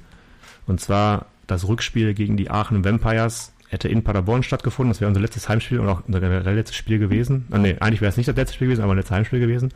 Und 0.66 0.80
zwar 0.80 1.26
das 1.48 1.68
Rückspiel 1.68 2.14
gegen 2.14 2.38
die 2.38 2.52
Aachen 2.52 2.84
Vampires 2.84 3.54
hätte 3.70 3.88
in 3.88 4.04
Paderborn 4.04 4.44
stattgefunden. 4.44 4.92
Das 4.92 5.02
wäre 5.02 5.10
unser 5.10 5.22
letztes 5.22 5.50
Heimspiel 5.50 5.80
und 5.80 5.90
auch 5.90 6.02
unser 6.06 6.20
generell 6.20 6.56
letztes 6.56 6.76
Spiel 6.78 7.00
gewesen. 7.00 7.48
Ah, 7.52 7.58
nee, 7.58 7.76
eigentlich 7.80 8.02
wäre 8.02 8.10
es 8.10 8.18
nicht 8.18 8.30
das 8.30 8.36
letzte 8.36 8.56
Spiel 8.56 8.68
gewesen, 8.68 8.84
aber 8.84 8.94
ein 8.94 8.98
letztes 8.98 9.16
Heimspiel 9.16 9.40
gewesen. 9.40 9.74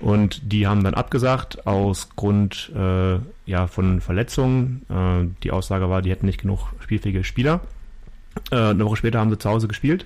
Und 0.00 0.52
die 0.52 0.66
haben 0.66 0.84
dann 0.84 0.94
abgesagt 0.94 1.66
aus 1.66 2.10
Grund 2.16 2.70
äh, 2.76 3.18
ja, 3.46 3.66
von 3.66 4.00
Verletzungen. 4.00 4.82
Äh, 4.90 5.28
die 5.42 5.50
Aussage 5.50 5.88
war, 5.88 6.02
die 6.02 6.10
hätten 6.10 6.26
nicht 6.26 6.40
genug 6.40 6.68
spielfähige 6.80 7.24
Spieler. 7.24 7.60
Äh, 8.50 8.56
eine 8.56 8.84
Woche 8.84 8.96
später 8.96 9.20
haben 9.20 9.30
sie 9.30 9.38
zu 9.38 9.48
Hause 9.48 9.68
gespielt. 9.68 10.04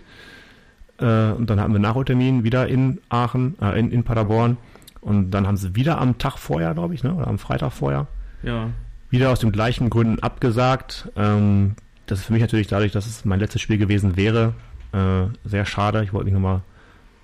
Äh, 1.00 1.32
und 1.32 1.48
dann 1.48 1.60
hatten 1.60 1.72
wir 1.72 1.80
Nachholtermin 1.80 2.44
wieder 2.44 2.68
in 2.68 3.00
Aachen, 3.08 3.56
äh, 3.60 3.78
in, 3.78 3.90
in 3.90 4.04
Paderborn. 4.04 4.56
Und 5.00 5.30
dann 5.30 5.46
haben 5.46 5.56
sie 5.56 5.74
wieder 5.74 5.98
am 5.98 6.18
Tag 6.18 6.36
vorher, 6.38 6.74
glaube 6.74 6.94
ich, 6.94 7.02
ne, 7.02 7.14
oder 7.14 7.26
am 7.26 7.38
Freitag 7.38 7.72
vorher, 7.72 8.06
ja. 8.42 8.68
wieder 9.08 9.30
aus 9.30 9.40
den 9.40 9.50
gleichen 9.50 9.88
Gründen 9.88 10.22
abgesagt. 10.22 11.10
Ähm, 11.16 11.74
das 12.06 12.20
ist 12.20 12.26
für 12.26 12.32
mich 12.32 12.42
natürlich 12.42 12.66
dadurch, 12.66 12.92
dass 12.92 13.06
es 13.06 13.24
mein 13.24 13.40
letztes 13.40 13.62
Spiel 13.62 13.78
gewesen 13.78 14.16
wäre, 14.16 14.52
äh, 14.92 15.22
sehr 15.44 15.64
schade. 15.64 16.04
Ich 16.04 16.12
wollte 16.12 16.26
mich 16.26 16.34
nochmal 16.34 16.62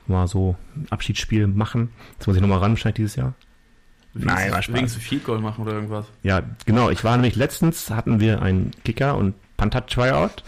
mal 0.06 0.28
so 0.28 0.56
ein 0.76 0.86
Abschiedsspiel 0.90 1.46
machen. 1.46 1.90
Das 2.18 2.26
muss 2.26 2.36
ich 2.36 2.42
nochmal 2.42 2.60
ran, 2.60 2.72
wahrscheinlich 2.72 2.96
dieses 2.96 3.16
Jahr. 3.16 3.34
Nein, 4.14 4.52
war 4.52 4.62
Spaß. 4.62 4.76
Wegen 4.76 4.88
zu 4.88 5.00
viel 5.00 5.18
Goal 5.18 5.40
machen 5.40 5.62
oder 5.62 5.74
irgendwas. 5.74 6.06
Ja, 6.22 6.42
genau. 6.64 6.90
Ich 6.90 7.04
war 7.04 7.16
nämlich 7.16 7.36
letztens, 7.36 7.90
hatten 7.90 8.20
wir 8.20 8.40
einen 8.40 8.70
Kicker 8.84 9.16
und 9.16 9.34
Pantat-Tryout. 9.56 10.42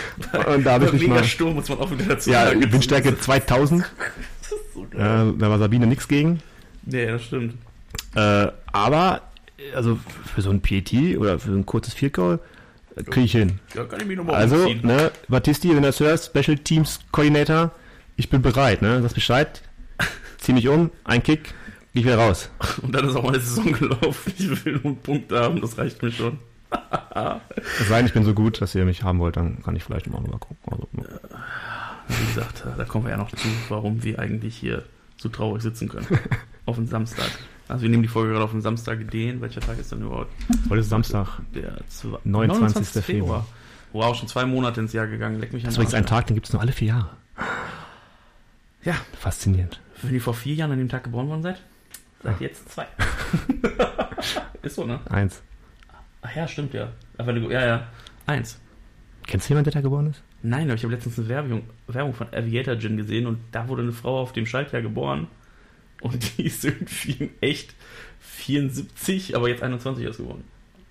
und 0.54 0.64
da 0.64 0.72
habe 0.72 0.86
ich 0.86 0.92
mich 0.92 1.06
mal... 1.06 1.24
Sturm, 1.24 1.54
muss 1.54 1.68
man 1.68 1.78
auch 1.78 1.90
wieder 1.90 2.04
dazu 2.04 2.30
Ja, 2.30 2.46
sagen. 2.46 2.72
Windstärke 2.72 3.18
2000. 3.18 3.84
Das 4.42 4.60
ist 4.60 4.74
so. 4.74 4.84
Äh, 4.84 5.38
da 5.38 5.50
war 5.50 5.58
Sabine 5.58 5.86
nichts 5.86 6.06
gegen. 6.08 6.40
Nee, 6.84 7.06
das 7.06 7.24
stimmt. 7.24 7.54
Äh, 8.14 8.48
aber, 8.72 9.22
also 9.74 9.98
für 10.34 10.42
so 10.42 10.50
ein 10.50 10.60
PAT 10.60 10.92
oder 11.16 11.38
für 11.38 11.50
so 11.50 11.56
ein 11.56 11.64
kurzes 11.64 11.94
Field 11.94 12.12
Goal 12.12 12.38
äh, 12.96 13.02
kriege 13.04 13.24
ich 13.24 13.32
hin. 13.32 13.60
Ja, 13.74 13.84
kann 13.84 14.00
ich 14.00 14.06
mich 14.06 14.16
nochmal 14.18 14.34
Also, 14.34 14.56
umziehen. 14.56 14.80
ne, 14.84 15.10
Batisti, 15.28 15.70
wenn 15.70 15.76
du 15.76 15.82
das 15.82 16.00
hörst, 16.00 16.26
Special 16.36 16.58
Teams 16.58 17.00
Coordinator, 17.12 17.70
ich 18.16 18.28
bin 18.28 18.42
bereit, 18.42 18.82
ne? 18.82 19.00
Sag 19.00 19.14
Bescheid, 19.14 19.62
zieh 20.38 20.52
mich 20.52 20.68
um, 20.68 20.90
ein 21.04 21.22
Kick, 21.22 21.54
ich 21.94 22.04
wieder 22.04 22.18
raus. 22.18 22.50
Und 22.82 22.94
dann 22.94 23.08
ist 23.08 23.16
auch 23.16 23.22
meine 23.24 23.40
Saison 23.40 23.72
gelaufen. 23.72 24.32
Ich 24.36 24.64
will 24.66 24.74
nur 24.74 24.84
einen 24.84 24.96
Punkt 24.98 25.32
haben, 25.32 25.60
das 25.62 25.78
reicht 25.78 26.02
mir 26.02 26.12
schon. 26.12 26.38
Es 27.78 27.88
sei 27.88 27.98
denn, 27.98 28.06
ich 28.06 28.12
bin 28.14 28.24
so 28.24 28.34
gut, 28.34 28.60
dass 28.60 28.74
ihr 28.74 28.84
mich 28.84 29.02
haben 29.02 29.18
wollt, 29.18 29.36
dann 29.36 29.62
kann 29.62 29.76
ich 29.76 29.84
vielleicht 29.84 30.08
mal 30.08 30.18
rüber 30.20 30.38
gucken. 30.38 30.72
Also, 30.72 30.88
Wie 32.08 32.26
gesagt, 32.26 32.64
da 32.76 32.84
kommen 32.84 33.04
wir 33.04 33.10
ja 33.12 33.16
noch 33.16 33.30
zu, 33.30 33.48
warum 33.68 34.02
wir 34.02 34.18
eigentlich 34.18 34.56
hier 34.56 34.84
so 35.16 35.28
traurig 35.28 35.62
sitzen 35.62 35.88
können. 35.88 36.06
auf 36.66 36.76
den 36.76 36.86
Samstag. 36.86 37.30
Also 37.68 37.82
wir 37.82 37.88
nehmen 37.90 38.02
die 38.02 38.08
Folge 38.08 38.32
gerade 38.32 38.44
auf 38.44 38.50
den 38.52 38.60
Samstag 38.62 39.10
den. 39.10 39.40
Welcher 39.40 39.60
Tag 39.60 39.78
ist 39.78 39.92
denn 39.92 40.02
überhaupt? 40.02 40.30
heute 40.68 40.80
ist 40.80 40.88
Samstag. 40.88 41.26
Der 41.54 41.76
zwei- 41.88 42.18
29. 42.24 43.02
Februar. 43.04 43.46
Wow, 43.92 44.16
schon 44.16 44.28
zwei 44.28 44.46
Monate 44.46 44.80
ins 44.80 44.92
Jahr 44.92 45.06
gegangen. 45.06 45.38
Leck 45.40 45.52
mich 45.52 45.62
an 45.64 45.66
Das 45.68 45.74
ist 45.74 45.78
übrigens 45.78 45.94
ein. 45.94 46.06
Tag, 46.06 46.26
den 46.26 46.34
gibt 46.34 46.46
es 46.46 46.52
nur 46.52 46.62
alle 46.62 46.72
vier 46.72 46.88
Jahre. 46.88 47.10
Ja, 48.84 48.94
Faszinierend. 49.18 49.80
wenn 50.02 50.14
ihr 50.14 50.20
vor 50.20 50.34
vier 50.34 50.54
Jahren 50.54 50.72
an 50.72 50.78
dem 50.78 50.88
Tag 50.88 51.04
geboren 51.04 51.28
worden 51.28 51.42
seid, 51.42 51.62
seid 52.22 52.40
ihr 52.40 52.48
jetzt 52.48 52.68
zwei. 52.70 52.86
ist 54.62 54.74
so, 54.74 54.84
ne? 54.84 54.98
Eins. 55.08 55.42
Ach 56.22 56.34
ja, 56.36 56.48
stimmt 56.48 56.72
ja. 56.74 56.92
Aber 57.18 57.36
ja, 57.36 57.66
ja. 57.66 57.86
Eins. 58.26 58.58
Kennst 59.26 59.48
du 59.48 59.50
jemanden, 59.52 59.70
der 59.70 59.80
da 59.80 59.80
geboren 59.82 60.06
ist? 60.10 60.22
Nein, 60.42 60.64
aber 60.64 60.74
ich 60.74 60.82
habe 60.82 60.94
letztens 60.94 61.18
eine 61.18 61.28
Werbung, 61.28 61.62
Werbung 61.86 62.14
von 62.14 62.26
Aviator 62.32 62.76
Gin 62.76 62.96
gesehen 62.96 63.26
und 63.26 63.38
da 63.52 63.68
wurde 63.68 63.82
eine 63.82 63.92
Frau 63.92 64.20
auf 64.20 64.32
dem 64.32 64.46
Schaltjahr 64.46 64.82
geboren 64.82 65.28
und 66.00 66.36
die 66.38 66.46
ist 66.46 66.64
irgendwie 66.64 67.12
in 67.12 67.30
echt 67.40 67.74
74, 68.20 69.36
aber 69.36 69.48
jetzt 69.48 69.62
21 69.62 70.04
erst 70.04 70.18
geworden. 70.18 70.44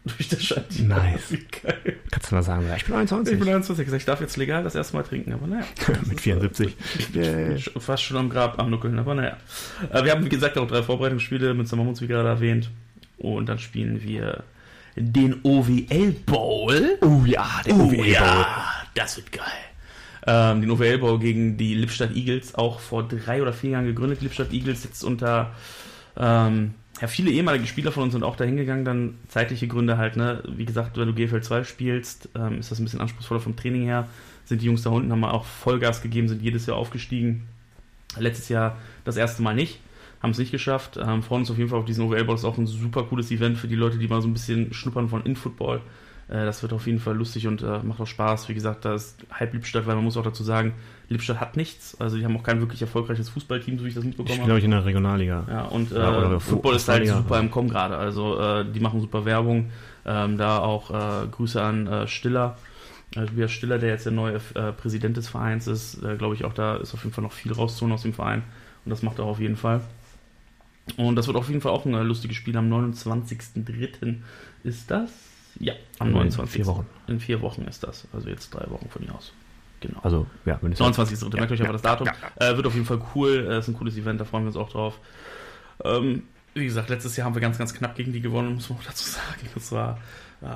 Durch 0.05 0.29
das 0.29 0.43
Schaltjahr. 0.43 0.87
Nice. 0.87 1.29
Geil. 1.61 1.97
Kannst 2.09 2.31
du 2.31 2.35
mal 2.35 2.41
sagen, 2.43 2.65
ja, 2.67 2.75
ich 2.75 2.85
bin 2.85 2.95
21. 2.95 3.33
Ich 3.33 3.39
bin 3.39 3.47
21, 3.49 3.83
ich 3.85 3.89
sag, 3.91 3.97
ich 3.99 4.05
darf 4.05 4.21
jetzt 4.21 4.37
legal 4.37 4.63
das 4.63 4.73
erste 4.75 4.95
Mal 4.95 5.03
trinken, 5.03 5.33
aber 5.33 5.45
naja. 5.47 5.65
Mit 6.07 6.21
74. 6.21 6.75
Yeah. 7.13 7.55
Sch- 7.55 7.79
Fast 7.79 8.03
schon 8.03 8.17
am 8.17 8.29
Grab 8.29 8.57
am 8.59 8.69
Nuckeln, 8.71 8.97
aber 8.97 9.13
naja. 9.15 9.37
Äh, 9.91 10.03
Wir 10.03 10.11
haben, 10.13 10.25
wie 10.25 10.29
gesagt, 10.29 10.57
auch 10.57 10.67
drei 10.67 10.81
Vorbereitungsspiele 10.81 11.53
mit 11.53 11.71
Mammuts, 11.71 12.01
wie 12.01 12.07
gerade 12.07 12.29
erwähnt. 12.29 12.71
Und 13.17 13.47
dann 13.47 13.59
spielen 13.59 14.01
wir 14.01 14.43
den 14.95 15.39
OWL 15.43 16.11
Bowl. 16.25 16.97
Oh 17.01 17.23
ja, 17.25 17.61
der 17.65 17.75
Oh 17.75 17.83
OWL 17.83 17.95
Bowl. 17.95 18.07
ja, 18.07 18.65
das 18.93 19.17
wird 19.17 19.31
geil. 19.31 19.45
Ähm, 20.27 20.61
den 20.61 20.71
OWL 20.71 20.99
Bowl 20.99 21.19
gegen 21.19 21.57
die 21.57 21.73
Lippstadt 21.73 22.15
Eagles, 22.15 22.55
auch 22.55 22.79
vor 22.79 23.07
drei 23.07 23.41
oder 23.41 23.53
vier 23.53 23.71
Jahren 23.71 23.85
gegründet. 23.85 24.21
Lippstadt 24.21 24.53
Eagles 24.53 24.83
jetzt 24.83 25.03
unter 25.03 25.51
ähm, 26.17 26.75
ja, 27.01 27.07
viele 27.07 27.31
ehemalige 27.31 27.65
Spieler 27.65 27.91
von 27.91 28.03
uns 28.03 28.13
sind 28.13 28.23
auch 28.23 28.35
da 28.35 28.43
hingegangen, 28.43 28.85
dann 28.85 29.17
zeitliche 29.27 29.67
Gründe 29.67 29.97
halt, 29.97 30.17
ne? 30.17 30.43
Wie 30.47 30.65
gesagt, 30.65 30.97
wenn 30.97 31.07
du 31.07 31.15
GFL 31.15 31.41
2 31.41 31.63
spielst, 31.63 32.29
ähm, 32.35 32.59
ist 32.59 32.69
das 32.69 32.79
ein 32.79 32.83
bisschen 32.83 33.01
anspruchsvoller 33.01 33.39
vom 33.39 33.55
Training 33.55 33.83
her. 33.83 34.07
Sind 34.45 34.61
die 34.61 34.67
Jungs 34.67 34.83
da 34.83 34.91
unten, 34.91 35.11
haben 35.11 35.19
mal 35.19 35.31
auch 35.31 35.45
Vollgas 35.45 36.03
gegeben, 36.03 36.27
sind 36.27 36.43
jedes 36.43 36.67
Jahr 36.67 36.77
aufgestiegen. 36.77 37.47
Letztes 38.19 38.49
Jahr 38.49 38.77
das 39.03 39.17
erste 39.17 39.41
Mal 39.41 39.55
nicht, 39.55 39.79
haben 40.21 40.31
es 40.31 40.37
nicht 40.37 40.51
geschafft. 40.51 40.97
Ähm, 41.01 41.23
freuen 41.23 41.41
uns 41.41 41.51
auf 41.51 41.57
jeden 41.57 41.69
Fall 41.69 41.79
auf 41.79 41.85
diesen 41.85 42.05
OWL 42.05 42.23
Bowl. 42.25 42.35
Das 42.35 42.41
ist 42.41 42.45
auch 42.45 42.57
ein 42.57 42.67
super 42.67 43.03
cooles 43.03 43.31
Event 43.31 43.57
für 43.57 43.67
die 43.67 43.75
Leute, 43.75 43.97
die 43.97 44.07
mal 44.07 44.21
so 44.21 44.27
ein 44.27 44.33
bisschen 44.33 44.73
schnuppern 44.73 45.09
von 45.09 45.23
In-Football. 45.23 45.81
Äh, 46.27 46.45
das 46.45 46.61
wird 46.61 46.73
auf 46.73 46.85
jeden 46.85 46.99
Fall 46.99 47.15
lustig 47.15 47.47
und 47.47 47.63
äh, 47.63 47.79
macht 47.83 47.99
auch 47.99 48.07
Spaß. 48.07 48.47
Wie 48.49 48.53
gesagt, 48.53 48.85
da 48.85 48.93
ist 48.93 49.17
halb 49.31 49.53
Lippstadt, 49.53 49.87
weil 49.87 49.95
man 49.95 50.03
muss 50.03 50.17
auch 50.17 50.23
dazu 50.23 50.43
sagen, 50.43 50.73
Lippstadt 51.09 51.39
hat 51.39 51.57
nichts. 51.57 51.99
Also 51.99 52.17
die 52.17 52.23
haben 52.25 52.37
auch 52.37 52.43
kein 52.43 52.59
wirklich 52.59 52.81
erfolgreiches 52.81 53.29
Fußballteam, 53.29 53.77
so 53.79 53.83
wie 53.83 53.89
ich 53.89 53.95
das 53.95 54.03
mitbekommen 54.03 54.37
habe. 54.37 54.45
glaube 54.45 54.59
ich, 54.59 54.65
in 54.65 54.71
der 54.71 54.85
Regionalliga. 54.85 55.43
Ja, 55.49 55.63
und 55.63 55.91
äh, 55.91 55.99
Ja, 55.99 56.39
Football 56.39 56.75
ist 56.75 56.87
halt 56.87 57.07
super 57.07 57.39
im 57.39 57.51
Kommen 57.51 57.69
gerade. 57.69 57.97
Also 57.97 58.39
äh, 58.39 58.65
die 58.71 58.79
machen 58.79 59.01
super 59.01 59.25
Werbung. 59.25 59.71
Ähm, 60.05 60.37
da 60.37 60.59
auch 60.59 60.89
äh, 60.91 61.27
Grüße 61.27 61.61
an 61.61 61.87
äh, 61.87 62.07
Stiller. 62.07 62.57
Tobias 63.13 63.51
Stiller, 63.51 63.77
der 63.77 63.89
jetzt 63.89 64.05
der 64.05 64.13
neue 64.13 64.35
äh, 64.55 64.71
Präsident 64.71 65.17
des 65.17 65.27
Vereins 65.27 65.67
ist, 65.67 66.01
äh, 66.01 66.15
glaube 66.15 66.33
ich 66.33 66.45
auch 66.45 66.53
da 66.53 66.77
ist 66.77 66.93
auf 66.93 67.03
jeden 67.03 67.13
Fall 67.13 67.23
noch 67.25 67.33
viel 67.33 67.51
rauszuholen 67.51 67.93
aus 67.93 68.03
dem 68.03 68.13
Verein. 68.13 68.43
Und 68.85 68.89
das 68.89 69.03
macht 69.03 69.19
er 69.19 69.25
auf 69.25 69.39
jeden 69.39 69.57
Fall. 69.57 69.81
Und 70.97 71.15
das 71.15 71.27
wird 71.27 71.37
auf 71.37 71.47
jeden 71.47 71.61
Fall 71.61 71.71
auch 71.71 71.85
ein 71.85 71.93
äh, 71.93 72.01
lustiges 72.03 72.37
Spiel. 72.37 72.57
Am 72.57 72.71
29.03. 72.71 74.17
ist 74.63 74.89
das? 74.89 75.11
Ja, 75.59 75.73
am 75.99 76.07
In 76.07 76.13
29. 76.13 76.55
vier 76.55 76.65
Wochen. 76.65 76.85
In 77.07 77.19
vier 77.19 77.41
Wochen 77.41 77.63
ist 77.63 77.83
das. 77.83 78.07
Also 78.13 78.29
jetzt 78.29 78.49
drei 78.51 78.69
Wochen 78.69 78.89
von 78.89 79.01
hier 79.03 79.13
aus. 79.13 79.33
Genau. 79.81 79.99
Also, 80.01 80.27
ja, 80.45 80.57
wenn 80.61 80.71
es 80.71 80.79
29.3. 80.79 81.35
Merkt 81.35 81.51
euch 81.51 81.59
ja, 81.59 81.65
aber 81.65 81.73
das 81.73 81.81
Datum. 81.81 82.07
Äh, 82.35 82.55
wird 82.55 82.67
auf 82.67 82.73
jeden 82.73 82.85
Fall 82.85 83.01
cool. 83.15 83.47
Äh, 83.49 83.59
ist 83.59 83.67
ein 83.67 83.73
cooles 83.75 83.97
Event, 83.97 84.21
da 84.21 84.25
freuen 84.25 84.43
wir 84.43 84.47
uns 84.47 84.57
auch 84.57 84.69
drauf. 84.69 84.99
Ähm, 85.83 86.23
wie 86.53 86.65
gesagt, 86.65 86.89
letztes 86.89 87.15
Jahr 87.17 87.25
haben 87.25 87.35
wir 87.35 87.41
ganz, 87.41 87.57
ganz 87.57 87.73
knapp 87.73 87.95
gegen 87.95 88.13
die 88.13 88.21
gewonnen, 88.21 88.53
muss 88.55 88.69
man 88.69 88.79
auch 88.79 88.83
dazu 88.83 89.09
sagen. 89.09 89.49
Das 89.53 89.71
war. 89.71 89.97
ähm, 90.41 90.49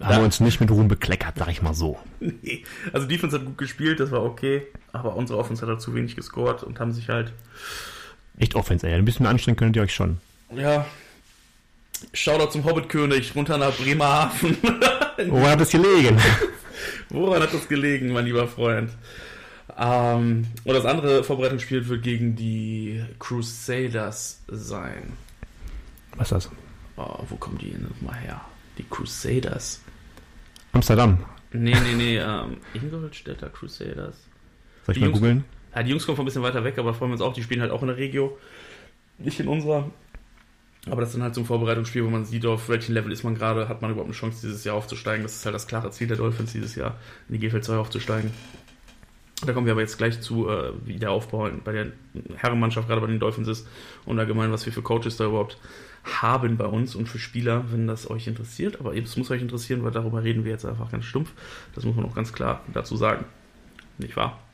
haben 0.00 0.16
wir 0.18 0.24
uns 0.24 0.40
nicht 0.40 0.60
mit 0.60 0.70
Ruhm 0.70 0.88
bekleckert, 0.88 1.38
sag 1.38 1.48
ich 1.48 1.62
mal 1.62 1.74
so. 1.74 1.98
nee. 2.20 2.64
Also 2.92 3.06
Defense 3.06 3.38
hat 3.38 3.46
gut 3.46 3.58
gespielt, 3.58 3.98
das 4.00 4.10
war 4.10 4.22
okay, 4.22 4.66
aber 4.92 5.16
unsere 5.16 5.38
Offense 5.38 5.62
hat 5.62 5.68
halt 5.68 5.80
zu 5.80 5.94
wenig 5.94 6.16
gescored 6.16 6.62
und 6.62 6.80
haben 6.80 6.92
sich 6.92 7.08
halt. 7.08 7.32
Echt 8.38 8.54
Offense, 8.54 8.86
ey. 8.86 8.94
Ein 8.94 9.04
bisschen 9.04 9.26
anstrengen 9.26 9.56
könnt 9.56 9.76
ihr 9.76 9.82
euch 9.82 9.94
schon. 9.94 10.18
Ja. 10.54 10.86
Shoutout 12.12 12.50
zum 12.52 12.64
Hobbitkönig 12.64 13.34
runter 13.34 13.56
nach 13.58 13.74
Bremerhaven. 13.76 14.56
Woran 15.28 15.50
hat 15.52 15.60
es 15.62 15.70
gelegen? 15.70 16.18
Woran 17.08 17.42
hat 17.42 17.54
das 17.54 17.66
gelegen, 17.68 18.12
mein 18.12 18.26
lieber 18.26 18.46
Freund? 18.46 18.90
Ähm, 19.78 20.46
und 20.64 20.74
das 20.74 20.84
andere 20.84 21.24
Vorbereitungsspiel 21.24 21.86
wird 21.88 22.02
gegen 22.02 22.36
die 22.36 23.02
Crusaders 23.18 24.40
sein. 24.48 25.14
Was 26.16 26.32
ist 26.32 26.46
das? 26.46 26.50
Oh, 26.96 27.18
wo 27.28 27.36
kommen 27.36 27.58
die 27.58 27.70
denn 27.70 27.86
mal 28.00 28.14
her? 28.14 28.40
Die 28.78 28.84
Crusaders. 28.88 29.80
Amsterdam. 30.72 31.18
Nee, 31.52 31.74
nee, 31.74 31.94
nee, 31.94 32.18
ähm, 32.18 32.58
Ingolstädter 32.74 33.48
Crusaders. 33.48 34.16
Soll 34.84 34.94
ich 34.94 34.94
Die 34.94 35.00
mal 35.00 35.06
Jungs- 35.06 35.18
googeln? 35.20 35.44
Ja, 35.76 35.82
die 35.82 35.90
Jungs 35.90 36.06
kommen 36.06 36.16
von 36.16 36.24
ein 36.24 36.26
bisschen 36.26 36.42
weiter 36.42 36.64
weg, 36.64 36.78
aber 36.78 36.94
freuen 36.94 37.10
wir 37.10 37.14
uns 37.14 37.22
auch. 37.22 37.34
Die 37.34 37.42
spielen 37.42 37.60
halt 37.60 37.70
auch 37.70 37.82
in 37.82 37.88
der 37.88 37.98
Regio. 37.98 38.38
Nicht 39.18 39.38
in 39.40 39.46
unserer. 39.46 39.90
Aber 40.88 41.02
das 41.02 41.10
ist 41.10 41.16
dann 41.16 41.22
halt 41.22 41.34
so 41.34 41.42
ein 41.42 41.44
Vorbereitungsspiel, 41.44 42.02
wo 42.02 42.08
man 42.08 42.24
sieht, 42.24 42.46
auf 42.46 42.70
welchem 42.70 42.94
Level 42.94 43.12
ist 43.12 43.24
man 43.24 43.34
gerade, 43.34 43.68
hat 43.68 43.82
man 43.82 43.90
überhaupt 43.90 44.08
eine 44.08 44.16
Chance, 44.16 44.40
dieses 44.40 44.64
Jahr 44.64 44.76
aufzusteigen. 44.76 45.22
Das 45.22 45.34
ist 45.34 45.44
halt 45.44 45.54
das 45.54 45.66
klare 45.66 45.90
Ziel 45.90 46.06
der 46.06 46.16
Dolphins, 46.16 46.52
dieses 46.52 46.76
Jahr 46.76 46.96
in 47.28 47.38
die 47.38 47.46
GFL 47.46 47.60
2 47.60 47.76
aufzusteigen. 47.76 48.30
Da 49.44 49.52
kommen 49.52 49.66
wir 49.66 49.72
aber 49.72 49.82
jetzt 49.82 49.98
gleich 49.98 50.18
zu, 50.22 50.48
äh, 50.48 50.72
wie 50.86 50.96
der 50.96 51.10
Aufbau 51.10 51.50
bei 51.62 51.72
der 51.72 51.92
Herrenmannschaft 52.36 52.88
gerade 52.88 53.02
bei 53.02 53.08
den 53.08 53.20
Dolphins 53.20 53.48
ist 53.48 53.68
und 54.06 54.18
allgemein, 54.18 54.50
was 54.52 54.64
wir 54.64 54.72
für 54.72 54.80
Coaches 54.80 55.18
da 55.18 55.26
überhaupt 55.26 55.58
haben 56.04 56.56
bei 56.56 56.64
uns 56.64 56.94
und 56.94 57.06
für 57.06 57.18
Spieler, 57.18 57.64
wenn 57.70 57.86
das 57.86 58.08
euch 58.08 58.28
interessiert. 58.28 58.80
Aber 58.80 58.96
es 58.96 59.16
muss 59.18 59.30
euch 59.30 59.42
interessieren, 59.42 59.84
weil 59.84 59.90
darüber 59.90 60.22
reden 60.22 60.44
wir 60.44 60.52
jetzt 60.52 60.64
einfach 60.64 60.90
ganz 60.90 61.04
stumpf. 61.04 61.32
Das 61.74 61.84
muss 61.84 61.96
man 61.96 62.06
auch 62.06 62.14
ganz 62.14 62.32
klar 62.32 62.62
dazu 62.72 62.96
sagen. 62.96 63.26
Nicht 63.98 64.16
wahr? 64.16 64.45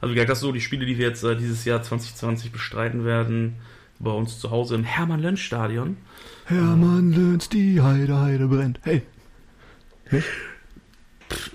Also 0.00 0.12
wie 0.12 0.14
gesagt, 0.14 0.30
das 0.30 0.40
sind 0.40 0.48
so 0.48 0.52
die 0.52 0.60
Spiele, 0.60 0.86
die 0.86 0.98
wir 0.98 1.08
jetzt 1.08 1.24
äh, 1.24 1.36
dieses 1.36 1.64
Jahr 1.64 1.82
2020 1.82 2.52
bestreiten 2.52 3.04
werden. 3.04 3.56
Bei 4.00 4.12
uns 4.12 4.38
zu 4.38 4.50
Hause 4.50 4.76
im 4.76 4.84
Hermann-Lönn-Stadion. 4.84 5.96
Hermann 6.46 7.12
Löns, 7.12 7.48
die 7.48 7.80
Heide, 7.80 8.20
Heide 8.20 8.46
brennt. 8.46 8.80
Hey. 8.82 9.02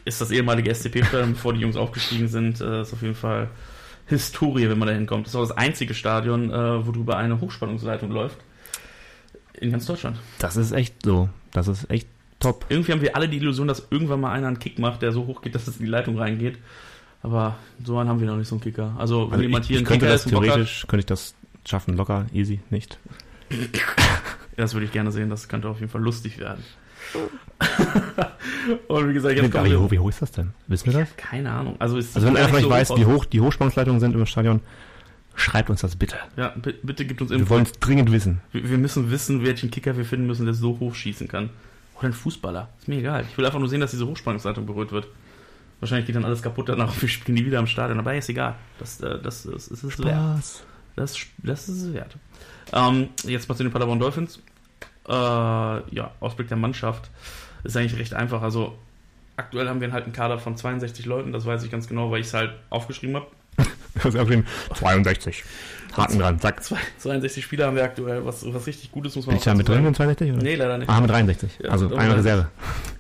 Ist 0.06 0.22
das 0.22 0.30
ehemalige 0.30 0.74
SCP-Stadion, 0.74 1.34
bevor 1.34 1.54
die 1.54 1.62
Jungs 1.62 1.78
aufgestiegen 1.78 2.28
sind. 2.28 2.62
Äh, 2.62 2.82
ist 2.82 2.94
auf 2.94 3.02
jeden 3.02 3.16
Fall 3.16 3.50
Historie, 4.06 4.70
wenn 4.70 4.78
man 4.78 4.88
da 4.88 4.94
hinkommt. 4.94 5.26
Das 5.26 5.34
ist 5.34 5.36
auch 5.36 5.48
das 5.48 5.58
einzige 5.58 5.94
Stadion, 5.94 6.52
äh, 6.52 6.86
worüber 6.86 7.18
eine 7.18 7.40
Hochspannungsleitung 7.40 8.12
läuft. 8.12 8.38
In 9.54 9.72
ganz 9.72 9.86
Deutschland. 9.86 10.20
Das 10.40 10.58
ist 10.58 10.74
echt 10.74 11.04
so. 11.04 11.30
Das 11.52 11.68
ist 11.68 11.90
echt 11.90 12.08
top. 12.40 12.66
Irgendwie 12.70 12.92
haben 12.92 13.02
wir 13.02 13.16
alle 13.16 13.30
die 13.30 13.38
Illusion, 13.38 13.68
dass 13.68 13.88
irgendwann 13.90 14.20
mal 14.20 14.32
einer 14.32 14.48
einen 14.48 14.60
Kick 14.60 14.78
macht, 14.78 15.02
der 15.02 15.12
so 15.12 15.26
hoch 15.26 15.42
geht, 15.42 15.56
dass 15.56 15.68
es 15.68 15.78
in 15.78 15.86
die 15.86 15.92
Leitung 15.92 16.20
reingeht. 16.20 16.60
Aber 17.24 17.56
so 17.84 17.98
einen 17.98 18.10
haben 18.10 18.20
wir 18.20 18.28
noch 18.28 18.36
nicht, 18.38 18.48
so 18.50 18.56
einen 18.56 18.62
Kicker. 18.62 18.94
Also, 18.98 19.26
wenn 19.28 19.34
Also 19.34 19.44
jemand 19.44 19.64
ich, 19.66 19.68
hier 19.70 19.76
ich 19.78 19.80
einen 19.80 19.88
könnte 19.88 20.06
Kicker 20.06 20.12
das 20.14 20.26
ist 20.26 20.32
Bock 20.32 20.42
hat, 20.44 20.50
theoretisch, 20.50 20.86
könnte 20.88 21.00
ich 21.00 21.06
das 21.06 21.34
schaffen, 21.66 21.96
locker, 21.98 22.26
easy, 22.34 22.60
nicht. 22.70 23.00
das 24.58 24.74
würde 24.74 24.86
ich 24.86 24.92
gerne 24.92 25.12
sehen. 25.12 25.30
Das 25.30 25.48
könnte 25.48 25.68
auf 25.70 25.80
jeden 25.80 25.92
Fall 25.92 26.02
lustig 26.02 26.38
werden. 26.38 26.64
und 28.88 29.10
wie 29.10 29.14
gesagt, 29.14 29.36
jetzt 29.36 29.52
kommen 29.52 29.66
wie, 29.66 29.72
wir, 29.72 29.80
hoch, 29.82 29.92
wie 29.92 30.00
hoch 30.00 30.10
ist 30.10 30.22
das 30.22 30.32
denn? 30.32 30.52
Wissen 30.68 30.92
wir 30.94 31.00
das? 31.02 31.16
Keine 31.18 31.52
Ahnung. 31.52 31.76
Also, 31.80 31.96
Also 31.98 32.22
wenn 32.24 32.36
einer 32.38 32.48
von 32.48 32.58
euch 32.58 32.64
so 32.64 32.70
weiß, 32.70 32.96
wie 32.98 33.06
hoch 33.06 33.26
die 33.26 33.42
Hochspannungsleitungen 33.42 34.00
sind 34.00 34.16
im 34.16 34.26
Stadion, 34.26 34.62
schreibt 35.36 35.70
uns 35.70 35.82
das 35.82 35.96
bitte. 35.96 36.16
Ja, 36.38 36.50
bi- 36.50 36.76
bitte 36.84 37.06
gibt 37.06 37.22
uns 37.22 37.32
Wir 37.32 37.40
Info. 37.40 37.50
wollen 37.52 37.64
es 37.64 37.72
dringend 37.74 38.12
wissen. 38.12 38.42
Wir 38.52 38.70
wir 38.70 38.78
müssen 38.78 39.12
wissen, 39.12 39.46
welchen 39.46 39.72
Kicker 39.72 39.98
wir 39.98 40.06
finden 40.06 40.28
müssen, 40.28 40.46
der 40.46 40.54
so 40.54 40.80
hoch 40.80 40.96
schießen 40.96 41.28
kann. 41.28 41.50
Oder 42.00 42.08
ein 42.10 42.14
Fußballer. 42.14 42.70
Ist 42.80 42.88
mir 42.88 42.98
egal. 43.00 43.26
Ich 43.30 43.38
will 43.38 43.46
einfach 43.46 43.60
nur 43.60 43.70
sehen, 43.70 43.80
dass 43.82 43.92
diese 43.92 44.08
Hochspannungsleitung 44.08 44.66
berührt 44.66 44.92
wird. 44.92 45.08
Wahrscheinlich 45.84 46.06
geht 46.06 46.16
dann 46.16 46.24
alles 46.24 46.42
kaputt 46.42 46.70
danach. 46.70 46.94
Wir 47.02 47.10
spielen 47.10 47.36
die 47.36 47.46
wieder 47.46 47.60
im 47.60 47.68
Stadion. 47.68 48.00
Aber 48.00 48.16
ist 48.16 48.30
egal. 48.30 48.56
Das, 48.80 49.02
äh, 49.02 49.20
das, 49.22 49.44
das, 49.44 49.68
das 49.68 49.68
ist 49.68 49.84
es 49.84 50.00
wert. 50.02 50.18
Das, 50.96 51.18
das 51.40 51.68
ist 51.68 51.82
es 51.82 51.94
wert. 51.94 52.16
Ähm, 52.72 53.10
jetzt 53.26 53.50
mal 53.50 53.56
zu 53.56 53.64
den 53.64 53.72
Paderborn 53.74 54.00
Dolphins. 54.00 54.40
Äh, 55.10 55.12
ja, 55.12 56.12
Ausblick 56.22 56.48
der 56.48 56.56
Mannschaft 56.56 57.10
ist 57.66 57.76
eigentlich 57.76 58.00
recht 58.00 58.14
einfach. 58.14 58.42
Also 58.42 58.78
aktuell 59.36 59.68
haben 59.68 59.82
wir 59.82 59.92
halt 59.92 60.06
einen 60.06 60.14
Kader 60.14 60.40
von 60.40 60.56
62 60.56 61.06
Leuten. 61.06 61.34
Das 61.34 61.46
weiß 61.46 61.62
ich 61.66 61.70
ganz 61.70 61.90
genau, 61.90 62.10
weil 62.12 62.22
ich 62.22 62.28
es 62.28 62.34
halt 62.34 62.52
aufgeschrieben 62.70 63.18
habe. 63.18 63.28
Das 63.96 64.06
ist 64.06 64.16
aufgeschrieben. 64.16 64.48
62. 64.76 65.44
Haken 65.98 66.20
dran, 66.20 66.40
zack. 66.40 66.64
Zwei- 66.64 66.78
62 67.00 67.44
Spieler 67.44 67.68
haben 67.68 67.76
wir 67.76 67.84
aktuell, 67.84 68.26
was, 68.26 68.46
was 68.54 68.68
richtig 68.68 68.92
gut 68.92 69.06
ist, 69.06 69.16
muss 69.16 69.26
man 69.26 69.34
Bin 69.34 69.38
ich 69.40 69.44
da 69.44 69.54
mit 69.56 69.68
drin 69.68 69.76
sagen. 69.78 69.88
in 69.88 69.94
62? 69.96 70.32
Oder? 70.34 70.42
Nee, 70.44 70.56
leider 70.56 70.78
nicht. 70.78 70.90
Ah, 70.90 71.00
mit 71.02 71.10
63. 71.10 71.52
Ja, 71.64 71.70
also 71.70 71.86
eine 71.88 71.96
63. 71.96 72.18
Reserve. 72.20 72.48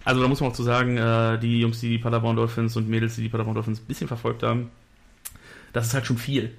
Also 0.05 0.21
da 0.21 0.27
muss 0.27 0.39
man 0.41 0.49
auch 0.51 0.55
zu 0.55 0.63
sagen, 0.63 0.97
äh, 0.97 1.39
die 1.39 1.59
Jungs, 1.61 1.79
die 1.79 1.89
die 1.89 1.97
Paderborn 1.97 2.35
Dolphins 2.35 2.75
und 2.75 2.87
Mädels, 2.89 3.15
die 3.15 3.21
die 3.23 3.29
Paderborn 3.29 3.55
Dolphins 3.55 3.79
ein 3.81 3.85
bisschen 3.85 4.07
verfolgt 4.07 4.43
haben, 4.43 4.69
das 5.73 5.87
ist 5.87 5.93
halt 5.93 6.05
schon 6.05 6.17
viel. 6.17 6.51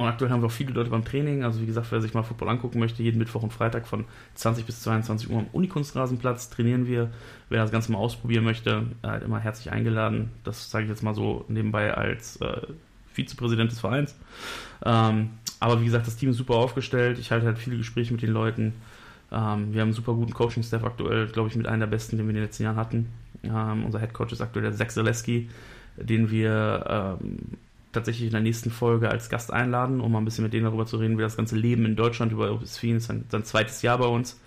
Und 0.00 0.06
aktuell 0.06 0.30
haben 0.30 0.42
wir 0.42 0.46
auch 0.46 0.52
viele 0.52 0.72
Leute 0.72 0.90
beim 0.90 1.04
Training. 1.04 1.42
Also 1.42 1.60
wie 1.60 1.66
gesagt, 1.66 1.88
wer 1.90 2.00
sich 2.00 2.14
mal 2.14 2.22
Football 2.22 2.50
angucken 2.50 2.78
möchte, 2.78 3.02
jeden 3.02 3.18
Mittwoch 3.18 3.42
und 3.42 3.52
Freitag 3.52 3.88
von 3.88 4.04
20 4.36 4.64
bis 4.64 4.80
22 4.82 5.28
Uhr 5.28 5.38
am 5.40 5.46
Unikunstrasenplatz 5.52 6.50
trainieren 6.50 6.86
wir. 6.86 7.10
Wer 7.48 7.62
das 7.62 7.72
Ganze 7.72 7.90
mal 7.90 7.98
ausprobieren 7.98 8.44
möchte, 8.44 8.84
halt 9.02 9.24
immer 9.24 9.40
herzlich 9.40 9.72
eingeladen. 9.72 10.30
Das 10.44 10.70
sage 10.70 10.84
ich 10.84 10.90
jetzt 10.90 11.02
mal 11.02 11.14
so 11.16 11.44
nebenbei 11.48 11.94
als 11.94 12.36
äh, 12.40 12.60
Vizepräsident 13.12 13.72
des 13.72 13.80
Vereins. 13.80 14.14
Ähm, 14.84 15.30
aber 15.60 15.80
wie 15.80 15.84
gesagt, 15.84 16.06
das 16.06 16.16
Team 16.16 16.30
ist 16.30 16.36
super 16.36 16.54
aufgestellt. 16.54 17.18
Ich 17.18 17.30
halte 17.30 17.46
halt 17.46 17.58
viele 17.58 17.76
Gespräche 17.76 18.12
mit 18.12 18.22
den 18.22 18.30
Leuten. 18.30 18.74
Ähm, 19.30 19.72
wir 19.72 19.80
haben 19.80 19.88
einen 19.88 19.92
super 19.92 20.14
guten 20.14 20.32
Coaching-Staff 20.32 20.84
aktuell, 20.84 21.26
glaube 21.26 21.48
ich, 21.48 21.56
mit 21.56 21.66
einem 21.66 21.80
der 21.80 21.86
besten, 21.86 22.16
den 22.16 22.26
wir 22.26 22.30
in 22.30 22.36
den 22.36 22.44
letzten 22.44 22.62
Jahren 22.62 22.76
hatten. 22.76 23.08
Ähm, 23.42 23.84
unser 23.84 24.00
Head 24.00 24.14
Coach 24.14 24.32
ist 24.32 24.40
aktuell 24.40 24.64
der 24.64 24.74
Zach 24.74 24.88
Zaleski, 24.88 25.48
den 25.96 26.30
wir 26.30 27.18
ähm, 27.20 27.38
tatsächlich 27.92 28.26
in 28.26 28.32
der 28.32 28.40
nächsten 28.40 28.70
Folge 28.70 29.10
als 29.10 29.28
Gast 29.28 29.52
einladen, 29.52 30.00
um 30.00 30.12
mal 30.12 30.18
ein 30.18 30.24
bisschen 30.24 30.44
mit 30.44 30.52
denen 30.52 30.64
darüber 30.64 30.86
zu 30.86 30.98
reden, 30.98 31.18
wie 31.18 31.22
das 31.22 31.36
ganze 31.36 31.56
Leben 31.56 31.84
in 31.84 31.96
Deutschland 31.96 32.32
über 32.32 32.52
Obisfin 32.52 32.96
ist 32.96 33.06
sein, 33.06 33.24
sein 33.30 33.44
zweites 33.44 33.82
Jahr 33.82 33.98
bei 33.98 34.06
uns, 34.06 34.40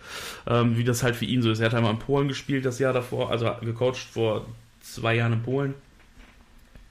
ähm, 0.47 0.77
wie 0.77 0.83
das 0.83 1.03
halt 1.03 1.15
für 1.15 1.25
ihn 1.25 1.41
so 1.41 1.51
ist. 1.51 1.59
Er 1.59 1.67
hat 1.67 1.73
einmal 1.73 1.91
in 1.93 1.99
Polen 1.99 2.27
gespielt 2.27 2.65
das 2.65 2.79
Jahr 2.79 2.93
davor, 2.93 3.31
also 3.31 3.51
gecoacht 3.61 3.97
vor 3.97 4.45
zwei 4.81 5.15
Jahren 5.15 5.33
in 5.33 5.43
Polen. 5.43 5.73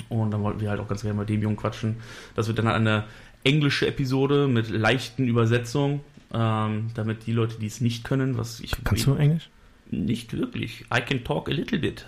Und 0.09 0.33
dann 0.33 0.43
wollten 0.43 0.61
wir 0.61 0.71
halt 0.71 0.81
auch 0.81 0.89
ganz 0.89 1.03
gerne 1.03 1.19
mit 1.19 1.29
dem 1.29 1.41
Jungen 1.41 1.57
quatschen. 1.57 1.97
Das 2.35 2.49
wird 2.49 2.59
dann 2.59 2.67
halt 2.67 2.77
eine 2.77 3.05
englische 3.45 3.87
Episode 3.87 4.49
mit 4.49 4.69
leichten 4.69 5.27
Übersetzungen, 5.27 6.01
ähm, 6.33 6.91
damit 6.95 7.27
die 7.27 7.33
Leute, 7.33 7.59
die 7.59 7.67
es 7.67 7.81
nicht 7.81 8.05
können, 8.05 8.37
was 8.37 8.61
ich 8.61 8.73
Kannst 8.85 9.07
du 9.07 9.15
Englisch? 9.15 9.49
nicht 9.91 10.33
wirklich. 10.37 10.85
I 10.95 11.01
can 11.01 11.25
talk 11.25 11.49
a 11.49 11.53
little 11.53 11.79
bit. 11.79 12.07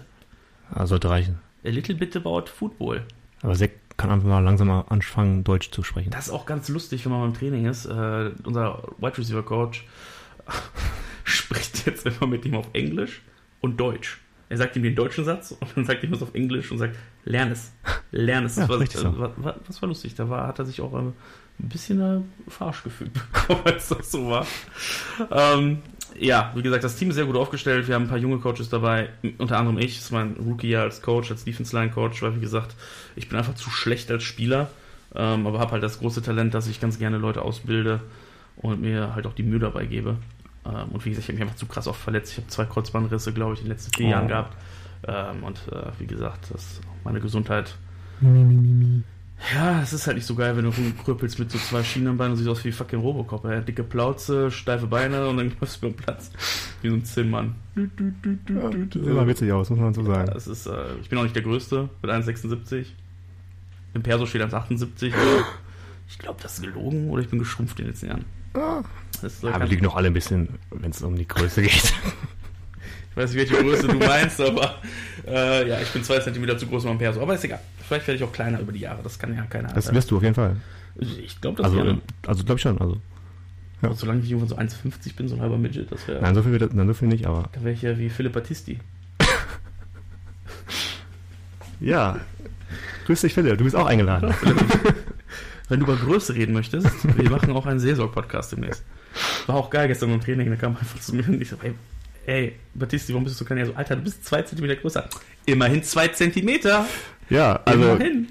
Ah, 0.72 0.86
sollte 0.86 1.10
reichen. 1.10 1.40
A 1.64 1.68
little 1.68 1.94
bit 1.94 2.16
about 2.16 2.44
football. 2.46 3.02
Aber 3.42 3.54
Sek 3.54 3.78
kann 3.96 4.10
einfach 4.10 4.28
mal 4.28 4.40
langsam 4.40 4.68
mal 4.68 4.82
anfangen, 4.88 5.44
Deutsch 5.44 5.70
zu 5.70 5.82
sprechen. 5.82 6.10
Das 6.10 6.26
ist 6.28 6.32
auch 6.32 6.46
ganz 6.46 6.68
lustig, 6.68 7.04
wenn 7.04 7.12
man 7.12 7.22
beim 7.22 7.34
Training 7.34 7.66
ist. 7.66 7.86
Äh, 7.86 8.30
unser 8.44 8.82
Wide 8.98 9.18
Receiver 9.18 9.42
Coach 9.42 9.84
spricht 11.24 11.86
jetzt 11.86 12.06
immer 12.06 12.26
mit 12.26 12.44
ihm 12.44 12.54
auf 12.54 12.68
Englisch 12.72 13.22
und 13.60 13.78
Deutsch. 13.78 14.20
Er 14.52 14.58
sagt 14.58 14.76
ihm 14.76 14.82
den 14.82 14.94
deutschen 14.94 15.24
Satz 15.24 15.52
und 15.58 15.66
dann 15.74 15.86
sagt 15.86 16.04
ihm 16.04 16.10
das 16.10 16.20
auf 16.20 16.34
Englisch 16.34 16.70
und 16.70 16.76
sagt, 16.76 16.94
lern 17.24 17.50
es, 17.50 17.72
lern 18.10 18.44
es. 18.44 18.56
Ja, 18.56 18.62
Das 18.66 18.68
war, 18.68 18.80
richtig 18.80 19.00
so. 19.00 19.08
äh, 19.08 19.18
war, 19.18 19.32
war, 19.42 19.56
das 19.66 19.80
war 19.80 19.88
lustig. 19.88 20.14
Da 20.14 20.28
war, 20.28 20.46
hat 20.46 20.58
er 20.58 20.66
sich 20.66 20.82
auch 20.82 20.92
ähm, 20.92 21.14
ein 21.58 21.68
bisschen 21.70 22.00
äh, 22.02 22.50
verarscht 22.50 22.84
gefühlt 22.84 23.14
bekommen, 23.32 23.62
als 23.64 23.88
das 23.88 24.10
so 24.12 24.28
war. 24.28 24.46
Ähm, 25.30 25.78
ja, 26.18 26.52
wie 26.54 26.60
gesagt, 26.60 26.84
das 26.84 26.96
Team 26.96 27.08
ist 27.08 27.14
sehr 27.14 27.24
gut 27.24 27.36
aufgestellt. 27.36 27.88
Wir 27.88 27.94
haben 27.94 28.02
ein 28.02 28.08
paar 28.10 28.18
junge 28.18 28.40
Coaches 28.40 28.68
dabei, 28.68 29.08
unter 29.38 29.56
anderem 29.56 29.78
ich. 29.78 29.94
Das 29.96 30.04
ist 30.04 30.10
mein 30.10 30.34
Rookie-Jahr 30.34 30.82
als 30.82 31.00
Coach, 31.00 31.30
als 31.30 31.44
Defense-Line-Coach, 31.44 32.20
weil, 32.20 32.36
wie 32.36 32.40
gesagt, 32.40 32.76
ich 33.16 33.30
bin 33.30 33.38
einfach 33.38 33.54
zu 33.54 33.70
schlecht 33.70 34.10
als 34.10 34.22
Spieler, 34.22 34.68
ähm, 35.14 35.46
aber 35.46 35.60
habe 35.60 35.72
halt 35.72 35.82
das 35.82 35.98
große 35.98 36.20
Talent, 36.20 36.52
dass 36.52 36.66
ich 36.68 36.78
ganz 36.78 36.98
gerne 36.98 37.16
Leute 37.16 37.40
ausbilde 37.40 38.00
und 38.56 38.82
mir 38.82 39.14
halt 39.14 39.26
auch 39.26 39.32
die 39.32 39.44
Mühe 39.44 39.60
dabei 39.60 39.86
gebe. 39.86 40.18
Ähm, 40.64 40.88
und 40.92 41.04
wie 41.04 41.10
gesagt, 41.10 41.24
ich 41.24 41.28
habe 41.28 41.34
mich 41.34 41.42
einfach 41.42 41.56
zu 41.56 41.66
krass 41.66 41.86
oft 41.88 42.00
verletzt. 42.00 42.32
Ich 42.32 42.38
habe 42.38 42.48
zwei 42.48 42.64
Kreuzbandrisse, 42.64 43.32
glaube 43.32 43.54
ich, 43.54 43.60
in 43.60 43.66
den 43.66 43.72
letzten 43.72 43.92
vier 43.96 44.06
Oh. 44.06 44.10
Jahren 44.10 44.28
gehabt. 44.28 44.56
Ähm, 45.06 45.42
und 45.42 45.58
äh, 45.72 45.90
wie 45.98 46.06
gesagt, 46.06 46.46
das 46.52 46.80
meine 47.04 47.20
Gesundheit. 47.20 47.74
Ja, 49.54 49.82
es 49.82 49.92
ist 49.92 50.06
halt 50.06 50.16
nicht 50.16 50.26
so 50.26 50.36
geil, 50.36 50.56
wenn 50.56 50.64
du 50.64 50.70
rumkrüppelst 50.70 51.40
mit 51.40 51.50
so 51.50 51.58
zwei 51.58 51.82
Schienenbeinen 51.82 52.32
und 52.32 52.36
siehst 52.38 52.48
aus 52.48 52.64
wie 52.64 52.70
fucking 52.70 53.00
Robocop. 53.00 53.44
Ey. 53.44 53.60
Dicke 53.62 53.82
Plauze, 53.82 54.52
steife 54.52 54.86
Beine 54.86 55.26
und 55.28 55.36
dann 55.38 55.52
läufst 55.60 55.82
du 55.82 55.88
über 55.88 55.96
den 55.96 56.02
Platz. 56.04 56.30
Wie 56.80 56.88
so 56.90 56.94
ein 56.94 57.04
Zinnmann. 57.04 57.56
Sieht 57.74 58.94
immer 58.96 59.26
witzig 59.26 59.50
aus, 59.52 59.70
muss 59.70 59.80
man 59.80 59.92
so 59.92 60.04
sagen. 60.04 60.30
Das 60.32 60.46
ist, 60.46 60.66
äh, 60.66 60.94
ich 61.00 61.08
bin 61.08 61.18
auch 61.18 61.24
nicht 61.24 61.34
der 61.34 61.42
Größte 61.42 61.88
mit 62.00 62.10
1,76. 62.12 62.86
Im 63.94 64.02
Perso 64.04 64.26
steht 64.26 64.42
1,78. 64.42 65.12
aber 65.12 65.44
Ich 66.08 66.18
glaube, 66.18 66.40
das 66.42 66.54
ist 66.58 66.62
gelogen 66.62 67.10
oder 67.10 67.22
ich 67.22 67.28
bin 67.28 67.38
geschrumpft 67.40 67.80
in 67.80 67.86
den 67.86 67.90
letzten 67.92 68.06
Jahren. 68.08 68.24
Äh, 68.54 68.58
Ja, 69.42 69.60
wir 69.60 69.66
liegen 69.66 69.84
noch 69.84 69.96
alle 69.96 70.08
ein 70.08 70.14
bisschen, 70.14 70.48
wenn 70.70 70.90
es 70.90 71.02
um 71.02 71.16
die 71.16 71.26
Größe 71.28 71.62
geht. 71.62 71.72
Ich 73.10 73.16
weiß 73.16 73.32
nicht, 73.34 73.50
welche 73.50 73.62
Größe 73.62 73.88
du 73.88 73.94
meinst, 73.98 74.40
aber 74.40 74.76
äh, 75.26 75.68
ja, 75.68 75.80
ich 75.80 75.90
bin 75.90 76.02
zwei 76.02 76.18
Zentimeter 76.18 76.56
zu 76.56 76.66
groß 76.66 76.84
mein 76.84 76.96
Perso. 76.98 77.20
Aber 77.20 77.34
ist 77.34 77.44
egal. 77.44 77.60
Vielleicht 77.86 78.06
werde 78.06 78.16
ich 78.16 78.24
auch 78.24 78.32
kleiner 78.32 78.58
über 78.60 78.72
die 78.72 78.80
Jahre. 78.80 79.02
Das 79.02 79.18
kann 79.18 79.34
ja 79.36 79.42
keiner. 79.42 79.68
Das 79.72 79.92
wirst 79.92 80.10
du 80.10 80.16
auf 80.16 80.22
jeden 80.22 80.34
Fall. 80.34 80.56
ich 80.98 81.40
glaube, 81.40 81.58
das 81.58 81.66
Also, 81.66 81.76
wäre. 81.84 81.98
also 82.26 82.42
glaube 82.44 82.56
ich 82.58 82.62
schon. 82.62 82.80
Also, 82.80 82.96
Aber 83.82 83.94
solange 83.94 84.22
ich 84.22 84.30
irgendwann 84.30 84.48
so 84.48 84.56
1,50 84.56 85.14
bin, 85.16 85.28
so 85.28 85.34
ein 85.34 85.40
halber 85.42 85.58
Midget, 85.58 85.92
das 85.92 86.08
wäre. 86.08 86.22
nein, 86.22 86.34
so 86.34 86.42
viel, 86.42 86.52
wird- 86.58 86.72
nein, 86.74 86.86
so 86.86 86.94
viel 86.94 87.08
nicht, 87.08 87.26
aber. 87.26 87.50
Da 87.52 87.60
wäre 87.62 87.74
ich 87.74 87.82
ja 87.82 87.98
wie 87.98 88.08
Philipp 88.08 88.32
Battisti. 88.32 88.78
Ja. 91.80 92.20
Grüß 93.06 93.20
dich, 93.22 93.34
Philipp. 93.34 93.58
Du 93.58 93.64
bist 93.64 93.74
auch 93.76 93.86
eingeladen. 93.86 94.32
Wenn 95.72 95.80
du 95.80 95.86
über 95.86 95.96
Größe 95.96 96.34
reden 96.34 96.52
möchtest, 96.52 96.86
wir 97.16 97.30
machen 97.30 97.50
auch 97.52 97.64
einen 97.64 97.80
Seelsorg-Podcast 97.80 98.52
demnächst. 98.52 98.84
War 99.46 99.56
auch 99.56 99.70
geil 99.70 99.88
gestern 99.88 100.12
im 100.12 100.20
Training, 100.20 100.50
da 100.50 100.56
kam 100.56 100.76
einfach 100.76 101.00
zu 101.00 101.16
mir 101.16 101.26
und 101.26 101.40
ich 101.40 101.48
so, 101.48 101.56
ey, 101.62 101.72
ey 102.26 102.56
Battisti, 102.74 103.14
warum 103.14 103.24
bist 103.24 103.36
du 103.36 103.38
so 103.38 103.46
klein? 103.46 103.56
Er 103.56 103.64
so, 103.64 103.72
Alter, 103.74 103.96
du 103.96 104.02
bist 104.02 104.22
zwei 104.22 104.42
Zentimeter 104.42 104.76
größer. 104.76 105.08
Immerhin 105.46 105.82
zwei 105.82 106.08
Zentimeter. 106.08 106.84
Ja, 107.30 107.60
also, 107.64 107.84
Immerhin. 107.84 108.28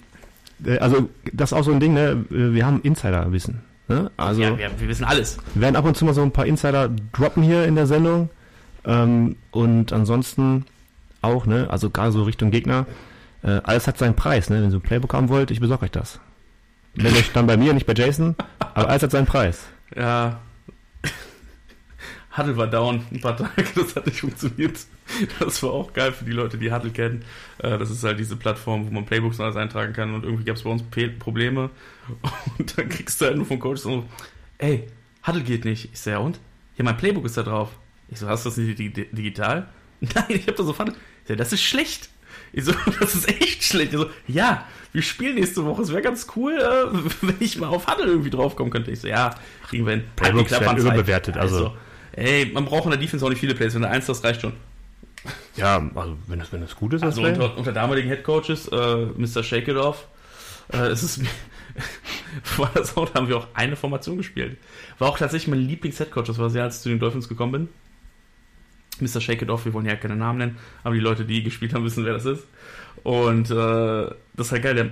äh, 0.63 0.77
also 0.77 1.10
das 1.34 1.51
ist 1.51 1.58
auch 1.58 1.63
so 1.63 1.71
ein 1.71 1.80
Ding, 1.80 1.95
ne? 1.95 2.23
Wir 2.30 2.63
haben 2.63 2.80
Insider-Wissen. 2.84 3.62
Ne? 3.88 4.12
Also, 4.17 4.43
ja, 4.43 4.56
wir, 4.56 4.69
wir 4.77 4.88
wissen 4.88 5.06
alles. 5.06 5.39
wir 5.56 5.63
werden 5.63 5.77
ab 5.77 5.86
und 5.86 5.97
zu 5.97 6.06
mal 6.06 6.13
so 6.13 6.21
ein 6.21 6.32
paar 6.32 6.45
Insider 6.45 6.91
droppen 7.12 7.41
hier 7.41 7.65
in 7.65 7.73
der 7.73 7.88
Sendung. 7.88 8.30
Ähm, 8.86 9.36
und 9.49 9.93
ansonsten 9.93 10.65
auch, 11.23 11.47
ne? 11.47 11.71
Also 11.71 11.89
gerade 11.89 12.12
so 12.12 12.21
Richtung 12.21 12.51
Gegner. 12.51 12.86
Äh, 13.41 13.62
alles 13.63 13.88
hat 13.88 13.97
seinen 13.97 14.15
Preis, 14.15 14.51
ne? 14.51 14.58
Wenn 14.58 14.65
ihr 14.65 14.69
so 14.69 14.77
ein 14.77 14.82
Playbook 14.82 15.15
haben 15.15 15.30
wollt, 15.30 15.49
ich 15.49 15.60
besorge 15.60 15.86
euch 15.86 15.91
das. 15.91 16.19
Meldet 16.93 17.19
euch 17.19 17.32
dann 17.32 17.47
bei 17.47 17.58
mir, 17.58 17.73
nicht 17.73 17.86
bei 17.86 17.93
Jason. 17.93 18.36
Aber 18.60 18.89
alles 18.89 19.04
hat 19.04 19.12
seinen 19.12 19.25
Preis. 19.25 19.67
Ja. 19.95 20.39
Huddle 22.38 22.56
war 22.56 22.67
down 22.67 23.06
ein 23.12 23.19
paar 23.19 23.36
Tage, 23.36 23.63
das 23.75 23.93
hat 23.95 24.06
nicht 24.06 24.21
funktioniert. 24.21 24.80
Das 25.39 25.62
war 25.63 25.71
auch 25.71 25.91
geil 25.91 26.13
für 26.13 26.23
die 26.23 26.32
Leute, 26.32 26.58
die 26.58 26.71
Huddle 26.71 26.91
kennen. 26.91 27.25
Äh, 27.58 27.77
Das 27.77 27.89
ist 27.91 28.04
halt 28.06 28.19
diese 28.19 28.38
Plattform, 28.38 28.88
wo 28.88 28.91
man 28.91 29.06
Playbooks 29.06 29.38
und 29.39 29.43
alles 29.45 29.58
eintragen 29.58 29.91
kann 29.91 30.13
und 30.13 30.23
irgendwie 30.23 30.45
gab 30.45 30.56
es 30.56 30.63
bei 30.63 30.69
uns 30.69 30.82
Probleme. 31.19 31.69
Und 32.58 32.77
dann 32.77 32.88
kriegst 32.88 33.19
du 33.19 33.25
halt 33.25 33.36
nur 33.36 33.45
vom 33.45 33.60
Coach 33.60 33.82
so, 33.82 34.06
ey, 34.60 34.88
Huddle 35.27 35.43
geht 35.43 35.65
nicht. 35.65 35.89
Ich 35.91 35.99
so, 35.99 36.10
ja 36.12 36.19
und? 36.19 36.39
Ja, 36.77 36.86
mein 36.86 36.95
Playbook 36.95 37.25
ist 37.25 37.36
da 37.36 37.43
drauf. 37.43 37.69
Ich 38.08 38.19
so, 38.19 38.27
hast 38.30 38.45
du 38.45 38.49
das 38.49 38.58
nicht 38.58 38.80
dig- 38.80 39.10
digital? 39.13 39.67
Nein, 39.99 40.25
ich 40.30 40.47
hab 40.47 40.56
das 40.56 40.67
auf 40.67 40.80
Huddle. 40.80 40.93
Ich 41.23 41.27
so, 41.27 41.36
das 41.36 41.51
ist 41.51 41.62
schlecht. 41.63 42.10
Ich 42.54 42.66
so, 42.66 42.74
das 43.00 43.16
ist 43.16 43.30
echt 43.30 43.64
schlecht. 43.64 43.94
Ich 43.94 44.00
so, 44.00 44.10
ja, 44.28 44.66
wir 44.92 45.02
spielen 45.02 45.36
nächste 45.36 45.66
Woche. 45.66 45.82
Es 45.82 45.92
wäre 45.92 46.02
ganz 46.02 46.28
cool, 46.36 46.54
äh, 46.54 46.98
wenn 47.22 47.36
ich 47.40 47.58
mal 47.58 47.68
auf 47.68 47.88
Huddle 47.88 48.08
irgendwie 48.08 48.30
draufkommen 48.30 48.72
könnte. 48.72 48.92
Ich 48.92 49.02
so, 49.02 49.08
ja, 49.08 49.36
kriegen 49.68 49.86
wir 49.86 49.94
hin. 49.94 50.04
Playbooks 50.16 50.52
werden 50.52 50.66
Zeit. 50.66 50.80
überbewertet, 50.80 51.38
also. 51.38 51.76
Ey, 52.14 52.52
man 52.54 52.66
braucht 52.66 52.84
in 52.86 52.92
der 52.92 53.00
Defense 53.00 53.26
auch 53.26 53.30
nicht 53.30 53.40
viele 53.40 53.56
Plays. 53.56 53.74
Wenn 53.74 53.84
du 53.84 53.90
eins 53.90 54.06
das 54.06 54.24
reicht 54.24 54.42
schon. 54.42 54.54
Ja, 55.56 55.82
also 55.96 56.18
wenn 56.28 56.40
das, 56.40 56.52
wenn 56.52 56.62
das 56.62 56.76
gut 56.76 56.94
ist, 56.94 57.04
das 57.04 57.18
Also 57.18 57.24
unter, 57.24 57.58
unter 57.58 57.72
damaligen 57.72 58.10
Headcoaches, 58.10 58.68
äh, 58.70 59.06
Mr. 59.18 59.44
Shake 59.44 59.68
It 59.68 59.78
Off, 59.78 60.08
äh, 60.74 60.78
es 60.88 61.04
ist 61.04 61.22
vor 62.44 62.70
der 62.74 62.84
Saison 62.84 63.08
haben 63.14 63.28
wir 63.28 63.38
auch 63.38 63.48
eine 63.54 63.76
Formation 63.76 64.18
gespielt. 64.18 64.58
War 64.98 65.10
auch 65.10 65.18
tatsächlich 65.18 65.48
mein 65.48 65.60
Lieblings-Headcoach, 65.60 66.26
das 66.26 66.38
war 66.38 66.50
sehr, 66.50 66.64
als 66.64 66.78
ich 66.78 66.82
zu 66.82 66.90
den 66.90 67.00
Dolphins 67.00 67.30
gekommen 67.30 67.52
bin. 67.52 67.70
Mr. 69.02 69.22
Shake 69.22 69.42
It 69.42 69.50
Off, 69.50 69.66
wir 69.66 69.74
wollen 69.74 69.86
ja 69.86 69.96
keine 69.96 70.16
Namen 70.16 70.40
nennen, 70.40 70.58
aber 70.84 70.96
die 70.96 71.02
Leute, 71.02 71.26
die 71.26 71.44
gespielt 71.44 71.74
haben, 71.74 71.84
wissen, 71.84 72.06
wer 72.06 72.14
das 72.14 72.26
ist. 72.26 72.46
Und 73.04 73.50
äh, 73.50 73.54
das 73.54 74.48
ist 74.48 74.52
halt 74.52 74.64
geil, 74.64 74.76
der 74.76 74.92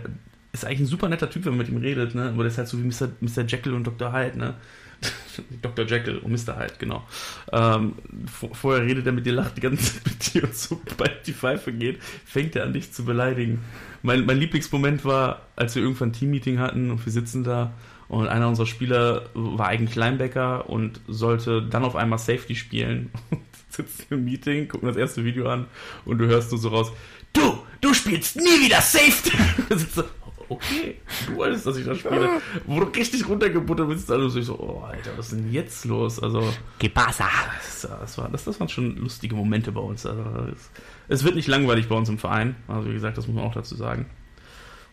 ist 0.51 0.65
eigentlich 0.65 0.81
ein 0.81 0.85
super 0.87 1.09
netter 1.09 1.29
Typ, 1.29 1.45
wenn 1.45 1.51
man 1.51 1.59
mit 1.59 1.69
ihm 1.69 1.77
redet, 1.77 2.15
ne? 2.15 2.29
Aber 2.29 2.43
der 2.43 2.47
ist 2.47 2.57
halt 2.57 2.67
so 2.67 2.77
wie 2.79 2.83
Mr. 2.83 3.09
Mr. 3.21 3.45
Jekyll 3.45 3.73
und 3.73 3.85
Dr. 3.85 4.11
Hyde, 4.11 4.37
ne? 4.37 4.55
Dr. 5.61 5.85
Jekyll 5.85 6.17
und 6.17 6.31
Mr. 6.31 6.57
Hyde, 6.57 6.73
genau. 6.79 7.07
Ähm, 7.51 7.93
vor, 8.25 8.53
vorher 8.55 8.85
redet 8.85 9.05
er 9.05 9.11
mit 9.11 9.25
dir, 9.25 9.33
lacht 9.33 9.57
die 9.57 9.61
ganze 9.61 9.93
Zeit 9.93 10.05
mit 10.05 10.33
dir 10.33 10.43
und 10.43 10.55
sobald 10.55 11.27
die 11.27 11.33
Pfeife 11.33 11.71
geht, 11.71 12.01
fängt 12.25 12.55
er 12.55 12.63
an 12.63 12.73
dich 12.73 12.91
zu 12.91 13.05
beleidigen. 13.05 13.59
Mein, 14.01 14.25
mein 14.25 14.37
Lieblingsmoment 14.37 15.05
war, 15.05 15.43
als 15.55 15.75
wir 15.75 15.83
irgendwann 15.83 16.09
ein 16.09 16.13
Teammeeting 16.13 16.59
hatten 16.59 16.89
und 16.89 17.05
wir 17.05 17.11
sitzen 17.11 17.43
da 17.43 17.73
und 18.09 18.27
einer 18.27 18.47
unserer 18.47 18.65
Spieler 18.65 19.29
war 19.33 19.67
eigentlich 19.67 19.95
Linebacker 19.95 20.69
und 20.69 20.99
sollte 21.07 21.61
dann 21.61 21.83
auf 21.83 21.95
einmal 21.95 22.19
Safety 22.19 22.55
spielen. 22.55 23.11
Und 23.29 23.39
sitzen 23.69 24.05
im 24.09 24.25
Meeting, 24.25 24.67
gucken 24.67 24.87
das 24.87 24.97
erste 24.97 25.23
Video 25.23 25.47
an 25.47 25.67
und 26.03 26.17
du 26.17 26.25
hörst 26.25 26.49
nur 26.51 26.59
so 26.59 26.69
raus, 26.69 26.91
du, 27.33 27.59
du 27.81 27.93
spielst 27.93 28.35
nie 28.35 28.65
wieder 28.65 28.81
Safety. 28.81 29.37
Sitzt 29.69 30.03
okay, 30.49 30.95
du 31.27 31.35
wolltest, 31.35 31.65
dass 31.65 31.77
ich 31.77 31.85
das 31.85 31.99
spiele. 31.99 32.41
Wo 32.65 32.79
du 32.79 32.87
richtig 32.87 33.27
runtergebuttert 33.29 33.87
bist, 33.87 34.11
also 34.11 34.37
ich 34.37 34.45
so, 34.45 34.59
oh, 34.59 34.83
Alter, 34.83 35.11
was 35.15 35.31
ist 35.31 35.39
denn 35.39 35.51
jetzt 35.51 35.85
los? 35.85 36.19
Also, 36.19 36.51
Que 36.79 36.89
pasa? 36.89 37.27
das, 37.57 37.81
das, 37.81 38.17
war, 38.17 38.29
das, 38.29 38.45
das 38.45 38.59
waren 38.59 38.69
schon 38.69 38.97
lustige 38.97 39.35
Momente 39.35 39.71
bei 39.71 39.81
uns. 39.81 40.05
Also, 40.05 40.23
es, 40.53 40.71
es 41.07 41.23
wird 41.23 41.35
nicht 41.35 41.47
langweilig 41.47 41.87
bei 41.87 41.95
uns 41.95 42.09
im 42.09 42.17
Verein. 42.17 42.55
Also, 42.67 42.89
wie 42.89 42.93
gesagt, 42.93 43.17
das 43.17 43.27
muss 43.27 43.35
man 43.35 43.45
auch 43.45 43.53
dazu 43.53 43.75
sagen. 43.75 44.07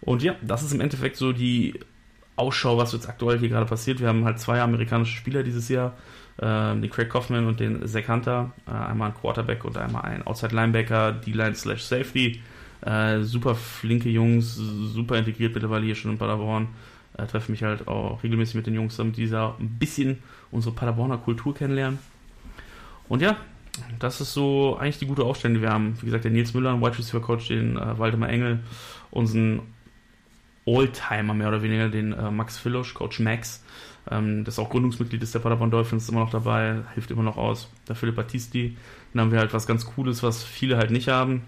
Und 0.03 0.23
ja, 0.23 0.37
das 0.43 0.63
ist 0.63 0.73
im 0.73 0.81
Endeffekt 0.81 1.17
so 1.17 1.33
die 1.33 1.81
Ausschau, 2.37 2.77
was 2.77 2.93
jetzt 2.93 3.09
aktuell 3.09 3.39
hier 3.39 3.49
gerade 3.49 3.67
passiert. 3.67 4.01
Wir 4.01 4.09
haben 4.09 4.25
halt 4.25 4.39
zwei 4.39 4.61
amerikanische 4.61 5.17
Spieler 5.17 5.43
dieses 5.43 5.69
Jahr, 5.69 5.95
ähm, 6.41 6.83
den 6.83 6.91
Craig 6.91 7.09
Kaufman 7.09 7.47
und 7.47 7.61
den 7.61 7.87
Zach 7.87 8.09
Hunter. 8.09 8.53
Äh, 8.67 8.73
einmal 8.73 9.09
ein 9.09 9.15
Quarterback 9.15 9.65
und 9.65 9.77
einmal 9.77 10.03
ein 10.03 10.27
Outside 10.27 10.55
Linebacker, 10.55 11.13
D-Line 11.13 11.55
slash 11.55 11.83
Safety. 11.83 12.41
Äh, 12.83 13.21
super 13.23 13.55
flinke 13.55 14.11
Jungs, 14.11 14.55
super 14.55 15.17
integriert 15.17 15.55
mittlerweile 15.55 15.87
hier 15.87 15.95
schon 15.95 16.13
in 16.13 16.19
Paderborn. 16.19 16.69
Äh, 17.17 17.27
treffe 17.27 17.51
mich 17.51 17.63
halt 17.63 17.89
auch 17.89 18.23
regelmäßig 18.23 18.55
mit 18.57 18.67
den 18.67 18.75
Jungs, 18.75 18.97
damit 18.97 19.17
die 19.17 19.35
ein 19.35 19.79
bisschen 19.79 20.19
unsere 20.51 20.75
Paderborner 20.75 21.19
Kultur 21.19 21.55
kennenlernen. 21.55 21.99
Und 23.09 23.23
ja, 23.23 23.37
das 23.99 24.21
ist 24.21 24.35
so 24.35 24.77
eigentlich 24.77 24.99
die 24.99 25.07
gute 25.07 25.25
Aufstellung, 25.25 25.57
die 25.57 25.63
wir 25.63 25.71
haben. 25.71 25.97
Wie 26.01 26.07
gesagt, 26.07 26.25
der 26.25 26.31
Nils 26.31 26.53
Müller, 26.55 26.73
ein 26.73 26.81
Wide 26.81 26.99
Receiver 26.99 27.21
Coach, 27.21 27.49
den 27.49 27.77
äh, 27.77 27.99
Waldemar 27.99 28.29
Engel, 28.29 28.61
unseren 29.11 29.61
Oldtimer 30.67 31.33
mehr 31.33 31.49
oder 31.49 31.63
weniger, 31.63 31.89
den 31.89 32.13
äh, 32.13 32.31
Max 32.31 32.59
Fillosch, 32.59 32.93
Coach 32.93 33.21
Max, 33.21 33.65
ähm, 34.11 34.45
das 34.45 34.59
auch 34.59 34.71
Gründungsmitglied 34.71 35.23
ist 35.23 35.35
der 35.35 35.41
Paderborn 35.41 35.71
Dolphins, 35.71 36.05
ist 36.05 36.11
immer 36.11 36.21
noch 36.21 36.31
dabei, 36.31 36.83
hilft 36.95 37.11
immer 37.11 37.23
noch 37.23 37.37
aus. 37.37 37.69
Der 37.89 37.97
Philipp 37.97 38.17
Battisti, 38.17 38.77
dann 39.13 39.23
haben 39.23 39.33
wir 39.33 39.39
halt 39.39 39.53
was 39.53 39.67
ganz 39.67 39.87
Cooles, 39.87 40.23
was 40.23 40.45
viele 40.45 40.77
halt 40.77 40.91
nicht 40.91 41.09
haben. 41.09 41.43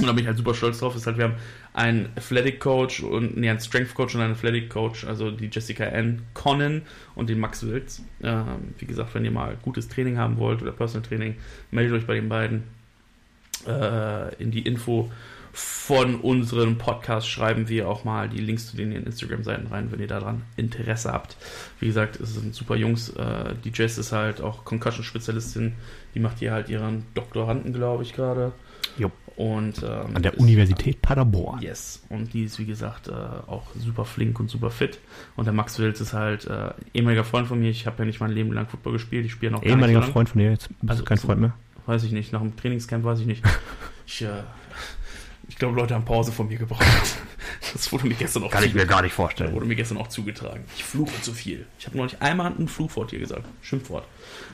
Und 0.00 0.06
da 0.06 0.12
bin 0.12 0.22
ich 0.22 0.26
halt 0.26 0.36
super 0.36 0.54
stolz 0.54 0.80
drauf, 0.80 0.96
ist 0.96 1.06
halt, 1.06 1.18
wir 1.18 1.24
haben 1.24 1.36
einen 1.72 2.08
Athletic 2.16 2.58
Coach 2.58 3.00
und 3.00 3.36
nee, 3.36 3.48
einen 3.48 3.60
Strength 3.60 3.94
Coach 3.94 4.14
und 4.14 4.22
einen 4.22 4.32
Athletic 4.32 4.68
Coach, 4.68 5.04
also 5.04 5.30
die 5.30 5.48
Jessica 5.52 5.84
N. 5.84 6.22
Connen 6.34 6.82
und 7.14 7.28
den 7.28 7.38
Max 7.38 7.64
Wilz. 7.64 8.02
Ähm, 8.22 8.74
wie 8.78 8.86
gesagt, 8.86 9.14
wenn 9.14 9.24
ihr 9.24 9.30
mal 9.30 9.56
gutes 9.62 9.88
Training 9.88 10.18
haben 10.18 10.36
wollt 10.38 10.62
oder 10.62 10.72
Personal 10.72 11.06
Training, 11.06 11.36
meldet 11.70 11.96
euch 11.96 12.06
bei 12.06 12.14
den 12.14 12.28
beiden. 12.28 12.64
Äh, 13.66 14.34
in 14.42 14.50
die 14.50 14.62
Info 14.62 15.10
von 15.56 16.16
unserem 16.16 16.78
Podcast 16.78 17.28
schreiben 17.28 17.68
wir 17.68 17.88
auch 17.88 18.04
mal 18.04 18.28
die 18.28 18.40
Links 18.40 18.66
zu 18.66 18.76
den 18.76 18.92
Instagram-Seiten 18.92 19.68
rein, 19.68 19.90
wenn 19.92 20.00
ihr 20.00 20.08
daran 20.08 20.42
Interesse 20.56 21.12
habt. 21.12 21.36
Wie 21.80 21.86
gesagt, 21.86 22.18
es 22.20 22.34
sind 22.34 22.54
super 22.54 22.74
Jungs. 22.76 23.10
Äh, 23.10 23.54
die 23.64 23.70
Jess 23.72 23.96
ist 23.96 24.12
halt 24.12 24.40
auch 24.40 24.64
Concussion-Spezialistin. 24.64 25.74
Die 26.14 26.20
macht 26.20 26.40
hier 26.40 26.52
halt 26.52 26.68
ihren 26.68 27.04
Doktoranden, 27.14 27.72
glaube 27.72 28.02
ich, 28.02 28.12
gerade. 28.14 28.52
Und, 29.36 29.82
ähm, 29.82 30.14
An 30.14 30.22
der 30.22 30.34
ist- 30.34 30.40
Universität 30.40 31.02
Paderborn. 31.02 31.60
Yes. 31.60 32.04
Und 32.08 32.32
die 32.34 32.44
ist, 32.44 32.60
wie 32.60 32.66
gesagt, 32.66 33.08
äh, 33.08 33.12
auch 33.12 33.64
super 33.76 34.04
flink 34.04 34.38
und 34.38 34.48
super 34.48 34.70
fit. 34.70 35.00
Und 35.34 35.46
der 35.46 35.52
Max 35.52 35.76
Wilz 35.80 36.00
ist 36.00 36.12
halt 36.12 36.46
äh, 36.46 36.70
ehemaliger 36.92 37.24
Freund 37.24 37.48
von 37.48 37.58
mir. 37.58 37.68
Ich 37.70 37.84
habe 37.86 37.96
ja 37.98 38.04
nicht 38.04 38.20
mein 38.20 38.30
Leben 38.30 38.52
lang 38.52 38.68
Football 38.68 38.92
gespielt. 38.92 39.26
Ich 39.26 39.32
spiele 39.32 39.50
noch 39.50 39.64
Ehemaliger. 39.64 40.02
Freund 40.02 40.28
von 40.28 40.40
dir, 40.40 40.50
jetzt 40.50 40.68
bist 40.68 40.78
Also, 40.88 41.02
du 41.02 41.08
kein 41.08 41.18
Freund 41.18 41.40
mehr. 41.40 41.52
Weiß 41.86 42.04
ich 42.04 42.12
nicht. 42.12 42.32
Nach 42.32 42.40
dem 42.42 42.54
Trainingscamp 42.56 43.04
weiß 43.04 43.18
ich 43.20 43.26
nicht. 43.26 43.42
Ich, 44.06 44.20
äh, 44.20 44.26
ich 45.48 45.56
glaube, 45.56 45.76
Leute 45.76 45.94
haben 45.94 46.04
Pause 46.04 46.32
von 46.32 46.48
mir 46.48 46.58
gebraucht. 46.58 46.84
Das 47.72 47.90
wurde 47.92 48.06
mir 48.06 48.14
gestern 48.14 48.42
auch 48.44 48.50
Kann 48.50 48.64
ich 48.64 48.74
mir 48.74 48.86
gar 48.86 49.02
nicht 49.02 49.12
Das 49.12 49.16
vorstellen. 49.16 49.52
wurde 49.52 49.66
mir 49.66 49.74
gestern 49.76 49.98
auch 49.98 50.06
zugetragen. 50.08 50.64
Ich 50.76 50.84
fluche 50.84 51.20
zu 51.22 51.32
viel. 51.32 51.66
Ich 51.78 51.86
habe 51.86 51.96
noch 51.96 52.04
nicht 52.04 52.20
einmal 52.22 52.52
ein 52.58 52.68
Fluchwort 52.68 53.10
hier 53.10 53.18
gesagt. 53.18 53.44
Schimpfwort. 53.62 54.06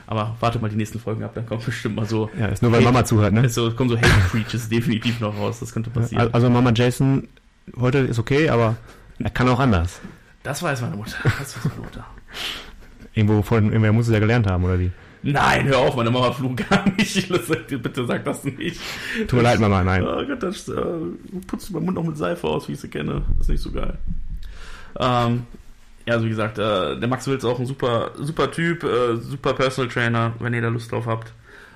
Aber 0.07 0.35
warte 0.39 0.59
mal 0.59 0.69
die 0.69 0.75
nächsten 0.75 0.99
Folgen 0.99 1.23
ab, 1.23 1.31
dann 1.35 1.45
kommt 1.45 1.65
bestimmt 1.65 1.95
mal 1.95 2.05
so. 2.05 2.29
Ja, 2.37 2.47
ist 2.47 2.61
nur, 2.61 2.71
weil 2.71 2.81
Mama 2.81 3.05
zuhört, 3.05 3.33
ne? 3.33 3.41
Also, 3.41 3.71
kommen 3.73 3.89
so 3.89 3.97
Hate 3.97 4.09
Preaches 4.29 4.69
definitiv 4.69 5.19
noch 5.19 5.37
raus. 5.37 5.59
Das 5.59 5.71
könnte 5.73 5.89
passieren. 5.89 6.33
Also 6.33 6.49
Mama 6.49 6.71
Jason, 6.73 7.27
heute 7.77 7.99
ist 7.99 8.19
okay, 8.19 8.49
aber 8.49 8.75
er 9.19 9.29
kann 9.29 9.47
auch 9.49 9.59
anders. 9.59 9.99
Das 10.43 10.61
weiß 10.63 10.81
meine 10.81 10.95
Mutter. 10.95 11.17
Das 11.23 11.55
weiß 11.57 11.65
meine 11.65 11.81
Mutter. 11.81 12.05
Irgendwo 13.13 13.41
von 13.41 13.65
irgendwer 13.65 13.93
muss 13.93 14.07
es 14.07 14.13
ja 14.13 14.19
gelernt 14.19 14.47
haben, 14.47 14.63
oder 14.63 14.79
wie? 14.79 14.91
Nein, 15.23 15.67
hör 15.67 15.79
auf, 15.79 15.95
meine 15.95 16.09
Mama 16.09 16.31
flog 16.31 16.57
gar 16.69 16.89
nicht. 16.97 17.29
Bitte 17.67 18.05
sag 18.05 18.25
das 18.25 18.43
nicht. 18.43 18.79
Tut 19.27 19.33
mir 19.33 19.43
leid, 19.43 19.59
Mama, 19.59 19.83
nein. 19.83 20.03
Oh 20.03 20.25
Gott, 20.25 20.41
das 20.41 20.67
äh, 20.67 20.81
putzt 21.47 21.71
meinen 21.71 21.85
Mund 21.85 21.95
noch 21.95 22.03
mit 22.03 22.17
Seife 22.17 22.47
aus, 22.47 22.67
wie 22.67 22.73
ich 22.73 22.79
sie 22.79 22.89
kenne. 22.89 23.21
Das 23.37 23.41
ist 23.41 23.49
nicht 23.49 23.61
so 23.61 23.71
geil. 23.71 23.97
Ähm, 24.99 25.45
ja, 26.05 26.15
also 26.15 26.25
wie 26.25 26.29
gesagt, 26.29 26.57
äh, 26.57 26.99
der 26.99 27.07
Max 27.07 27.27
Wills 27.27 27.43
ist 27.43 27.49
auch 27.49 27.59
ein 27.59 27.65
super, 27.65 28.11
super 28.15 28.51
Typ, 28.51 28.83
äh, 28.83 29.15
super 29.17 29.53
Personal 29.53 29.89
Trainer, 29.91 30.33
wenn 30.39 30.53
ihr 30.53 30.61
da 30.61 30.69
Lust 30.69 30.91
drauf 30.91 31.05
habt 31.05 31.31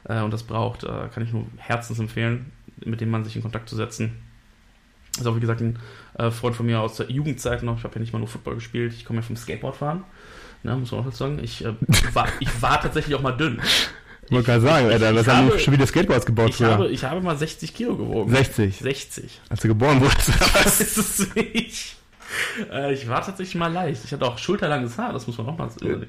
äh, 0.05 0.21
und 0.21 0.31
das 0.31 0.43
braucht, 0.43 0.83
äh, 0.83 1.07
kann 1.13 1.23
ich 1.23 1.31
nur 1.31 1.45
herzens 1.57 1.99
empfehlen, 1.99 2.51
mit 2.83 3.01
dem 3.01 3.09
Mann 3.09 3.23
sich 3.23 3.35
in 3.35 3.41
Kontakt 3.41 3.69
zu 3.69 3.75
setzen. 3.75 4.13
Ist 5.17 5.27
auch 5.27 5.35
wie 5.35 5.41
gesagt 5.41 5.61
ein 5.61 5.79
äh, 6.17 6.31
Freund 6.31 6.55
von 6.55 6.65
mir 6.65 6.81
aus 6.81 6.97
der 6.97 7.09
Jugendzeit 7.09 7.63
noch. 7.63 7.77
Ich 7.77 7.83
habe 7.83 7.95
ja 7.95 8.01
nicht 8.01 8.13
mal 8.13 8.19
nur 8.19 8.27
Football 8.27 8.55
gespielt, 8.55 8.93
ich 8.93 9.05
komme 9.05 9.19
ja 9.19 9.25
vom 9.25 9.37
Skateboardfahren. 9.37 10.03
Ja, 10.65 10.75
muss 10.75 10.91
man 10.91 11.07
auch 11.07 11.11
sagen. 11.11 11.39
Ich, 11.43 11.63
äh, 11.63 11.73
war, 12.13 12.27
ich 12.39 12.49
war 12.61 12.81
tatsächlich 12.81 13.15
auch 13.15 13.21
mal 13.21 13.31
dünn. 13.33 13.61
Ich 14.25 14.31
wollte 14.31 14.47
gerade 14.47 14.61
sagen, 14.61 14.87
Alter, 14.89 15.11
ich 15.11 15.17
das 15.17 15.27
haben 15.27 15.47
habe- 15.49 15.59
schon 15.59 15.73
wieder 15.73 15.85
Skateboards 15.85 16.25
gebaut 16.25 16.49
Ich 16.49 16.55
früher. 16.55 16.71
habe, 16.71 16.87
ich 16.89 17.03
habe 17.03 17.21
mal 17.21 17.37
60 17.37 17.73
Kilo 17.75 17.95
gewogen. 17.95 18.31
60, 18.31 18.77
60. 18.79 19.41
als 19.49 19.59
du 19.61 19.67
geboren 19.67 20.01
wurdest. 20.01 20.31
Das 20.63 20.81
ist 20.81 20.97
es 20.97 21.35
nicht. 21.35 21.95
Äh, 22.71 22.93
ich 22.93 23.07
war 23.07 23.23
tatsächlich 23.23 23.55
mal 23.55 23.71
leicht. 23.71 24.03
Ich 24.03 24.11
hatte 24.11 24.25
auch 24.25 24.37
schulterlanges 24.39 24.97
Haar, 24.97 25.13
das 25.13 25.27
muss 25.27 25.37
man 25.37 25.47
auch 25.47 25.57
mal 25.57 25.69
sagen. 25.69 26.07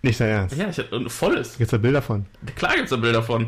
Nicht 0.00 0.18
dein 0.18 0.30
Ernst. 0.30 0.56
Ja, 0.56 0.68
ich 0.70 0.78
hatte 0.78 0.96
ein 0.96 1.08
volles. 1.10 1.58
Gibt's 1.58 1.70
da 1.70 1.76
Bilder 1.76 2.00
von? 2.02 2.24
Klar 2.56 2.72
gibt 2.72 2.84
es 2.84 2.90
da 2.90 2.96
Bilder 2.96 3.22
von. 3.22 3.46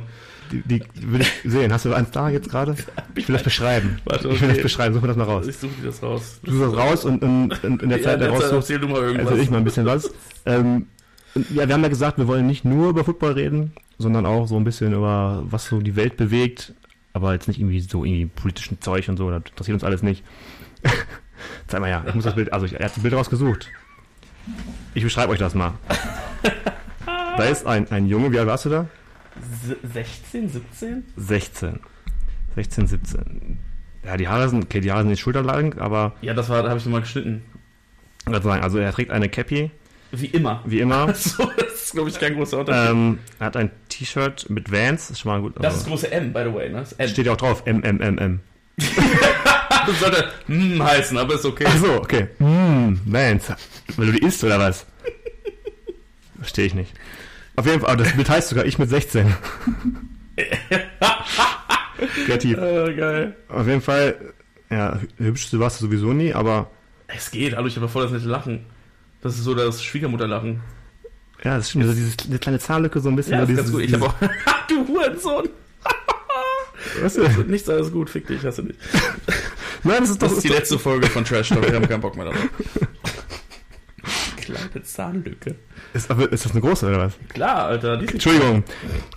Die, 0.53 0.62
die 0.62 0.82
will 1.12 1.20
ich 1.22 1.32
sehen. 1.45 1.72
Hast 1.72 1.84
du 1.84 1.92
eins 1.95 2.11
da 2.11 2.28
jetzt 2.28 2.51
gerade? 2.51 2.74
Ich 3.16 3.28
will 3.28 3.34
das 3.34 3.45
beschreiben. 3.45 3.99
Warte, 4.05 4.28
Ich 4.28 4.40
will 4.40 4.49
das 4.49 4.57
okay. 4.57 4.62
beschreiben. 4.64 4.95
Such 4.95 5.03
mir 5.03 5.09
das 5.09 5.16
mal 5.16 5.24
raus. 5.24 5.47
Ich 5.47 5.57
suche 5.57 5.72
dir 5.80 5.86
das 5.86 6.03
raus. 6.03 6.40
Du 6.42 6.51
suchst 6.53 6.72
das 6.72 6.76
raus 6.76 7.05
und 7.05 7.22
in, 7.22 7.51
in, 7.62 7.78
in 7.80 7.88
der 7.88 7.99
Ja, 8.01 8.05
Zeit, 8.05 8.22
raussuchst, 8.22 8.53
erzähl 8.53 8.78
du 8.80 8.88
mal 8.88 9.03
irgendwas. 9.03 9.28
erzähl 9.30 9.45
ich 9.45 9.51
mal 9.51 9.59
ein 9.59 9.64
bisschen 9.64 9.86
was. 9.86 10.12
Ähm, 10.47 10.86
und 11.34 11.51
ja, 11.51 11.66
wir 11.68 11.74
haben 11.74 11.82
ja 11.82 11.88
gesagt, 11.88 12.18
wir 12.18 12.26
wollen 12.28 12.47
nicht 12.47 12.64
nur 12.64 12.90
über 12.90 13.05
Football 13.05 13.32
reden, 13.32 13.72
sondern 13.99 14.26
auch 14.26 14.47
so 14.47 14.57
ein 14.57 14.64
bisschen 14.64 14.92
über, 14.92 15.45
was 15.47 15.66
so 15.66 15.80
die 15.80 15.97
Welt 15.97 16.16
bewegt, 16.16 16.74
aber 17.12 17.32
jetzt 17.32 17.47
nicht 17.49 17.61
irgendwie 17.61 17.80
so 17.80 18.05
irgendwie 18.05 18.26
politischen 18.26 18.80
Zeug 18.80 19.09
und 19.09 19.16
so, 19.16 19.30
das 19.30 19.42
interessiert 19.51 19.74
uns 19.74 19.84
alles 19.84 20.03
nicht. 20.03 20.24
Zeig 21.68 21.80
mal 21.80 21.88
ja, 21.90 22.05
ich 22.07 22.14
muss 22.14 22.24
das 22.24 22.34
Bild, 22.34 22.53
also 22.53 22.66
ich, 22.66 22.74
er 22.74 22.86
hat 22.86 22.97
ein 22.97 23.03
Bild 23.03 23.14
rausgesucht. 23.14 23.70
Ich 24.95 25.03
beschreibe 25.03 25.32
euch 25.32 25.38
das 25.38 25.55
mal. 25.55 25.72
Da 27.36 27.45
ist 27.45 27.66
ein, 27.66 27.90
ein 27.90 28.07
Junge, 28.07 28.30
wie 28.32 28.38
alt 28.38 28.47
warst 28.49 28.66
du 28.66 28.70
da? 28.70 28.86
S- 29.41 29.76
16, 29.93 30.49
17? 30.49 31.05
16. 31.16 31.80
16, 32.55 32.87
17. 32.87 33.59
Ja, 34.05 34.16
die 34.16 34.28
Haare 34.28 34.49
sind, 34.49 34.64
okay, 34.64 34.80
die 34.80 34.91
Haare 34.93 35.03
sind 35.03 35.11
nicht 35.11 35.20
schulterlang, 35.20 35.78
aber, 35.78 36.14
Ja, 36.20 36.35
das 36.35 36.49
war, 36.49 36.62
da 36.62 36.68
habe 36.68 36.78
ich 36.78 36.85
nochmal 36.85 37.01
geschnitten. 37.01 37.43
also 38.26 38.78
er 38.78 38.93
trägt 38.93 39.11
eine 39.11 39.28
Cappy, 39.28 39.70
Wie 40.12 40.26
immer. 40.26 40.62
wie 40.66 40.80
immer. 40.80 41.12
So, 41.14 41.51
das 41.57 41.89
ist, 41.89 41.93
glaube 41.93 42.11
ich, 42.11 42.18
kein 42.18 42.35
großer 42.35 42.59
Unterschied. 42.61 42.91
ähm, 42.91 43.18
er 43.39 43.47
hat 43.47 43.57
ein 43.57 43.70
T-Shirt 43.89 44.49
mit 44.51 44.70
Vans, 44.72 45.11
ist 45.11 45.20
schon 45.20 45.32
mal 45.32 45.41
gut. 45.41 45.55
das 45.61 45.76
ist 45.78 45.87
große 45.87 46.11
M, 46.12 46.32
by 46.32 46.45
the 46.47 46.55
way, 46.55 46.68
ne? 46.70 46.78
Das 46.80 46.93
M. 46.93 47.09
Steht 47.09 47.26
ja 47.26 47.32
auch 47.32 47.37
drauf, 47.37 47.62
M, 47.66 47.82
M, 47.82 48.01
M, 48.01 48.18
M. 48.18 48.41
Das 49.87 50.01
sollte 50.01 50.30
mm 50.47 50.80
heißen, 50.82 51.18
aber 51.18 51.35
ist 51.35 51.45
okay. 51.45 51.64
Ach 51.68 51.76
so, 51.76 51.93
okay. 51.97 52.28
Mm, 52.39 52.95
Vans. 53.05 53.53
Weil 53.97 54.07
du 54.07 54.12
die 54.12 54.24
isst, 54.24 54.43
oder 54.43 54.59
was? 54.59 54.87
Verstehe 56.39 56.64
ich 56.66 56.74
nicht. 56.74 56.95
Auf 57.57 57.66
jeden 57.66 57.80
Fall, 57.80 57.90
aber 57.90 58.02
das 58.02 58.14
Bild 58.14 58.28
heißt 58.28 58.48
sogar 58.48 58.64
ich 58.66 58.78
mit 58.78 58.88
16. 58.88 59.32
Kreativ. 62.26 62.59
Äh, 62.59 62.94
geil. 62.94 63.36
Auf 63.48 63.66
jeden 63.66 63.80
Fall, 63.80 64.34
ja, 64.70 65.00
hübschste 65.18 65.61
warst 65.61 65.80
du 65.80 65.86
sowieso 65.86 66.12
nie, 66.12 66.34
aber 66.34 66.70
Es 67.07 67.30
geht, 67.30 67.57
hallo, 67.57 67.68
ich 67.68 67.76
habe 67.76 67.88
voll 67.88 68.02
das 68.02 68.12
nette 68.12 68.26
Lachen. 68.26 68.66
Das 69.22 69.34
ist 69.36 69.44
so 69.44 69.55
das 69.55 69.82
Schwiegermutterlachen. 69.82 70.61
ja, 71.44 71.57
das 71.57 71.70
stimmt. 71.70 71.84
Also 71.84 71.94
dieses, 71.94 72.16
diese 72.16 72.38
kleine 72.38 72.59
Zahnlücke 72.59 73.00
so 73.00 73.09
ein 73.09 73.16
bisschen. 73.16 73.34
Ja, 73.34 73.40
das 73.40 73.50
ist 73.50 73.57
dieses, 73.57 73.72
ganz 73.72 73.80
gut. 73.80 73.82
Ich 73.82 73.94
habe 73.94 74.07
auch. 74.07 74.14
du 74.68 74.88
Hurensohn! 74.88 75.48
weißt 77.00 77.16
du? 77.18 77.42
Nichts 77.44 77.68
alles 77.68 77.92
gut, 77.92 78.11
fick 78.11 78.26
dich, 78.26 78.44
hast 78.44 78.59
du 78.59 78.62
nicht. 78.62 78.78
Nein, 79.84 80.00
das 80.00 80.11
ist 80.11 80.22
doch. 80.22 80.28
Das 80.28 80.38
ist 80.38 80.44
die 80.44 80.48
letzte 80.48 80.78
Folge 80.78 81.07
von 81.09 81.24
Trash 81.24 81.50
Talk, 81.50 81.66
wir 81.66 81.74
haben 81.74 81.88
keinen 81.88 82.00
Bock 82.00 82.16
mehr 82.16 82.26
darauf. 82.26 82.48
Kleine 84.36 84.82
Zahnlücke. 84.82 85.55
Ist, 85.95 86.11
ist 86.11 86.45
das 86.45 86.53
eine 86.53 86.61
große 86.61 86.86
oder 86.88 86.99
was? 87.07 87.12
Klar, 87.32 87.66
Alter. 87.66 88.01
Entschuldigung, 88.01 88.64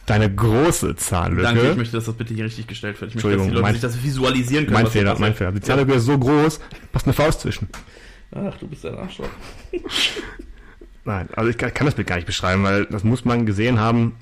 deine 0.05 0.33
große 0.33 0.95
Zahnlücke. 0.95 1.41
Danke, 1.43 1.71
ich 1.71 1.75
möchte, 1.77 1.97
dass 1.97 2.05
das 2.05 2.15
bitte 2.15 2.33
hier 2.33 2.45
richtig 2.45 2.67
gestellt 2.67 3.01
wird. 3.01 3.13
Ich 3.13 3.15
möchte, 3.15 3.35
dass 3.37 3.45
die 3.47 3.51
Leute 3.51 3.61
mein- 3.63 3.73
sich 3.73 3.81
das 3.81 4.03
visualisieren 4.03 4.65
können. 4.65 4.75
mein 4.83 4.87
Fehler, 4.87 5.17
mein. 5.19 5.33
Fehler. 5.33 5.51
Die 5.51 5.61
Zahnlücke 5.61 5.93
ist 5.93 6.05
so 6.05 6.17
groß, 6.17 6.59
passt 6.91 7.05
eine 7.07 7.13
Faust 7.13 7.41
zwischen. 7.41 7.67
Ach, 8.35 8.55
du 8.59 8.67
bist 8.67 8.85
ein 8.85 8.95
Arschloch. 8.97 9.27
Nein, 11.05 11.29
also 11.35 11.49
ich 11.49 11.57
kann, 11.57 11.73
kann 11.73 11.85
das 11.85 11.95
Bild 11.95 12.07
gar 12.07 12.15
nicht 12.17 12.25
beschreiben, 12.25 12.63
weil 12.63 12.85
das 12.85 13.03
muss 13.03 13.23
man 13.25 13.45
gesehen 13.45 13.79
haben. 13.79 14.15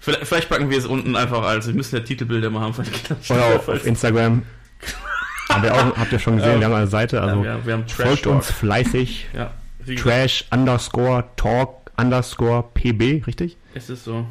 Vielleicht, 0.00 0.26
vielleicht 0.26 0.48
packen 0.48 0.70
wir 0.70 0.78
es 0.78 0.86
unten 0.86 1.14
einfach 1.14 1.42
als. 1.44 1.66
Wir 1.66 1.74
müssen 1.74 1.94
ja 1.96 2.02
Titelbilder 2.02 2.50
mal 2.50 2.60
haben. 2.60 2.74
Vielleicht 2.74 2.94
geht 3.08 3.10
das 3.10 3.30
Oder 3.30 3.44
auf, 3.56 3.68
auf 3.68 3.86
Instagram. 3.86 4.42
Haben 5.48 5.62
wir 5.64 5.74
auch, 5.74 5.96
habt 5.98 6.10
ihr 6.12 6.18
schon 6.18 6.36
gesehen, 6.36 6.54
Ja. 6.54 6.60
wir 6.60 6.66
haben 6.66 6.74
eine 6.74 6.86
Seite, 6.86 7.20
also 7.20 7.44
ja, 7.44 7.56
wir, 7.58 7.66
wir 7.66 7.72
haben 7.74 7.86
folgt 7.88 8.26
uns 8.26 8.50
fleißig. 8.50 9.26
Ja, 9.34 9.50
Trash 9.96 10.46
underscore 10.50 11.24
talk 11.36 11.81
underscore 12.02 12.64
pb, 12.74 13.26
richtig? 13.26 13.56
es 13.74 13.88
ist 13.90 14.04
so. 14.04 14.26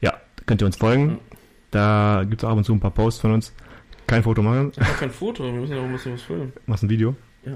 Ja, 0.00 0.14
könnt 0.46 0.62
ihr 0.62 0.66
uns 0.66 0.76
folgen. 0.76 1.18
Da 1.70 2.22
gibt 2.28 2.42
es 2.42 2.48
ab 2.48 2.56
und 2.56 2.64
zu 2.64 2.72
ein 2.72 2.80
paar 2.80 2.90
Posts 2.92 3.20
von 3.20 3.32
uns. 3.32 3.52
Kein 4.06 4.22
Foto 4.22 4.42
machen, 4.42 4.70
Ich 4.76 4.96
kein 4.98 5.10
Foto, 5.10 5.44
wir 5.44 5.52
müssen 5.52 5.72
ja 5.74 5.80
auch 5.80 5.84
ein 5.84 5.92
bisschen 5.92 6.12
was 6.12 6.22
filmen. 6.22 6.52
machst 6.66 6.82
ein 6.84 6.90
Video. 6.90 7.16
Ja. 7.44 7.52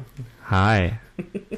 Hi. 0.51 0.93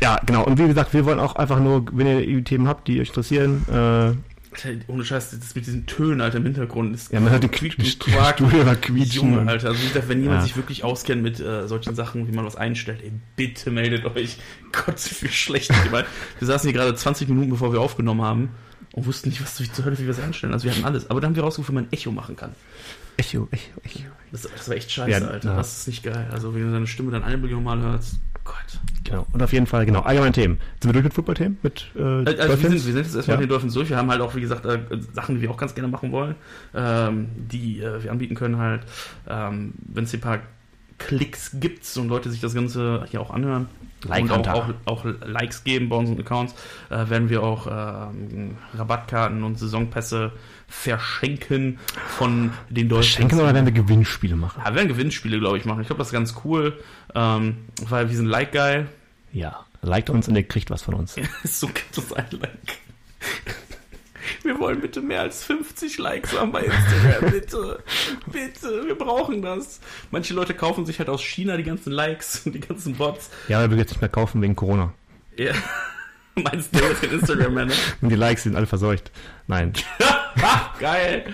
ja, 0.00 0.20
genau. 0.26 0.44
Und 0.44 0.58
wie 0.58 0.66
gesagt, 0.66 0.92
wir 0.92 1.04
wollen 1.04 1.20
auch 1.20 1.36
einfach 1.36 1.58
nur, 1.58 1.86
wenn 1.92 2.06
ihr 2.06 2.44
Themen 2.44 2.68
habt, 2.68 2.86
die 2.86 3.00
euch 3.00 3.08
interessieren, 3.08 3.64
äh, 3.68 4.12
Alter, 4.52 4.70
ohne 4.88 5.04
Scheiß, 5.04 5.30
das 5.38 5.54
mit 5.54 5.66
diesen 5.66 5.86
Tönen, 5.86 6.20
Alter, 6.20 6.38
im 6.38 6.44
Hintergrund 6.44 6.94
ist. 6.94 7.12
ja, 7.12 7.20
man 7.20 7.30
hört 7.30 7.42
den. 7.44 7.50
Stuhl 7.84 8.12
immer 8.52 8.74
quietschen. 8.76 9.32
Junge, 9.34 9.50
Alter, 9.50 9.68
also 9.68 9.80
gesagt, 9.86 10.08
wenn 10.08 10.20
jemand 10.22 10.40
Ja. 10.40 10.46
sich 10.46 10.56
wirklich 10.56 10.82
auskennt 10.84 11.22
mit 11.22 11.38
äh, 11.40 11.68
solchen 11.68 11.94
Sachen, 11.94 12.26
wie 12.26 12.32
man 12.32 12.44
was 12.44 12.56
einstellt, 12.56 13.00
ey, 13.02 13.12
bitte 13.36 13.70
meldet 13.70 14.04
euch. 14.04 14.36
Gott, 14.72 14.96
wie 15.22 15.28
schlecht. 15.28 15.70
Ich 15.84 15.90
meine, 15.90 16.06
wir 16.38 16.46
saßen 16.46 16.68
hier 16.70 16.78
gerade 16.78 16.94
20 16.94 17.28
Minuten, 17.28 17.50
bevor 17.50 17.72
wir 17.72 17.80
aufgenommen 17.80 18.22
haben 18.22 18.48
und 18.92 19.06
wussten 19.06 19.28
nicht, 19.28 19.40
was 19.42 19.54
zur 19.56 19.84
Hölle, 19.84 19.98
wie 19.98 20.04
wir 20.04 20.10
es 20.10 20.20
einstellen. 20.20 20.52
Also 20.52 20.64
wir 20.64 20.72
hatten 20.72 20.84
alles. 20.84 21.08
Aber 21.10 21.20
dann 21.20 21.30
haben 21.30 21.36
wir 21.36 21.44
rausgefunden, 21.44 21.82
wie 21.82 21.84
man 21.84 21.90
ein 21.90 21.92
Echo 21.92 22.10
machen 22.10 22.34
kann. 22.36 22.54
Echo, 23.20 23.48
Echo, 23.50 23.80
Echo. 23.84 24.08
Das, 24.32 24.42
das 24.42 24.68
war 24.68 24.76
echt 24.76 24.90
scheiße, 24.90 25.10
Ja, 25.10 25.26
Alter. 25.28 25.48
ja. 25.50 25.56
Das 25.56 25.78
ist 25.78 25.88
nicht 25.88 26.02
geil. 26.02 26.28
Also 26.32 26.54
wenn 26.54 26.62
du 26.66 26.72
deine 26.72 26.86
Stimme 26.86 27.10
dann 27.10 27.22
eine 27.24 27.36
Million 27.36 27.62
Mal 27.64 27.80
hörst, 27.80 28.16
Gott. 28.44 28.56
Genau. 29.04 29.26
Und 29.32 29.42
auf 29.42 29.52
jeden 29.52 29.66
Fall, 29.66 29.84
genau, 29.86 30.00
allgemeine 30.00 30.32
Themen. 30.32 30.58
Sind 30.80 30.88
wir 30.88 30.92
durch 30.94 31.04
mit 31.04 31.14
Football-Themen? 31.14 31.58
Mit 31.62 31.90
äh, 31.96 32.00
Also 32.00 32.48
wir 32.48 32.56
sind, 32.56 32.72
wir 32.72 32.78
sind 32.80 32.96
jetzt 32.96 33.14
erstmal 33.14 33.34
Ja. 33.36 33.40
mit 33.40 33.44
den 33.46 33.48
Dolphins 33.50 33.74
durch. 33.74 33.88
Wir 33.90 33.96
haben 33.96 34.10
halt 34.10 34.20
auch, 34.20 34.34
wie 34.34 34.40
gesagt, 34.40 34.64
äh, 34.66 34.78
Sachen, 35.12 35.34
die 35.36 35.42
wir 35.42 35.50
auch 35.50 35.56
ganz 35.56 35.74
gerne 35.74 35.88
machen 35.88 36.10
wollen, 36.12 36.34
ähm, 36.74 37.28
die 37.36 37.80
äh, 37.80 38.02
wir 38.02 38.10
anbieten 38.10 38.34
können 38.34 38.56
halt, 38.58 38.82
ähm, 39.28 39.74
wenn 39.92 40.04
es 40.04 40.10
hier 40.10 40.18
ein 40.18 40.22
paar 40.22 40.38
Klicks 40.98 41.52
gibt 41.60 41.84
und 41.96 42.08
Leute 42.08 42.30
sich 42.30 42.40
das 42.40 42.54
Ganze 42.54 43.04
hier 43.10 43.20
auch 43.20 43.30
anhören 43.30 43.68
Like 44.06 44.22
und 44.24 44.48
auch, 44.48 44.48
auch, 44.48 44.68
auch 44.86 45.04
Likes 45.26 45.62
geben 45.64 45.88
bei 45.90 45.96
unseren 45.96 46.18
Accounts, 46.20 46.54
äh, 46.88 47.08
werden 47.10 47.28
wir 47.28 47.42
auch 47.42 47.66
ähm, 47.66 48.56
Rabattkarten 48.74 49.42
und 49.42 49.58
Saisonpässe 49.58 50.32
verschenken 50.70 51.78
von 52.16 52.52
den 52.70 52.88
Dolphins. 52.88 53.12
Schenken 53.12 53.40
oder 53.40 53.52
werden 53.52 53.66
wir 53.66 53.72
Gewinnspiele 53.72 54.36
machen? 54.36 54.62
Ja, 54.64 54.70
wir 54.70 54.76
werden 54.76 54.88
Gewinnspiele, 54.88 55.38
glaube 55.38 55.58
ich, 55.58 55.64
machen. 55.66 55.82
Ich 55.82 55.88
glaube, 55.88 55.98
das 55.98 56.08
ist 56.08 56.12
ganz 56.12 56.34
cool, 56.44 56.78
ähm, 57.14 57.56
weil 57.82 58.08
wir 58.08 58.16
sind 58.16 58.26
Like-Geil. 58.26 58.86
Ja. 59.32 59.66
Liked 59.82 60.10
uns 60.10 60.28
und 60.28 60.36
ihr 60.36 60.42
kriegt 60.42 60.70
was 60.70 60.82
von 60.82 60.94
uns. 60.94 61.16
So 61.44 61.66
gibt 61.66 61.96
es 61.96 62.12
ein 62.12 62.26
Like. 62.30 62.78
Wir 64.42 64.58
wollen 64.58 64.80
bitte 64.80 65.00
mehr 65.00 65.20
als 65.22 65.44
50 65.44 65.98
Likes 65.98 66.38
haben 66.38 66.52
bei 66.52 66.62
Instagram, 66.62 67.30
bitte. 67.30 67.82
Bitte, 68.30 68.86
wir 68.86 68.94
brauchen 68.94 69.42
das. 69.42 69.80
Manche 70.10 70.34
Leute 70.34 70.54
kaufen 70.54 70.86
sich 70.86 70.98
halt 70.98 71.08
aus 71.08 71.22
China 71.22 71.56
die 71.56 71.64
ganzen 71.64 71.92
Likes 71.92 72.46
und 72.46 72.54
die 72.54 72.60
ganzen 72.60 72.94
Bots. 72.94 73.30
Ja, 73.48 73.60
weil 73.60 73.70
wir 73.70 73.78
jetzt 73.78 73.90
nicht 73.90 74.00
mehr 74.00 74.08
kaufen 74.08 74.40
wegen 74.40 74.56
Corona. 74.56 74.92
Ja. 75.36 75.52
Meinst 76.44 76.74
du 76.74 76.80
den 76.80 77.18
Instagram-Männer? 77.18 77.72
Und 78.00 78.08
die 78.08 78.16
Likes 78.16 78.44
sind 78.44 78.56
alle 78.56 78.66
verseucht. 78.66 79.10
Nein. 79.46 79.72
Geil. 80.80 81.24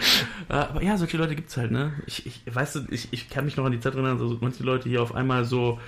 Aber 0.49 0.83
ja, 0.83 0.97
solche 0.97 1.17
Leute 1.17 1.37
gibt's 1.37 1.57
halt, 1.57 1.71
ne? 1.71 1.93
Ich, 2.07 2.27
ich 2.27 2.43
weißt 2.53 2.77
du, 2.77 2.81
ich, 2.91 3.13
ich 3.13 3.29
kann 3.29 3.45
mich 3.45 3.57
noch 3.57 3.65
an 3.65 3.73
die 3.73 3.81
Zeit 3.81 3.95
erinnern, 3.95 4.19
so 4.19 4.39
manche 4.41 4.63
Leute 4.63 4.89
hier 4.89 5.03
auf 5.03 5.15
einmal 5.15 5.45
so 5.45 5.79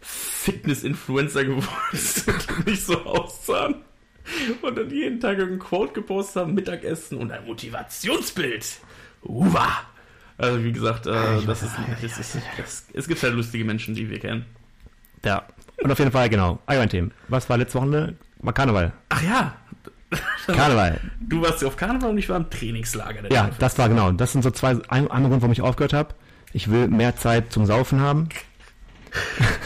Fitness-Influencer 0.00 1.44
geworden 1.44 1.68
sind 1.92 2.48
und 2.56 2.66
nicht 2.66 2.84
so 2.84 3.04
aussahen. 3.04 3.76
Und 4.62 4.76
dann 4.76 4.90
jeden 4.90 5.20
Tag 5.20 5.38
irgendein 5.38 5.60
Quote 5.60 5.92
gepostet 5.92 6.42
haben, 6.42 6.54
Mittagessen 6.54 7.18
und 7.18 7.30
ein 7.30 7.44
Motivationsbild. 7.46 8.66
Uwa! 9.22 9.68
Also 10.38 10.64
wie 10.64 10.72
gesagt, 10.72 11.06
äh, 11.06 11.12
das 11.46 11.62
ist, 11.62 11.72
das 12.02 12.18
ist, 12.18 12.38
das, 12.58 12.86
es 12.92 13.08
gibt 13.08 13.22
halt 13.22 13.34
lustige 13.34 13.64
Menschen, 13.64 13.94
die 13.94 14.10
wir 14.10 14.18
kennen. 14.18 14.44
Ja. 15.24 15.46
Und 15.82 15.90
auf 15.90 15.98
jeden 15.98 16.10
Fall, 16.10 16.28
genau. 16.28 16.58
Allgemein 16.66 16.88
Themen. 16.88 17.12
Was 17.28 17.48
war 17.48 17.58
letzte 17.58 17.78
Wochenende? 17.78 18.16
War 18.40 18.52
Karneval. 18.52 18.92
Ach 19.08 19.22
ja, 19.22 19.54
Karneval. 20.46 21.00
du 21.20 21.42
warst 21.42 21.62
ja 21.62 21.68
auf 21.68 21.76
Karneval 21.76 22.10
und 22.10 22.18
ich 22.18 22.28
war 22.28 22.36
im 22.36 22.48
Trainingslager. 22.50 23.22
Ja, 23.32 23.42
Dolphins. 23.42 23.58
das 23.58 23.78
war 23.78 23.88
genau. 23.88 24.12
Das 24.12 24.32
sind 24.32 24.42
so 24.42 24.50
zwei, 24.50 24.76
ein 24.88 25.10
anderer 25.10 25.30
Grund, 25.30 25.42
warum 25.42 25.52
ich 25.52 25.62
aufgehört 25.62 25.92
habe. 25.92 26.14
Ich 26.52 26.70
will 26.70 26.88
mehr 26.88 27.16
Zeit 27.16 27.52
zum 27.52 27.66
Saufen 27.66 28.00
haben. 28.00 28.28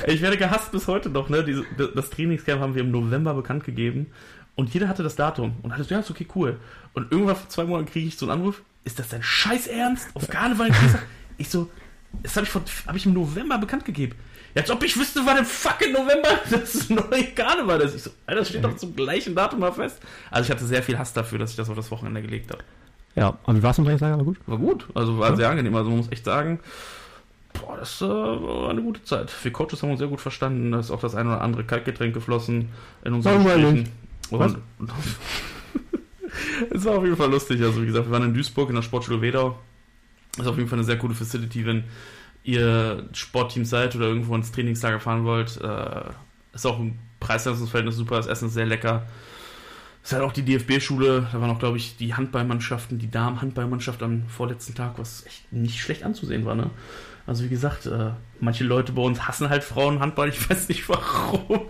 Ich 0.07 0.23
werde 0.23 0.37
gehasst 0.37 0.71
bis 0.71 0.87
heute 0.87 1.11
noch, 1.11 1.29
ne? 1.29 1.43
Diese, 1.45 1.65
das 1.95 2.11
Trainingscamp 2.11 2.61
haben 2.61 2.75
wir 2.77 2.83
im 2.83 2.93
November 2.93 3.35
bekannt 3.35 3.65
gegeben. 3.65 4.07
Und 4.55 4.73
jeder 4.73 4.87
hatte 4.89 5.03
das 5.03 5.17
Datum. 5.17 5.57
Und 5.63 5.73
hatte 5.73 5.83
so, 5.83 5.93
ja, 5.93 6.01
ist 6.01 6.11
okay, 6.11 6.27
cool. 6.37 6.59
Und 6.93 7.11
irgendwann 7.11 7.35
vor 7.37 7.49
zwei 7.49 7.65
Monaten 7.65 7.91
kriege 7.91 8.07
ich 8.07 8.17
so 8.17 8.27
einen 8.31 8.41
Anruf, 8.41 8.63
ist 8.85 8.99
das 9.01 9.09
dein 9.09 9.23
Scheiß 9.23 9.67
Ernst? 9.67 10.09
Auf 10.15 10.29
Karneval? 10.29 10.71
Ich 11.37 11.49
so, 11.49 11.69
das 12.23 12.37
habe 12.37 12.45
ich, 12.45 12.51
vor- 12.53 12.63
hab 12.87 12.95
ich 12.95 13.07
im 13.07 13.13
November 13.15 13.59
bekannt 13.59 13.85
gegeben. 13.85 14.15
Ja, 14.55 14.63
als 14.63 14.71
ob 14.71 14.83
ich 14.83 14.97
wüsste, 14.97 15.21
wann 15.25 15.39
im 15.39 15.45
fucking 15.45 15.93
November 15.93 16.29
das 16.51 16.91
neue 16.91 17.25
Karneval 17.35 17.81
ist. 17.83 17.95
Ich 17.95 18.03
so, 18.03 18.11
Alter, 18.27 18.41
das 18.41 18.49
steht 18.49 18.65
doch 18.65 18.77
zum 18.77 18.97
gleichen 18.97 19.35
Datum 19.35 19.61
mal 19.61 19.73
fest. 19.73 20.01
Also 20.31 20.47
ich 20.47 20.51
hatte 20.51 20.67
sehr 20.67 20.83
viel 20.83 20.99
Hass 20.99 21.13
dafür, 21.13 21.39
dass 21.39 21.51
ich 21.51 21.57
das 21.57 21.69
auf 21.69 21.77
das 21.77 21.91
Wochenende 21.91 22.23
gelegt 22.23 22.51
habe. 22.51 22.65
Ja, 23.15 23.39
aber 23.45 23.57
wie 23.57 23.63
war 23.63 23.71
es 23.71 23.79
im 23.79 23.85
Trainingslager? 23.85 24.19
War 24.19 24.25
gut? 24.25 24.39
War 24.47 24.59
gut, 24.59 24.87
also 24.95 25.19
war 25.19 25.37
sehr 25.37 25.51
angenehm. 25.51 25.75
Also 25.75 25.91
man 25.91 25.99
muss 25.99 26.11
echt 26.11 26.25
sagen, 26.25 26.61
boah, 27.53 27.77
das 27.77 28.01
äh, 28.01 28.07
war 28.07 28.71
eine 28.71 28.83
gute 28.83 29.03
Zeit. 29.03 29.33
Wir 29.43 29.53
Coaches 29.53 29.83
haben 29.83 29.91
uns 29.91 29.99
sehr 29.99 30.09
gut 30.09 30.21
verstanden. 30.21 30.73
Da 30.73 30.81
ist 30.81 30.91
auch 30.91 31.01
das 31.01 31.15
eine 31.15 31.31
oder 31.31 31.41
andere 31.41 31.65
Kaltgetränk 31.65 32.15
geflossen 32.15 32.69
in 33.05 33.15
unseren. 33.15 33.45
Gesprächen. 33.45 33.89
Und, 34.31 34.59
und 34.79 34.93
es 36.71 36.85
war 36.85 36.99
auf 36.99 37.05
jeden 37.05 37.17
Fall 37.17 37.31
lustig. 37.31 37.61
Also 37.63 37.83
wie 37.83 37.87
gesagt, 37.87 38.07
wir 38.07 38.13
waren 38.13 38.25
in 38.25 38.35
Duisburg 38.35 38.69
in 38.69 38.77
der 38.77 38.83
Sportschule 38.83 39.21
Wedau. 39.21 39.59
Das 40.37 40.47
ist 40.47 40.53
auf 40.53 40.57
jeden 40.57 40.69
Fall 40.69 40.79
eine 40.79 40.87
sehr 40.87 40.99
coole 40.99 41.15
Facility, 41.15 41.67
wenn 41.67 41.85
ihr 42.43 43.09
Sportteam 43.13 43.65
seid 43.65 43.95
oder 43.97 44.07
irgendwo 44.07 44.35
ins 44.35 44.53
Trainingslager 44.53 45.01
fahren 45.01 45.25
wollt. 45.25 45.61
Äh, 45.61 46.11
ist 46.53 46.67
auch 46.67 46.79
ein 46.79 46.99
Preis-Leistungsverhältnis 47.21 47.97
super, 47.97 48.17
das 48.17 48.27
Essen 48.27 48.49
ist 48.49 48.55
sehr 48.55 48.67
lecker. 48.67 49.07
Ist 50.03 50.13
halt 50.15 50.23
auch 50.23 50.33
die 50.33 50.43
DFB-Schule, 50.43 51.29
da 51.31 51.41
waren 51.41 51.51
auch, 51.51 51.59
glaube 51.59 51.77
ich, 51.77 51.97
die 51.99 52.15
Handballmannschaften, 52.15 52.99
die 52.99 53.11
Damen-Handballmannschaft 53.11 54.03
am 54.03 54.27
vorletzten 54.29 54.75
Tag, 54.75 54.99
was 54.99 55.27
echt 55.27 55.53
nicht 55.53 55.79
schlecht 55.79 56.05
anzusehen 56.05 56.47
war, 56.47 56.55
ne? 56.55 56.71
Also 57.27 57.45
wie 57.45 57.49
gesagt, 57.49 57.87
äh, 57.87 58.13
manche 58.41 58.65
Leute 58.65 58.93
bei 58.93 59.03
uns 59.03 59.29
hassen 59.29 59.51
halt 59.51 59.63
Frauenhandball, 59.63 60.31
ich 60.31 60.51
weiß 60.51 60.69
nicht 60.69 60.89
warum. 60.89 61.69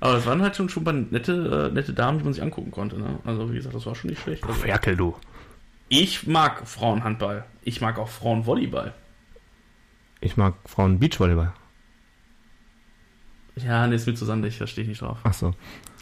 Aber 0.00 0.16
es 0.16 0.24
waren 0.24 0.40
halt 0.40 0.56
schon, 0.56 0.68
schon 0.68 0.84
mal 0.84 0.94
nette, 0.94 1.68
äh, 1.70 1.74
nette 1.74 1.92
Damen, 1.92 2.18
die 2.18 2.24
man 2.24 2.32
sich 2.32 2.42
angucken 2.42 2.70
konnte, 2.70 2.98
ne? 2.98 3.18
Also 3.24 3.50
wie 3.50 3.56
gesagt, 3.56 3.74
das 3.74 3.84
war 3.86 3.94
schon 3.96 4.10
nicht 4.10 4.22
schlecht. 4.22 4.44
Also, 4.44 4.54
Ferkel, 4.54 4.96
du. 4.96 5.16
ich 5.88 6.26
mag 6.26 6.66
Frauenhandball. 6.66 7.44
Ich 7.62 7.80
mag 7.80 7.98
auch 7.98 8.08
Frauenvolleyball. 8.08 8.94
Ich 10.22 10.36
mag 10.36 10.54
Frauen 10.64 10.98
Beachvolleyball. 10.98 11.52
Ja, 13.56 13.86
nee, 13.86 13.96
ist 13.96 14.06
mir 14.06 14.14
zu 14.14 14.24
sandig, 14.24 14.58
da 14.58 14.66
stehe 14.66 14.84
ich 14.84 14.88
nicht 14.88 15.02
drauf. 15.02 15.18
Ach 15.24 15.34
so. 15.34 15.48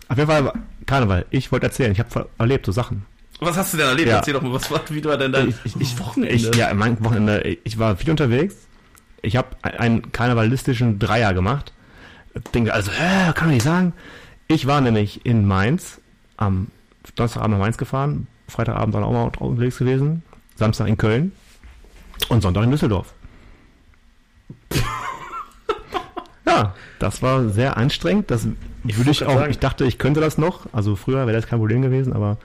Auf 0.09 0.17
jeden 0.19 0.29
Fall, 0.31 0.53
Karneval. 0.87 1.27
Ich 1.31 1.51
wollte 1.51 1.67
erzählen, 1.67 1.91
ich 1.93 1.99
habe 1.99 2.29
erlebt 2.39 2.67
so 2.67 2.73
Sachen. 2.73 3.07
Was 3.41 3.57
hast 3.57 3.73
du 3.73 3.79
denn 3.79 3.89
erlebt? 3.89 4.09
Ja. 4.09 4.17
Erzähl 4.17 4.35
doch 4.35 4.43
mal, 4.43 4.53
was 4.53 4.71
war, 4.71 4.83
wie 4.91 5.03
war 5.05 5.17
denn 5.17 5.33
dein 5.33 5.49
Ich- 5.49 5.57
ich- 5.65 5.81
ich- 5.81 5.99
Wochenende? 5.99 6.35
Ich, 6.35 6.55
ja, 6.55 6.73
mein 6.75 7.03
Wochenende, 7.05 7.57
ich 7.65 7.79
war 7.79 7.97
viel 7.97 8.11
unterwegs. 8.11 8.55
Ich 9.23 9.37
habe 9.37 9.49
einen 9.63 10.13
karnevalistischen 10.13 10.99
Dreier 10.99 11.35
gemacht. 11.35 11.73
Denke 12.55 12.73
also, 12.73 12.93
hä, 12.93 13.33
kann 13.35 13.47
man 13.49 13.55
nicht 13.55 13.65
sagen. 13.65 13.93
Ich 14.47 14.67
war 14.67 14.81
nämlich 14.81 15.25
in 15.27 15.47
Mainz, 15.47 16.01
am 16.37 16.69
Donnerstagabend 17.17 17.57
nach 17.57 17.65
Mainz 17.65 17.79
gefahren, 17.79 18.27
Freitagabend 18.49 18.95
dann 18.95 19.03
auch 19.05 19.13
mal 19.13 19.31
unterwegs 19.39 19.79
gewesen, 19.79 20.23
Samstag 20.57 20.87
in 20.89 20.97
Köln 20.97 21.33
und 22.29 22.43
Sonntag 22.43 22.65
in 22.65 22.71
Düsseldorf. 22.71 23.15
ja, 26.47 26.75
das 26.99 27.23
war 27.23 27.49
sehr 27.49 27.77
anstrengend. 27.77 28.31
Das 28.31 28.47
würde 28.83 29.11
ich 29.11 29.25
auch, 29.25 29.35
sagen. 29.35 29.51
ich 29.51 29.59
dachte, 29.59 29.85
ich 29.85 29.99
könnte 29.99 30.21
das 30.21 30.39
noch. 30.39 30.67
Also 30.73 30.97
früher 30.97 31.27
wäre 31.27 31.33
das 31.33 31.47
kein 31.47 31.59
Problem 31.59 31.83
gewesen, 31.83 32.13
aber 32.13 32.39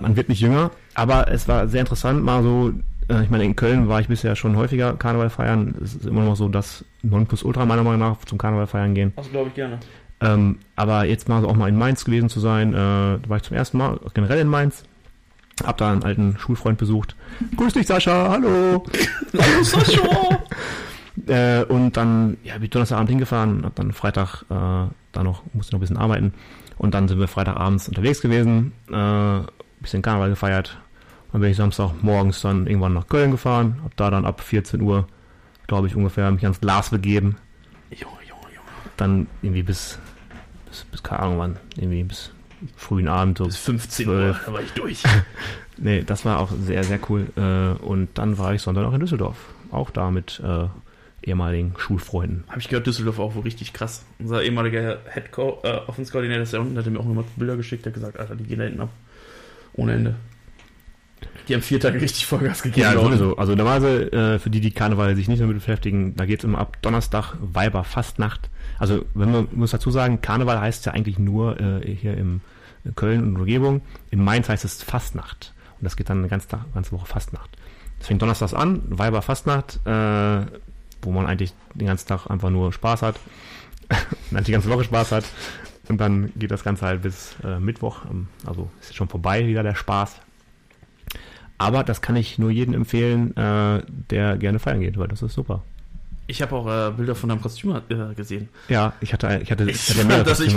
man 0.00 0.16
wird 0.16 0.28
nicht 0.28 0.40
jünger. 0.40 0.70
Aber 0.94 1.30
es 1.30 1.48
war 1.48 1.68
sehr 1.68 1.80
interessant, 1.80 2.22
mal 2.22 2.42
so, 2.42 2.72
äh, 3.08 3.22
ich 3.22 3.30
meine, 3.30 3.44
in 3.44 3.56
Köln 3.56 3.88
war 3.88 4.00
ich 4.00 4.08
bisher 4.08 4.36
schon 4.36 4.56
häufiger 4.56 4.94
Karneval 4.94 5.30
feiern. 5.30 5.74
Es 5.82 5.94
ist 5.94 6.06
immer 6.06 6.24
noch 6.24 6.36
so 6.36 6.48
das 6.48 6.84
Nonplusultra 7.02 7.64
meiner 7.64 7.82
Meinung 7.82 8.00
nach 8.00 8.24
zum 8.24 8.38
Karneval 8.38 8.66
feiern 8.66 8.94
gehen. 8.94 9.12
Das 9.16 9.30
glaube 9.30 9.48
ich 9.48 9.54
gerne. 9.54 9.78
Ähm, 10.22 10.58
aber 10.76 11.06
jetzt 11.06 11.28
mal 11.28 11.40
so 11.40 11.48
auch 11.48 11.56
mal 11.56 11.68
in 11.68 11.78
Mainz 11.78 12.04
gewesen 12.04 12.28
zu 12.28 12.40
sein, 12.40 12.74
äh, 12.74 12.76
da 12.76 13.20
war 13.26 13.38
ich 13.38 13.42
zum 13.42 13.56
ersten 13.56 13.78
Mal 13.78 13.98
generell 14.12 14.40
in 14.40 14.48
Mainz. 14.48 14.84
Hab 15.64 15.76
da 15.76 15.92
einen 15.92 16.02
alten 16.02 16.38
Schulfreund 16.38 16.78
besucht. 16.78 17.16
Grüß 17.56 17.74
dich, 17.74 17.86
Sascha, 17.86 18.30
hallo! 18.30 18.84
Hallo 19.38 19.62
Sascha! 19.62 20.38
Äh, 21.26 21.64
und 21.64 21.96
dann, 21.96 22.36
ja, 22.42 22.54
bin 22.54 22.64
ich 22.64 22.70
Donnerstagabend 22.70 23.10
hingefahren, 23.10 23.64
hab 23.64 23.74
dann 23.74 23.92
Freitag 23.92 24.42
äh, 24.50 24.54
da 25.12 25.22
noch, 25.22 25.42
musste 25.52 25.72
noch 25.72 25.78
ein 25.78 25.80
bisschen 25.80 25.96
arbeiten. 25.96 26.32
Und 26.78 26.94
dann 26.94 27.08
sind 27.08 27.18
wir 27.18 27.28
Freitagabends 27.28 27.88
unterwegs 27.88 28.20
gewesen, 28.20 28.72
äh, 28.90 29.40
bisschen 29.80 30.02
Karneval 30.02 30.30
gefeiert. 30.30 30.78
Dann 31.32 31.40
bin 31.40 31.50
ich 31.50 31.56
Samstag 31.56 32.02
morgens 32.02 32.40
dann 32.40 32.66
irgendwann 32.66 32.94
nach 32.94 33.08
Köln 33.08 33.30
gefahren, 33.30 33.80
hab 33.84 33.96
da 33.96 34.10
dann 34.10 34.24
ab 34.24 34.40
14 34.40 34.80
Uhr, 34.80 35.06
glaube 35.66 35.86
ich, 35.86 35.96
ungefähr 35.96 36.30
mich 36.30 36.42
ans 36.42 36.60
Glas 36.60 36.90
begeben. 36.90 37.36
Junge, 37.90 38.14
Junge, 38.28 38.54
Junge. 38.54 38.68
Dann 38.96 39.26
irgendwie 39.42 39.62
bis, 39.62 39.98
bis, 40.68 40.84
bis 40.84 41.02
keine 41.02 41.20
Ahnung 41.20 41.38
wann, 41.38 41.56
irgendwie 41.76 42.02
bis 42.02 42.32
frühen 42.76 43.08
Abend. 43.08 43.38
So. 43.38 43.44
Bis 43.44 43.56
15 43.56 44.08
Uhr, 44.08 44.36
da 44.44 44.52
war 44.52 44.60
ich 44.60 44.72
durch. 44.72 45.02
Nee, 45.82 46.02
das 46.02 46.26
war 46.26 46.40
auch 46.40 46.50
sehr, 46.52 46.84
sehr 46.84 46.98
cool. 47.08 47.28
Äh, 47.36 47.82
und 47.82 48.10
dann 48.18 48.36
war 48.36 48.52
ich 48.52 48.60
Sonntag 48.60 48.82
noch 48.82 48.92
in 48.92 49.00
Düsseldorf. 49.00 49.38
Auch 49.70 49.88
da 49.88 50.10
mit 50.10 50.38
äh, 50.44 50.66
ehemaligen 51.22 51.74
Schulfreunden. 51.76 52.44
Habe 52.48 52.60
ich 52.60 52.68
gehört, 52.68 52.86
Düsseldorf 52.86 53.18
auch 53.18 53.34
wohl 53.34 53.42
richtig 53.42 53.72
krass. 53.72 54.04
Unser 54.18 54.42
ehemaliger 54.42 54.98
Head 55.12 55.32
Co 55.32 55.60
äh, 55.62 55.80
Offense 55.86 56.12
Coordinator 56.12 56.42
ist 56.42 56.54
da 56.54 56.60
unten, 56.60 56.76
hat 56.78 56.86
mir 56.86 56.98
auch 56.98 57.04
nochmal 57.04 57.24
Bilder 57.36 57.56
geschickt, 57.56 57.84
der 57.84 57.90
hat 57.90 57.94
gesagt, 57.94 58.18
Alter, 58.18 58.36
die 58.36 58.44
gehen 58.44 58.58
da 58.58 58.64
hinten 58.64 58.80
ab. 58.80 58.90
Ohne 59.74 59.94
Ende. 59.94 60.14
Die 61.48 61.54
haben 61.54 61.62
vier 61.62 61.80
Tage 61.80 62.00
richtig 62.00 62.26
Vollgas 62.26 62.62
gegeben. 62.62 62.82
Ja, 62.82 62.98
unten. 62.98 63.18
sowieso. 63.18 63.36
Also 63.36 63.54
normalerweise, 63.54 64.12
äh, 64.12 64.38
für 64.38 64.50
die, 64.50 64.60
die 64.60 64.70
Karneval 64.70 65.14
sich 65.16 65.28
nicht 65.28 65.40
damit 65.40 65.56
beschäftigen, 65.56 66.16
da 66.16 66.24
geht's 66.24 66.44
immer 66.44 66.58
ab 66.58 66.78
Donnerstag, 66.82 67.34
Weiber, 67.40 67.84
Fastnacht. 67.84 68.50
Also, 68.78 69.04
wenn 69.14 69.30
man 69.30 69.48
muss 69.52 69.72
dazu 69.72 69.90
sagen, 69.90 70.20
Karneval 70.22 70.60
heißt 70.60 70.86
ja 70.86 70.92
eigentlich 70.92 71.18
nur 71.18 71.60
äh, 71.60 71.94
hier 71.94 72.16
im 72.16 72.40
in 72.84 72.94
Köln 72.94 73.22
und 73.22 73.36
Umgebung. 73.36 73.82
In 74.10 74.22
Mainz 74.22 74.48
heißt 74.48 74.64
es 74.64 74.82
Fastnacht. 74.82 75.52
Und 75.78 75.84
das 75.84 75.96
geht 75.96 76.10
dann 76.10 76.18
eine 76.18 76.28
ganze, 76.28 76.48
ganze 76.74 76.92
Woche 76.92 77.06
Fastnacht. 77.06 77.50
Das 77.98 78.08
fängt 78.08 78.22
donnerstags 78.22 78.54
an, 78.54 78.82
Weiber, 78.88 79.20
Fastnacht, 79.22 79.80
äh, 79.84 80.46
wo 81.02 81.10
man 81.12 81.26
eigentlich 81.26 81.52
den 81.74 81.86
ganzen 81.86 82.08
Tag 82.08 82.26
einfach 82.28 82.50
nur 82.50 82.72
Spaß 82.72 83.02
hat. 83.02 83.16
eigentlich 84.30 84.46
die 84.46 84.52
ganze 84.52 84.70
Woche 84.70 84.84
Spaß 84.84 85.12
hat. 85.12 85.24
Und 85.88 86.00
dann 86.00 86.32
geht 86.36 86.50
das 86.52 86.62
Ganze 86.62 86.86
halt 86.86 87.02
bis 87.02 87.34
äh, 87.42 87.58
Mittwoch. 87.58 88.04
Ähm, 88.10 88.28
Also 88.46 88.70
ist 88.80 88.88
jetzt 88.90 88.96
schon 88.96 89.08
vorbei 89.08 89.46
wieder 89.46 89.62
der 89.62 89.74
Spaß. 89.74 90.16
Aber 91.58 91.84
das 91.84 92.00
kann 92.00 92.16
ich 92.16 92.38
nur 92.38 92.50
jedem 92.50 92.74
empfehlen, 92.74 93.36
äh, 93.36 93.82
der 94.10 94.38
gerne 94.38 94.58
feiern 94.58 94.80
geht, 94.80 94.96
weil 94.98 95.08
das 95.08 95.20
ist 95.22 95.34
super. 95.34 95.62
Ich 96.26 96.40
habe 96.40 96.54
auch 96.54 96.66
äh, 96.66 96.92
Bilder 96.92 97.16
von 97.16 97.28
deinem 97.28 97.42
Kostüm 97.42 97.74
äh, 97.88 98.14
gesehen. 98.14 98.48
Ja, 98.68 98.92
ich 99.00 99.12
hatte, 99.12 99.40
ich 99.42 99.50
hatte, 99.50 99.68
ich 99.68 99.90
hatte 99.90 100.04
mehrere 100.04 100.44
ich, 100.44 100.56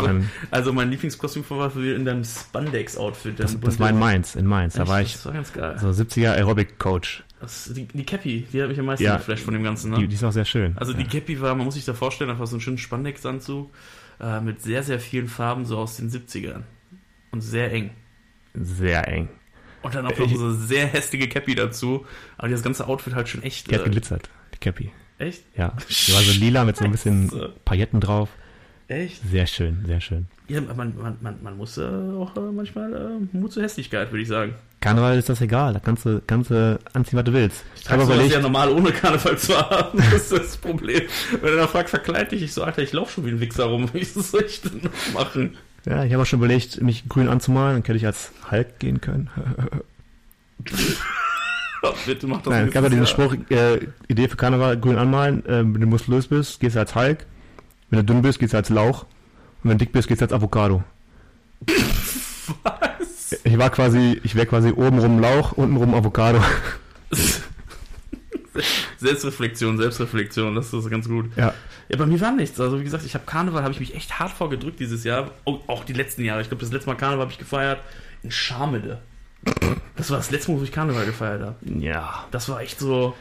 also 0.51 0.71
mein 0.71 0.91
Lieblingskostüm 0.91 1.43
war 1.49 1.75
in 1.75 2.05
deinem 2.05 2.23
Spandex-Outfit. 2.23 3.39
Das, 3.39 3.59
das 3.59 3.79
war 3.79 3.89
in 3.89 3.97
Mainz, 3.97 4.35
in 4.35 4.45
Mainz. 4.45 4.75
Da 4.75 4.83
Echt? 4.83 4.91
war 4.91 5.01
ich 5.01 5.13
Das 5.13 5.25
war 5.25 5.33
ganz 5.33 5.51
geil. 5.51 5.75
so 5.79 5.89
70er 5.89 6.33
Aerobic 6.33 6.77
Coach. 6.77 7.23
Das, 7.32 7.32
die, 7.75 7.85
die 7.87 8.05
Cappy, 8.05 8.47
die 8.51 8.61
hat 8.61 8.69
mich 8.69 8.79
am 8.79 8.85
meisten 8.85 9.03
Ja. 9.03 9.17
geflasht 9.17 9.43
von 9.43 9.53
dem 9.53 9.63
Ganzen. 9.63 9.91
Ne? 9.91 9.97
Die, 9.99 10.07
die 10.07 10.15
ist 10.15 10.23
auch 10.23 10.31
sehr 10.31 10.45
schön. 10.45 10.77
Also 10.77 10.93
die 10.93 11.03
ja. 11.03 11.07
Cappy 11.09 11.39
war, 11.41 11.53
man 11.55 11.65
muss 11.65 11.75
sich 11.75 11.85
da 11.85 11.93
vorstellen, 11.93 12.29
einfach 12.29 12.47
so 12.47 12.55
einen 12.55 12.61
schönen 12.61 12.77
Spandex-Anzug 12.77 13.71
äh, 14.19 14.39
mit 14.41 14.61
sehr, 14.61 14.83
sehr 14.83 14.99
vielen 14.99 15.27
Farben, 15.27 15.65
so 15.65 15.77
aus 15.77 15.97
den 15.97 16.09
70ern. 16.09 16.61
Und 17.31 17.41
sehr 17.41 17.71
eng. 17.71 17.91
sehr 18.53 19.07
eng. 19.07 19.29
Und 19.81 19.95
dann 19.95 20.05
auch 20.05 20.11
Ich- 20.11 20.19
noch 20.19 20.29
so 20.29 20.45
eine 20.45 20.53
sehr 20.53 20.87
hässliche 20.87 21.27
Cappy 21.27 21.55
dazu. 21.55 22.05
Aber 22.37 22.47
das 22.49 22.63
ganze 22.63 22.87
Outfit 22.87 23.15
halt 23.15 23.27
schon 23.27 23.43
echt. 23.43 23.69
Die 23.69 23.75
hat 23.75 23.81
Äh, 23.81 23.85
geglitzert, 23.85 24.29
die 24.53 24.59
Cappy. 24.59 24.91
echt? 25.17 25.43
Ja. 25.57 25.75
Die 25.89 26.13
war 26.13 26.21
so 26.21 26.39
lila 26.39 26.63
mit 26.63 26.77
so 26.77 26.85
ein 26.85 26.91
bisschen. 26.91 27.29
Pailletten 27.65 27.99
drauf. 27.99 28.29
Echt? 28.87 29.21
Sehr 29.29 29.47
schön, 29.47 29.83
sehr 29.85 30.01
schön. 30.01 30.27
Ja, 30.49 30.61
man, 30.61 30.93
man, 30.97 31.17
man, 31.21 31.37
man 31.41 31.57
muss 31.57 31.77
äh, 31.77 31.83
auch 31.83 32.35
äh, 32.35 32.39
manchmal 32.39 32.93
äh, 32.93 33.37
Mut 33.37 33.53
zur 33.53 33.63
Hässlichkeit, 33.63 34.11
würde 34.11 34.21
ich 34.21 34.27
sagen. 34.27 34.55
Karneval 34.81 35.17
ist 35.17 35.29
das 35.29 35.39
egal. 35.39 35.73
Da 35.73 35.79
kannst 35.79 36.05
du, 36.05 36.21
kannst 36.27 36.51
du 36.51 36.77
anziehen, 36.91 37.17
was 37.17 37.23
du 37.23 37.31
willst. 37.33 37.63
Ich 37.77 37.83
du, 37.83 37.93
das 37.93 38.03
ist 38.03 38.09
überlegt, 38.09 38.33
ja 38.33 38.41
normal, 38.41 38.69
ohne 38.69 38.91
Karneval 38.91 39.37
zu 39.37 39.57
haben. 39.57 39.97
Das 40.11 40.13
ist 40.13 40.31
das 40.33 40.57
Problem. 40.57 41.03
Wenn 41.41 41.49
er 41.51 41.55
dann 41.55 41.69
fragt, 41.69 41.89
verkleid 41.89 42.33
dich, 42.33 42.43
ich 42.43 42.53
so, 42.53 42.63
Alter, 42.63 42.81
ich 42.81 42.91
laufe 42.91 43.13
schon 43.13 43.25
wie 43.25 43.29
ein 43.29 43.39
Wichser 43.39 43.65
rum. 43.65 43.89
Wie 43.93 44.03
soll 44.03 44.43
ich 44.43 44.61
denn 44.61 44.81
noch 44.83 45.13
machen? 45.13 45.55
ja, 45.85 46.03
ich 46.03 46.11
habe 46.11 46.23
auch 46.23 46.27
schon 46.27 46.39
überlegt, 46.39 46.81
mich 46.81 47.07
grün 47.07 47.29
anzumalen. 47.29 47.77
Dann 47.77 47.83
hätte 47.83 47.97
ich 47.97 48.05
als 48.05 48.31
Hulk 48.51 48.79
gehen 48.79 48.99
können. 48.99 49.29
Bitte 52.05 52.27
mach 52.27 52.41
das 52.41 52.51
Nein, 52.53 52.67
es 52.67 52.73
gab 52.73 52.83
ja 52.83 52.89
diesen. 52.89 53.07
Spruch, 53.07 53.35
äh, 53.49 53.79
Idee 54.07 54.27
für 54.27 54.37
Karneval, 54.37 54.77
grün 54.77 54.97
anmalen. 54.97 55.45
Äh, 55.45 55.59
wenn 55.59 55.79
du 55.79 55.87
muskulös 55.87 56.27
bist, 56.27 56.59
gehst 56.59 56.75
du 56.75 56.79
als 56.79 56.95
Hulk. 56.95 57.25
Wenn 57.93 58.07
du 58.07 58.11
dünn 58.11 58.23
bist, 58.23 58.39
gehst 58.39 58.53
du 58.53 58.57
als 58.57 58.69
Lauch. 58.69 59.03
Und 59.03 59.69
wenn 59.69 59.77
du 59.77 59.85
dick 59.85 59.91
bist, 59.91 60.07
gehst 60.07 60.19
du 60.19 60.25
als 60.25 60.33
Avocado. 60.33 60.83
Was? 62.63 63.39
Ich 63.43 63.55
war 63.59 63.69
quasi, 63.69 64.19
ich 64.23 64.33
wäre 64.33 64.47
quasi 64.47 64.71
obenrum 64.71 65.19
Lauch, 65.19 65.51
untenrum 65.51 65.93
Avocado. 65.93 66.41
Selbstreflexion, 68.97 69.77
Selbstreflexion, 69.77 70.55
das 70.55 70.73
ist 70.73 70.89
ganz 70.89 71.07
gut. 71.07 71.29
Ja. 71.35 71.53
Ja, 71.89 71.97
bei 71.97 72.07
mir 72.07 72.19
war 72.19 72.31
nichts. 72.31 72.59
Also 72.59 72.79
wie 72.79 72.83
gesagt, 72.83 73.05
ich 73.05 73.13
habe 73.13 73.25
Karneval, 73.27 73.61
habe 73.61 73.73
ich 73.73 73.79
mich 73.79 73.93
echt 73.93 74.17
hart 74.17 74.31
vorgedrückt 74.31 74.79
dieses 74.79 75.03
Jahr. 75.03 75.29
Auch, 75.45 75.59
auch 75.69 75.83
die 75.83 75.93
letzten 75.93 76.25
Jahre. 76.25 76.41
Ich 76.41 76.47
glaube, 76.47 76.61
das 76.61 76.73
letzte 76.73 76.89
Mal 76.89 76.95
Karneval 76.95 77.25
habe 77.25 77.31
ich 77.31 77.37
gefeiert 77.37 77.79
in 78.23 78.31
Schamede. 78.31 79.03
Das 79.95 80.09
war 80.09 80.17
das 80.17 80.31
letzte 80.31 80.51
Mal, 80.51 80.61
wo 80.61 80.63
ich 80.63 80.71
Karneval 80.71 81.05
gefeiert 81.05 81.43
habe. 81.43 81.57
Ja. 81.79 82.25
Das 82.31 82.49
war 82.49 82.59
echt 82.59 82.79
so. 82.79 83.15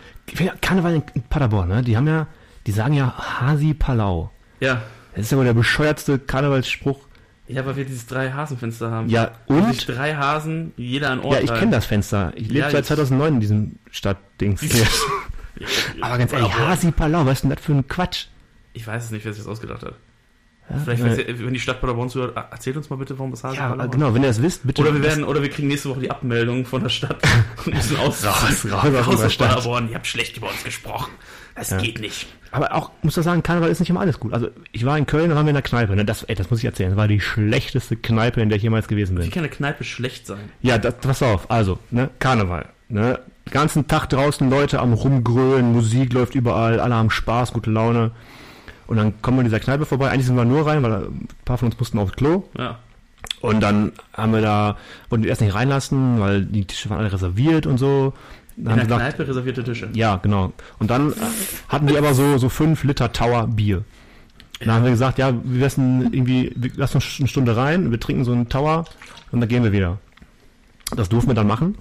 Karneval 0.62 0.94
in 0.94 1.02
in 1.12 1.22
Paderborn, 1.24 1.68
ne? 1.68 1.82
Die 1.82 1.94
haben 1.94 2.06
ja, 2.08 2.26
die 2.66 2.72
sagen 2.72 2.94
ja 2.94 3.14
Hasi 3.18 3.74
Palau. 3.74 4.30
Ja, 4.62 4.82
Das 5.14 5.24
ist 5.26 5.32
ja 5.32 5.38
wohl 5.38 5.44
der 5.44 5.54
bescheuertste 5.54 6.18
Karnevalsspruch, 6.18 7.00
Ja, 7.48 7.66
weil 7.66 7.76
wir 7.76 7.84
dieses 7.84 8.06
drei 8.06 8.30
Hasenfenster 8.32 8.90
haben. 8.90 9.08
Ja, 9.08 9.32
Und 9.46 9.62
und? 9.62 9.88
drei 9.88 10.14
Hasen, 10.14 10.72
jeder 10.76 11.10
an 11.10 11.20
Ort. 11.20 11.34
Ja, 11.34 11.40
ich 11.40 11.52
kenne 11.58 11.72
das 11.72 11.86
Fenster. 11.86 12.32
Ich 12.36 12.46
lebe 12.48 12.60
Ja, 12.60 12.70
seit 12.70 12.80
ich- 12.82 12.86
2009 12.86 13.34
in 13.34 13.40
diesem 13.40 13.78
Stadtdings 13.90 14.60
hier. 14.62 14.86
Aber 16.00 16.18
ganz 16.18 16.32
ehrlich, 16.32 16.56
Hasi 16.58 16.90
Palau, 16.92 17.26
was 17.26 17.34
ist 17.34 17.42
denn 17.42 17.50
das 17.50 17.60
für 17.60 17.72
ein 17.72 17.86
Quatsch? 17.86 18.26
Ich 18.72 18.86
weiß 18.86 19.04
es 19.04 19.10
nicht, 19.10 19.24
wer 19.24 19.32
sich 19.32 19.42
das 19.42 19.50
ausgedacht 19.50 19.82
hat. 19.82 19.94
Ja, 20.70 20.76
Vielleicht, 20.78 21.02
äh, 21.28 21.38
wenn 21.44 21.52
die 21.52 21.60
Stadt 21.60 21.80
Paderborn 21.80 22.08
zuhört, 22.08 22.36
erzählt 22.36 22.76
uns 22.76 22.88
mal 22.88 22.96
bitte, 22.96 23.18
warum 23.18 23.32
das 23.32 23.44
Hasen 23.44 23.56
ja, 23.56 23.74
genau, 23.86 24.14
wenn 24.14 24.22
ihr 24.22 24.30
es 24.30 24.40
wisst, 24.40 24.64
bitte. 24.66 24.80
Oder 24.80 24.94
wir 24.94 25.02
werden, 25.02 25.24
oder 25.24 25.42
wir 25.42 25.50
kriegen 25.50 25.68
nächste 25.68 25.90
Woche 25.90 26.00
die 26.00 26.10
Abmeldung 26.10 26.64
von 26.64 26.82
der 26.82 26.88
Stadt 26.88 27.20
und 27.66 27.74
müssen 27.74 27.96
aus, 27.98 28.24
Raus, 28.24 28.42
raus 28.44 28.64
aus 28.64 28.72
raus 28.72 29.06
unserer 29.08 29.26
aus 29.26 29.32
Stadt. 29.32 29.48
Paderborn. 29.50 29.88
Ihr 29.90 29.96
habt 29.96 30.06
schlecht 30.06 30.36
über 30.36 30.48
uns 30.48 30.62
gesprochen. 30.64 31.10
Das 31.54 31.70
Ja. 31.70 31.78
geht 31.78 32.00
nicht. 32.00 32.26
Aber 32.50 32.74
auch, 32.74 32.90
muss 33.02 33.16
ich 33.16 33.24
sagen, 33.24 33.42
Karneval 33.42 33.70
ist 33.70 33.80
nicht 33.80 33.88
immer 33.90 34.00
alles 34.00 34.20
gut. 34.20 34.32
Also, 34.34 34.48
ich 34.72 34.84
war 34.84 34.98
in 34.98 35.06
Köln 35.06 35.30
und 35.30 35.36
waren 35.36 35.46
wir 35.46 35.50
in 35.50 35.54
der 35.54 35.62
Kneipe, 35.62 35.96
ne? 35.96 36.04
Das, 36.04 36.22
ey, 36.24 36.34
das 36.34 36.50
muss 36.50 36.58
ich 36.58 36.64
erzählen. 36.66 36.90
Das 36.90 36.98
war 36.98 37.08
die 37.08 37.20
schlechteste 37.20 37.96
Kneipe, 37.96 38.40
in 38.42 38.48
der 38.50 38.56
ich 38.56 38.62
jemals 38.62 38.88
gewesen 38.88 39.16
Wie 39.16 39.22
bin. 39.22 39.30
kann 39.30 39.40
eine 39.44 39.48
Kneipe 39.48 39.84
schlecht 39.84 40.26
sein? 40.26 40.40
Ja, 40.60 40.76
das, 40.78 40.94
pass 40.96 41.22
auf. 41.22 41.50
Also, 41.50 41.78
ne? 41.90 42.10
Karneval, 42.18 42.66
ne? 42.88 43.20
Den 43.46 43.52
ganzen 43.52 43.88
Tag 43.88 44.08
draußen 44.10 44.48
Leute 44.50 44.80
am 44.80 44.92
rumgrölen, 44.92 45.72
Musik 45.72 46.12
läuft 46.12 46.34
überall, 46.34 46.78
alle 46.78 46.94
haben 46.94 47.10
Spaß, 47.10 47.52
gute 47.52 47.70
Laune. 47.70 48.12
Und 48.86 48.98
dann 48.98 49.20
kommen 49.22 49.38
wir 49.38 49.40
in 49.42 49.46
dieser 49.46 49.60
Kneipe 49.60 49.86
vorbei. 49.86 50.10
Eigentlich 50.10 50.26
sind 50.26 50.36
wir 50.36 50.44
nur 50.44 50.66
rein, 50.66 50.82
weil 50.82 50.92
ein 50.92 51.28
paar 51.46 51.56
von 51.58 51.68
uns 51.68 51.78
mussten 51.78 51.98
aufs 51.98 52.12
Klo. 52.14 52.44
Ja. 52.58 52.78
Und 53.40 53.60
dann 53.60 53.92
haben 54.12 54.32
wir 54.32 54.40
da, 54.42 54.76
wollten 55.08 55.24
wir 55.24 55.30
erst 55.30 55.40
nicht 55.40 55.54
reinlassen, 55.54 56.20
weil 56.20 56.44
die 56.44 56.64
Tische 56.66 56.90
waren 56.90 56.98
alle 57.00 57.12
reserviert 57.12 57.66
und 57.66 57.78
so. 57.78 58.12
In 58.56 58.68
haben 58.68 58.76
der 58.76 58.84
sie 58.84 58.90
gesagt, 58.90 59.16
Kneipe 59.16 59.28
reservierte 59.28 59.64
Tische. 59.64 59.88
ja, 59.94 60.16
genau. 60.16 60.52
Und 60.78 60.90
dann 60.90 61.12
äh, 61.12 61.14
hatten 61.68 61.86
die 61.86 61.96
aber 61.96 62.14
so, 62.14 62.38
so 62.38 62.48
fünf 62.48 62.84
Liter 62.84 63.12
Tower 63.12 63.46
Bier. 63.46 63.84
Dann 64.60 64.74
haben 64.74 64.84
wir 64.84 64.90
gesagt, 64.92 65.18
ja, 65.18 65.32
wir 65.42 65.60
lassen 65.60 66.12
irgendwie, 66.12 66.52
wir 66.54 66.70
lassen 66.76 66.98
uns 66.98 67.16
eine 67.18 67.28
Stunde 67.28 67.56
rein, 67.56 67.90
wir 67.90 67.98
trinken 67.98 68.24
so 68.24 68.32
einen 68.32 68.48
Tower 68.48 68.84
und 69.32 69.40
dann 69.40 69.48
gehen 69.48 69.64
wir 69.64 69.72
wieder. 69.72 69.98
Das 70.94 71.08
durften 71.08 71.30
wir 71.30 71.34
dann 71.34 71.46
machen. 71.46 71.76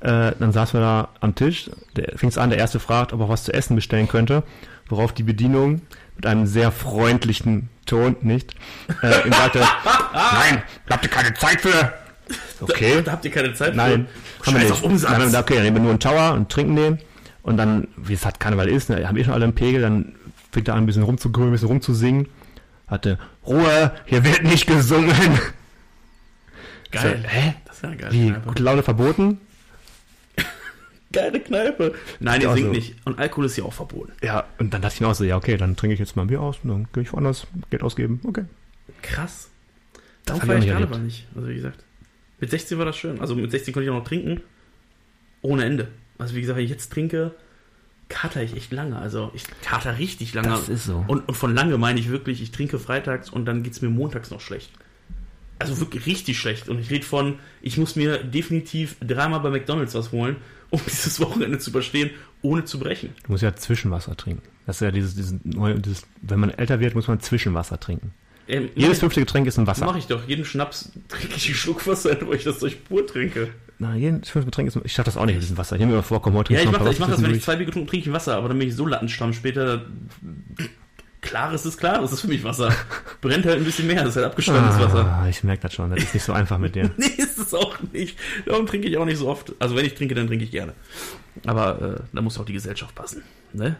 Äh, 0.00 0.32
dann 0.38 0.52
saßen 0.52 0.78
wir 0.78 0.80
da 0.80 1.08
am 1.20 1.34
Tisch, 1.34 1.70
fing 2.16 2.28
es 2.28 2.38
an, 2.38 2.50
der 2.50 2.58
erste 2.58 2.80
fragt, 2.80 3.12
ob 3.12 3.20
er 3.20 3.28
was 3.28 3.44
zu 3.44 3.52
essen 3.52 3.74
bestellen 3.74 4.08
könnte, 4.08 4.44
worauf 4.88 5.12
die 5.12 5.22
Bedienung 5.22 5.82
mit 6.16 6.26
einem 6.26 6.46
sehr 6.46 6.70
freundlichen 6.72 7.68
Ton, 7.86 8.16
nicht, 8.20 8.54
äh, 9.02 9.26
ihm 9.26 9.32
sagte, 9.32 9.60
nein, 10.12 10.62
habt 10.88 11.04
ihr 11.04 11.10
keine 11.10 11.34
Zeit 11.34 11.60
für? 11.60 11.92
Okay. 12.60 13.02
Da 13.02 13.12
habt 13.12 13.24
ihr 13.24 13.30
keine 13.30 13.54
Zeit 13.54 13.74
Nein, 13.74 14.06
für. 14.40 14.52
haben 14.52 14.60
wir 14.60 14.68
nicht. 14.68 14.82
Umsatz. 14.82 15.16
Wir 15.16 15.24
gesagt, 15.24 15.50
okay, 15.50 15.54
dann 15.54 15.64
nehmen 15.64 15.76
wir 15.76 15.82
nur 15.82 15.90
einen 15.90 16.00
Tower 16.00 16.34
und 16.34 16.50
trinken 16.50 16.76
den. 16.76 16.98
Und 17.42 17.56
dann, 17.56 17.88
wie 17.96 18.12
es 18.12 18.24
halt 18.24 18.38
Karneval 18.38 18.68
ist, 18.68 18.90
ne, 18.90 19.08
haben 19.08 19.16
eh 19.16 19.24
schon 19.24 19.32
alle 19.32 19.44
einen 19.44 19.54
Pegel, 19.54 19.80
dann 19.80 20.14
fängt 20.52 20.68
er 20.68 20.74
an, 20.74 20.82
ein 20.82 20.86
bisschen 20.86 21.02
rumzugrölen, 21.02 21.50
ein 21.50 21.52
bisschen 21.52 21.68
rumzusingen. 21.68 22.28
Hatte, 22.86 23.18
Ruhe, 23.46 23.92
hier 24.04 24.24
wird 24.24 24.42
nicht 24.42 24.66
gesungen. 24.66 25.38
Geil. 26.90 27.20
So, 27.22 27.28
hä? 27.28 27.54
Das 27.64 27.76
ist 27.76 27.82
ja 27.82 27.94
geil. 27.94 28.12
Wie, 28.12 28.34
gute 28.46 28.62
Laune 28.62 28.82
verboten? 28.82 29.40
Geile 31.12 31.40
Kneipe. 31.40 31.94
Nein, 32.18 32.40
ihr 32.40 32.52
singt 32.52 32.66
so. 32.66 32.72
nicht. 32.72 32.96
Und 33.04 33.18
Alkohol 33.18 33.46
ist 33.46 33.56
ja 33.56 33.64
auch 33.64 33.72
verboten. 33.72 34.12
Ja, 34.22 34.44
und 34.58 34.74
dann 34.74 34.82
dachte 34.82 34.96
ich 34.96 35.00
mir 35.00 35.08
auch 35.08 35.14
so, 35.14 35.24
ja, 35.24 35.36
okay, 35.36 35.56
dann 35.56 35.76
trinke 35.76 35.94
ich 35.94 36.00
jetzt 36.00 36.16
mal 36.16 36.22
ein 36.22 36.28
Bier 36.28 36.40
aus 36.40 36.58
und 36.62 36.70
dann 36.70 36.88
gehe 36.92 37.02
ich 37.02 37.12
woanders 37.12 37.46
Geld 37.70 37.82
ausgeben. 37.82 38.20
Okay. 38.24 38.44
Krass. 39.02 39.48
Darauf 40.24 40.42
hab 40.42 40.48
ich 40.58 40.66
war 40.66 40.74
Karneval 40.74 41.00
nicht. 41.00 41.26
Also 41.34 41.48
wie 41.48 41.54
gesagt. 41.54 41.84
Mit 42.40 42.50
16 42.50 42.78
war 42.78 42.86
das 42.86 42.96
schön. 42.96 43.20
Also 43.20 43.34
mit 43.34 43.50
16 43.50 43.72
konnte 43.74 43.84
ich 43.84 43.90
auch 43.90 43.98
noch 43.98 44.04
trinken. 44.04 44.40
Ohne 45.42 45.64
Ende. 45.64 45.88
Also 46.18 46.34
wie 46.34 46.40
gesagt, 46.40 46.56
wenn 46.56 46.64
ich 46.64 46.70
jetzt 46.70 46.92
trinke, 46.92 47.34
kater 48.08 48.42
ich 48.42 48.54
echt 48.56 48.72
lange. 48.72 48.98
Also 48.98 49.30
ich 49.34 49.44
kater 49.62 49.98
richtig 49.98 50.34
lange. 50.34 50.48
Das 50.48 50.68
ist 50.68 50.84
so. 50.84 51.04
Und, 51.06 51.28
und 51.28 51.34
von 51.34 51.54
lange 51.54 51.78
meine 51.78 52.00
ich 52.00 52.10
wirklich, 52.10 52.42
ich 52.42 52.50
trinke 52.50 52.78
freitags 52.78 53.30
und 53.30 53.46
dann 53.46 53.62
geht 53.62 53.72
es 53.72 53.82
mir 53.82 53.88
montags 53.88 54.30
noch 54.30 54.40
schlecht. 54.40 54.70
Also 55.58 55.78
wirklich 55.78 56.06
richtig 56.06 56.38
schlecht. 56.38 56.68
Und 56.68 56.78
ich 56.78 56.90
rede 56.90 57.04
von, 57.04 57.38
ich 57.62 57.76
muss 57.76 57.96
mir 57.96 58.24
definitiv 58.24 58.96
dreimal 59.00 59.40
bei 59.40 59.50
McDonalds 59.50 59.94
was 59.94 60.10
holen, 60.12 60.36
um 60.70 60.80
dieses 60.86 61.20
Wochenende 61.20 61.58
zu 61.58 61.70
überstehen, 61.70 62.10
ohne 62.42 62.64
zu 62.64 62.78
brechen. 62.78 63.10
Du 63.24 63.32
musst 63.32 63.42
ja 63.42 63.54
Zwischenwasser 63.54 64.16
trinken. 64.16 64.42
Das 64.66 64.76
ist 64.76 64.80
ja 64.80 64.90
dieses, 64.90 65.14
dieses 65.14 65.34
neue, 65.44 65.78
dieses, 65.78 66.06
wenn 66.22 66.40
man 66.40 66.50
älter 66.50 66.80
wird, 66.80 66.94
muss 66.94 67.08
man 67.08 67.20
Zwischenwasser 67.20 67.78
trinken. 67.78 68.12
Ähm, 68.48 68.68
Jedes 68.74 68.98
fünfte 68.98 69.20
Getränk 69.20 69.46
ist 69.46 69.58
ein 69.58 69.66
Wasser. 69.66 69.84
mache 69.86 69.98
ich 69.98 70.06
doch. 70.06 70.26
Jeden 70.26 70.44
Schnaps 70.44 70.90
trinke 71.08 71.36
ich 71.36 71.46
einen 71.46 71.54
Schluck 71.54 71.86
Wasser, 71.86 72.16
wo 72.26 72.32
ich 72.32 72.44
das 72.44 72.58
durch 72.58 72.82
pur 72.84 73.06
trinke. 73.06 73.48
Na, 73.78 73.94
jedes 73.94 74.28
fünfte 74.30 74.46
Getränk 74.50 74.68
ist 74.68 74.76
ein, 74.76 74.82
ich 74.84 74.92
schaffe 74.92 75.06
das 75.06 75.16
auch 75.16 75.24
nicht 75.24 75.36
mit 75.36 75.42
diesem 75.42 75.56
Wasser. 75.56 75.76
Ich 75.76 75.80
nehme 75.80 75.92
mir 75.92 75.98
mal 75.98 76.02
vor, 76.02 76.20
komm, 76.20 76.34
heute 76.34 76.52
Ja, 76.52 76.60
ich 76.60 76.70
mache 76.70 76.84
das, 76.84 76.98
mach 76.98 77.08
das, 77.08 77.22
wenn 77.22 77.30
ich 77.30 77.36
Wasser 77.36 77.44
zwei 77.44 77.56
Bier 77.56 77.66
getrunken 77.66 77.88
trinke 77.88 78.08
ich 78.08 78.12
Wasser, 78.12 78.36
aber 78.36 78.48
dann 78.48 78.58
bin 78.58 78.68
ich 78.68 78.74
so 78.76 78.84
lattenstramm 78.86 79.32
später. 79.32 79.86
Klares 81.22 81.66
ist 81.66 81.76
klar, 81.78 82.00
das 82.00 82.12
ist 82.12 82.22
für 82.22 82.28
mich 82.28 82.44
Wasser. 82.44 82.74
Brennt 83.20 83.44
halt 83.44 83.58
ein 83.58 83.64
bisschen 83.64 83.86
mehr, 83.86 84.00
das 84.00 84.10
ist 84.10 84.16
halt 84.16 84.26
abgestandenes 84.26 84.78
Wasser. 84.78 85.04
Ah, 85.04 85.28
ich 85.28 85.44
merke 85.44 85.62
das 85.62 85.74
schon, 85.74 85.90
das 85.90 86.02
ist 86.02 86.14
nicht 86.14 86.22
so 86.24 86.32
einfach 86.32 86.58
mit 86.58 86.74
dir. 86.74 86.90
Nee, 86.96 87.06
ist 87.06 87.38
es 87.38 87.52
auch 87.54 87.76
nicht. 87.92 88.18
Darum 88.46 88.66
trinke 88.66 88.88
ich 88.88 88.96
auch 88.96 89.04
nicht 89.04 89.18
so 89.18 89.28
oft. 89.28 89.52
Also 89.58 89.76
wenn 89.76 89.84
ich 89.84 89.94
trinke, 89.94 90.14
dann 90.14 90.26
trinke 90.28 90.44
ich 90.44 90.50
gerne. 90.50 90.72
Aber 91.46 91.98
äh, 92.00 92.02
da 92.12 92.22
muss 92.22 92.38
auch 92.38 92.44
die 92.46 92.54
Gesellschaft 92.54 92.94
passen. 92.94 93.22
Ne? 93.52 93.76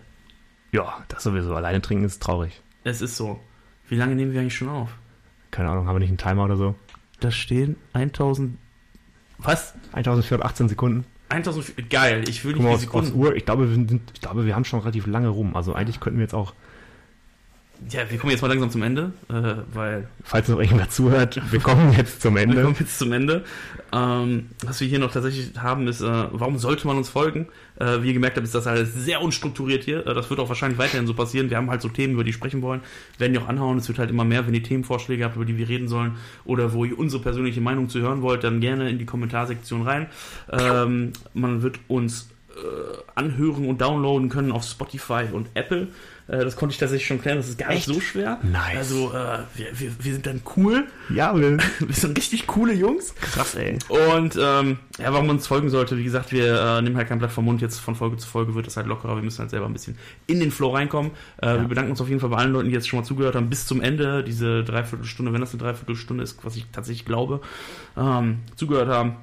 Ja, 0.72 1.02
das 1.08 1.22
sowieso. 1.22 1.54
Alleine 1.54 1.80
trinken 1.80 2.04
ist 2.04 2.22
traurig. 2.22 2.60
Es 2.84 3.00
ist 3.02 3.16
so. 3.16 3.40
Wie 3.90 3.96
lange 3.96 4.14
nehmen 4.14 4.32
wir 4.32 4.40
eigentlich 4.40 4.56
schon 4.56 4.68
auf? 4.68 4.90
Keine 5.50 5.68
Ahnung, 5.68 5.88
haben 5.88 5.96
wir 5.96 6.00
nicht 6.00 6.10
einen 6.10 6.18
Timer 6.18 6.44
oder 6.44 6.56
so? 6.56 6.76
Da 7.18 7.32
stehen 7.32 7.74
1000. 7.92 8.56
Was? 9.38 9.74
1418 9.92 10.68
Sekunden. 10.68 11.04
1000. 11.28 11.90
Geil, 11.90 12.22
ich 12.28 12.44
will 12.44 12.52
Guck 12.52 12.62
nicht 12.62 12.70
mal 12.70 12.78
die 12.78 12.86
aufs, 12.86 12.94
aufs 12.94 13.06
Sekunden. 13.08 13.26
Uhr. 13.26 13.34
Ich 13.34 13.44
glaube, 13.44 13.68
wir 13.68 13.74
sind, 13.74 14.00
ich 14.14 14.20
glaube, 14.20 14.46
wir 14.46 14.54
haben 14.54 14.64
schon 14.64 14.78
relativ 14.78 15.06
lange 15.08 15.28
rum. 15.28 15.56
Also 15.56 15.74
eigentlich 15.74 15.98
könnten 15.98 16.18
wir 16.20 16.22
jetzt 16.24 16.34
auch, 16.34 16.54
Ja, 17.88 18.08
wir 18.10 18.18
kommen 18.18 18.30
jetzt 18.30 18.42
mal 18.42 18.48
langsam 18.48 18.70
zum 18.70 18.82
Ende, 18.82 19.12
äh, 19.30 19.54
weil 19.72 20.06
falls 20.22 20.48
noch 20.48 20.60
irgendwer 20.60 20.90
zuhört, 20.90 21.40
wir 21.50 21.60
kommen 21.60 21.92
jetzt 21.96 22.20
zum 22.20 22.34
Wir 22.34 22.42
Ende. 22.42 22.62
kommen 22.62 22.76
jetzt 22.78 22.98
zum 22.98 23.10
Ende. 23.12 23.42
Ähm, 23.92 24.50
was 24.64 24.80
wir 24.80 24.86
hier 24.86 24.98
noch 24.98 25.10
tatsächlich 25.10 25.56
haben, 25.58 25.88
ist, 25.88 26.00
äh, 26.02 26.04
warum 26.30 26.58
sollte 26.58 26.86
man 26.86 26.98
uns 26.98 27.08
folgen? 27.08 27.48
Äh, 27.76 28.02
wie 28.02 28.08
ihr 28.08 28.12
gemerkt 28.12 28.36
habt, 28.36 28.44
ist 28.44 28.54
das 28.54 28.66
alles 28.66 28.94
sehr 28.94 29.22
unstrukturiert 29.22 29.82
hier. 29.84 30.06
Äh, 30.06 30.14
das 30.14 30.28
wird 30.28 30.38
auch 30.40 30.48
wahrscheinlich 30.48 30.78
weiterhin 30.78 31.06
so 31.06 31.14
passieren. 31.14 31.48
Wir 31.48 31.56
haben 31.56 31.70
halt 31.70 31.80
so 31.80 31.88
Themen, 31.88 32.12
über 32.14 32.22
die 32.22 32.32
sprechen 32.34 32.60
wollen, 32.60 32.82
werden 33.18 33.32
die 33.32 33.38
auch 33.38 33.48
anhauen. 33.48 33.78
Es 33.78 33.88
wird 33.88 33.98
halt 33.98 34.10
immer 34.10 34.24
mehr, 34.24 34.46
wenn 34.46 34.54
ihr 34.54 34.62
Themenvorschläge 34.62 35.24
habt, 35.24 35.36
über 35.36 35.46
die 35.46 35.56
wir 35.56 35.68
reden 35.68 35.88
sollen 35.88 36.16
oder 36.44 36.72
wo 36.74 36.84
ihr 36.84 36.98
unsere 36.98 37.22
persönliche 37.22 37.60
Meinung 37.62 37.88
zu 37.88 38.00
hören 38.00 38.20
wollt, 38.22 38.44
dann 38.44 38.60
gerne 38.60 38.90
in 38.90 38.98
die 38.98 39.06
Kommentarsektion 39.06 39.82
rein. 39.82 40.06
Ähm, 40.52 41.12
man 41.32 41.62
wird 41.62 41.80
uns 41.88 42.28
äh, 42.50 42.98
anhören 43.14 43.66
und 43.66 43.80
downloaden 43.80 44.28
können 44.28 44.52
auf 44.52 44.64
Spotify 44.64 45.24
und 45.32 45.48
Apple. 45.54 45.88
Äh, 46.30 46.44
das 46.44 46.54
konnte 46.56 46.72
ich 46.72 46.78
tatsächlich 46.78 47.06
schon 47.06 47.20
klären, 47.20 47.38
das 47.38 47.48
ist 47.48 47.58
gar 47.58 47.68
nicht 47.68 47.78
Echt? 47.78 47.86
so 47.86 48.00
schwer. 48.00 48.38
Nice. 48.42 48.76
Also 48.76 49.12
äh, 49.12 49.38
wir, 49.54 49.66
wir, 49.80 49.90
wir 50.04 50.12
sind 50.12 50.26
dann 50.26 50.42
cool. 50.56 50.86
Ja, 51.12 51.36
wir, 51.38 51.58
Wir 51.80 51.94
sind 51.94 52.16
richtig 52.16 52.46
coole 52.46 52.72
Jungs. 52.72 53.14
krass, 53.20 53.54
ey. 53.56 53.78
Und 53.88 54.36
ähm, 54.40 54.78
ja, 54.98 55.12
warum 55.12 55.26
man 55.26 55.36
uns 55.36 55.46
folgen 55.46 55.70
sollte, 55.70 55.96
wie 55.98 56.04
gesagt, 56.04 56.30
wir 56.32 56.60
äh, 56.60 56.82
nehmen 56.82 56.96
halt 56.96 57.08
kein 57.08 57.18
Blatt 57.18 57.32
vom 57.32 57.44
Mund, 57.46 57.60
jetzt 57.60 57.78
von 57.80 57.94
Folge 57.96 58.16
zu 58.16 58.28
Folge 58.28 58.54
wird 58.54 58.66
das 58.66 58.76
halt 58.76 58.86
lockerer, 58.86 59.16
wir 59.16 59.22
müssen 59.22 59.40
halt 59.40 59.50
selber 59.50 59.66
ein 59.66 59.72
bisschen 59.72 59.96
in 60.26 60.38
den 60.40 60.50
Flow 60.52 60.70
reinkommen. 60.70 61.10
Äh, 61.38 61.54
Wir 61.58 61.68
bedanken 61.68 61.90
uns 61.90 62.00
auf 62.00 62.08
jeden 62.08 62.20
Fall 62.20 62.30
bei 62.30 62.36
allen 62.36 62.52
Leuten, 62.52 62.68
die 62.68 62.74
jetzt 62.74 62.88
schon 62.88 63.00
mal 63.00 63.04
zugehört 63.04 63.34
haben, 63.34 63.48
bis 63.50 63.66
zum 63.66 63.80
Ende, 63.80 64.22
diese 64.22 64.62
Dreiviertelstunde, 64.62 65.32
wenn 65.32 65.40
das 65.40 65.50
eine 65.52 65.62
Dreiviertelstunde 65.62 66.22
ist, 66.22 66.38
was 66.44 66.54
ich 66.56 66.66
tatsächlich 66.70 67.04
glaube, 67.06 67.40
ähm, 67.96 68.40
zugehört 68.56 68.88
haben. 68.88 69.16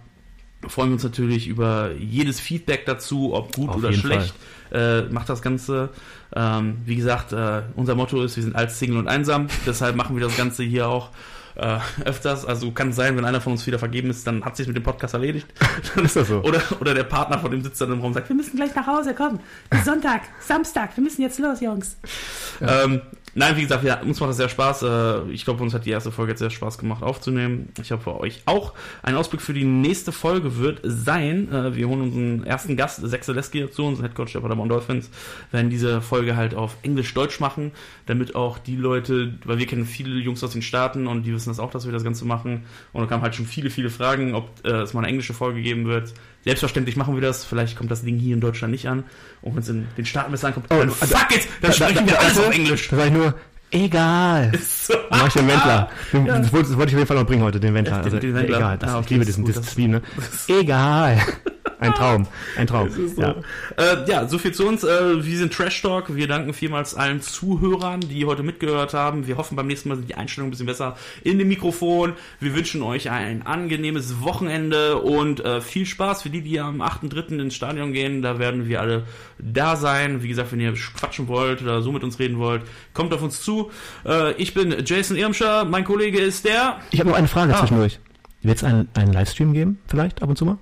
Freuen 0.70 0.90
wir 0.90 0.94
uns 0.94 1.04
natürlich 1.04 1.48
über 1.48 1.92
jedes 1.98 2.40
Feedback 2.40 2.86
dazu, 2.86 3.34
ob 3.34 3.56
gut 3.56 3.70
Auf 3.70 3.78
oder 3.78 3.94
schlecht. 3.94 4.34
Äh, 4.72 5.04
macht 5.04 5.30
das 5.30 5.42
Ganze. 5.42 5.90
Ähm, 6.36 6.78
wie 6.86 6.96
gesagt, 6.96 7.32
äh, 7.32 7.64
unser 7.76 7.96
Motto 7.96 8.22
ist, 8.22 8.36
wir 8.36 8.44
sind 8.44 8.56
als 8.56 8.80
Single 8.80 8.98
und 8.98 9.08
einsam. 9.08 9.48
Deshalb 9.66 9.96
machen 9.96 10.16
wir 10.16 10.24
das 10.24 10.36
Ganze 10.36 10.64
hier 10.64 10.88
auch 10.88 11.10
äh, 11.56 11.80
öfters. 12.06 12.46
Also 12.46 12.72
kann 12.72 12.94
sein, 12.94 13.18
wenn 13.18 13.26
einer 13.26 13.42
von 13.42 13.54
uns 13.54 13.66
wieder 13.66 13.80
vergeben 13.80 14.10
ist, 14.10 14.28
dann 14.28 14.46
hat 14.46 14.56
sich 14.58 14.68
mit 14.68 14.76
dem 14.76 14.84
Podcast 14.84 15.14
erledigt. 15.14 15.48
Ist 16.04 16.16
das 16.16 16.28
so? 16.28 16.42
Oder, 16.42 16.62
oder 16.80 16.94
der 16.94 17.04
Partner 17.04 17.40
von 17.40 17.52
dem 17.52 17.62
sitzt 17.62 17.82
dann 17.82 17.92
im 17.92 18.00
Raum 18.00 18.08
und 18.08 18.14
sagt, 18.14 18.30
Wir 18.30 18.36
müssen 18.36 18.56
gleich 18.56 18.76
nach 18.76 18.88
Hause 18.88 19.14
kommen. 19.14 19.40
Sonntag, 19.84 20.22
Samstag, 20.40 20.96
wir 20.96 21.04
müssen 21.04 21.22
jetzt 21.22 21.40
los, 21.40 21.62
Jungs. 21.62 21.98
Ähm, 22.62 23.02
nein, 23.38 23.56
wie 23.56 23.62
gesagt, 23.62 23.84
ja, 23.84 24.02
uns 24.02 24.20
macht 24.20 24.32
das 24.32 24.38
sehr 24.38 24.50
Spaß. 24.50 24.82
Äh, 24.84 25.32
ich 25.32 25.46
glaube, 25.46 25.64
uns 25.64 25.74
hat 25.74 25.86
die 25.86 25.92
erste 25.92 26.12
Folge 26.12 26.32
jetzt 26.32 26.40
sehr 26.40 26.50
Spaß 26.50 26.78
gemacht 26.78 27.04
aufzunehmen. 27.04 27.70
Ich 27.80 27.92
hoffe, 27.92 28.20
euch 28.20 28.42
auch. 28.46 28.74
Ein 29.04 29.16
Ausblick 29.16 29.42
für 29.42 29.54
die 29.54 29.64
nächste 29.64 30.12
Folge 30.12 30.58
wird 30.58 30.82
sein, 30.84 31.52
äh, 31.52 31.76
wir 31.76 31.88
holen 31.88 32.02
unseren 32.02 32.44
ersten 32.44 32.76
Gast, 32.76 33.08
Sex 33.08 33.28
Leski, 33.28 33.62
dazu, 33.62 33.86
unseren 33.86 34.06
Headcoach 34.06 34.34
der 34.34 34.42
Paderborn 34.42 34.70
Dolphins, 34.70 35.10
werden 35.52 35.70
diese 35.70 36.02
Folge 36.02 36.36
halt 36.36 36.56
auf 36.56 36.76
Englisch-Deutsch 36.82 37.40
machen, 37.40 37.72
damit 38.08 38.36
auch 38.36 38.58
die 38.58 38.76
Leute, 38.76 39.36
weil 39.46 39.60
wir 39.60 39.68
kennen 39.68 39.86
viele 39.86 40.18
Jungs 40.20 40.44
aus 40.44 40.52
den 40.52 40.64
Staaten 40.64 41.08
und 41.08 41.24
die 41.24 41.34
wissen 41.34 41.50
das 41.50 41.60
auch, 41.60 41.70
dass 41.70 41.86
wir 41.86 41.94
das 41.94 42.04
Ganze 42.04 42.26
machen. 42.26 42.66
Und 42.92 43.02
da 43.02 43.08
kamen 43.08 43.22
halt 43.22 43.36
schon 43.36 43.46
viele, 43.46 43.70
viele 43.70 43.92
Fragen, 43.92 44.34
ob 44.34 44.50
äh, 44.66 44.82
es 44.82 44.94
mal 44.94 45.02
eine 45.02 45.10
englische 45.10 45.34
Folge 45.34 45.62
geben 45.62 45.86
wird. 45.86 46.14
Selbstverständlich 46.48 46.96
machen 46.96 47.14
wir 47.14 47.22
das. 47.22 47.44
Vielleicht 47.44 47.78
kommt 47.78 47.92
das 47.92 48.04
Ding 48.04 48.18
hier 48.18 48.34
in 48.34 48.40
Deutschland 48.42 48.72
nicht 48.72 48.88
an. 48.88 49.04
Und 49.42 49.56
wenn 49.56 49.64
es 49.64 49.70
in 49.70 49.86
den 49.98 50.06
Staaten 50.06 50.32
besser 50.32 50.48
ankommt, 50.48 50.72
dann 50.72 50.80
also- 50.80 50.94
fuck 50.94 51.36
it! 51.36 51.48
Dann 51.62 51.74
sprechen 51.74 52.08
wir 52.08 52.20
alles 52.20 52.40
auf 52.40 52.50
Englisch. 52.54 52.88
Da 52.88 52.96
sag 52.96 53.06
ich 53.08 53.12
nur, 53.12 53.34
egal. 53.72 54.52
So. 54.88 54.94
Mach 55.10 55.28
ich 55.28 55.34
den 55.34 55.48
Wendler. 55.50 55.90
Den, 56.14 56.26
Ja. 56.26 56.40
das, 56.40 56.54
wollte, 56.54 56.70
das 56.70 56.78
wollte 56.78 56.90
ich 56.92 56.96
auf 56.96 57.00
jeden 57.00 57.08
Fall 57.08 57.18
noch 57.18 57.26
bringen 57.26 57.44
heute, 57.44 57.60
den 57.60 57.74
Wendler. 57.74 57.98
Den- 57.98 58.04
also, 58.06 58.20
den 58.20 58.34
Wendler. 58.36 58.58
Egal, 58.58 58.78
das, 58.78 58.90
Ah, 58.90 59.00
ich 59.00 59.06
okay, 59.06 59.14
liebe 59.16 59.26
das 59.26 59.30
ist 59.38 59.46
diesen 59.46 59.62
Disziplin. 59.62 59.92
Ne? 59.92 60.02
Egal. 60.48 61.22
Ein 61.80 61.94
Traum. 61.94 62.26
Ein 62.58 62.66
Traum. 62.66 62.90
So. 62.90 63.22
Ja. 63.22 63.36
Äh, 63.78 64.10
ja, 64.10 64.28
so 64.28 64.40
viel 64.40 64.52
zu 64.52 64.66
uns. 64.68 64.84
Äh, 64.84 65.24
wir 65.24 65.38
sind 65.38 65.54
Trash 65.54 65.80
Talk. 65.84 66.16
Wir 66.16 66.28
danken 66.28 66.54
vielmals 66.54 66.96
allen 66.96 67.22
Zuhörern, 67.22 68.00
die 68.00 68.26
heute 68.26 68.42
mitgehört 68.42 68.96
haben. 68.96 69.28
Wir 69.28 69.38
hoffen, 69.38 69.56
beim 69.56 69.68
nächsten 69.68 69.90
Mal 69.90 69.96
sind 69.98 70.10
die 70.10 70.16
Einstellungen 70.16 70.48
ein 70.50 70.52
bisschen 70.52 70.66
besser 70.66 70.98
in 71.24 71.38
dem 71.38 71.50
Mikrofon. 71.50 72.14
Wir 72.40 72.56
wünschen 72.56 72.82
euch 72.82 73.12
ein 73.12 73.46
angenehmes 73.46 74.22
Wochenende 74.22 74.98
und 74.98 75.46
äh, 75.46 75.62
viel 75.62 75.86
Spaß 75.86 76.24
für 76.24 76.32
die, 76.32 76.42
die 76.42 76.60
am 76.60 76.82
8.3. 76.82 77.38
ins 77.40 77.54
Stadion 77.54 77.94
gehen. 77.94 78.24
Da 78.24 78.40
werden 78.40 78.68
wir 78.68 78.82
alle 78.82 79.04
da 79.38 79.76
sein. 79.76 80.24
Wie 80.24 80.30
gesagt, 80.30 80.52
wenn 80.54 80.60
ihr 80.62 80.74
quatschen 80.74 81.28
wollt 81.28 81.62
oder 81.62 81.84
so 81.84 81.92
mit 81.92 82.04
uns 82.04 82.18
reden 82.18 82.40
wollt, 82.40 82.64
kommt 82.96 83.14
auf 83.14 83.22
uns 83.22 83.42
zu. 83.44 83.57
Äh, 84.06 84.34
ich 84.34 84.54
bin 84.54 84.76
Jason 84.86 85.18
Irmscher. 85.18 85.66
Mein 85.66 85.84
Kollege 85.84 86.20
ist 86.20 86.46
der. 86.46 86.78
Ich 86.92 87.00
habe 87.00 87.10
noch 87.10 87.18
eine 87.18 87.28
Frage 87.28 87.54
Ah. 87.56 87.60
zwischendurch. 87.60 88.00
Wird 88.44 88.58
es 88.58 88.64
einen, 88.64 88.88
einen 88.96 89.14
Livestream 89.14 89.54
geben, 89.54 89.80
vielleicht 89.88 90.22
ab 90.22 90.30
und 90.30 90.38
zu 90.38 90.46
mal? 90.46 90.58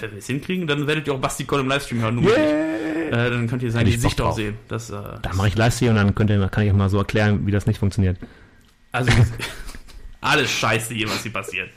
Wenn 0.00 0.10
wir 0.12 0.18
es 0.18 0.26
hinkriegen, 0.26 0.66
dann 0.66 0.86
werdet 0.86 1.06
ihr 1.06 1.14
auch 1.14 1.18
Basti 1.20 1.44
Koll 1.44 1.60
im 1.60 1.68
Livestream 1.68 2.00
hören. 2.02 2.16
Nicht. 2.16 2.36
Äh, 2.36 3.10
dann 3.10 3.48
könnt 3.48 3.62
ihr 3.62 3.70
sein 3.72 3.80
Hätte 3.80 3.90
ich 3.90 3.96
Gesicht 3.96 4.18
Bock 4.18 4.26
auch 4.26 4.36
sehen. 4.36 4.56
Das, 4.68 4.90
äh, 4.90 4.94
Da 5.22 5.32
mache 5.34 5.48
ich 5.48 5.56
Livestream 5.56 5.90
und 5.90 5.96
dann 5.96 6.14
könnt 6.14 6.30
ihr, 6.30 6.48
kann 6.48 6.64
ich 6.64 6.70
euch 6.70 6.76
mal 6.76 6.88
so 6.90 6.98
erklären, 6.98 7.46
wie 7.46 7.50
das 7.50 7.66
nicht 7.66 7.78
funktioniert. 7.78 8.18
Also 8.92 9.10
alles 10.20 10.50
scheiße 10.50 10.94
hier, 10.94 11.08
was 11.08 11.22
hier 11.22 11.32
passiert. 11.32 11.68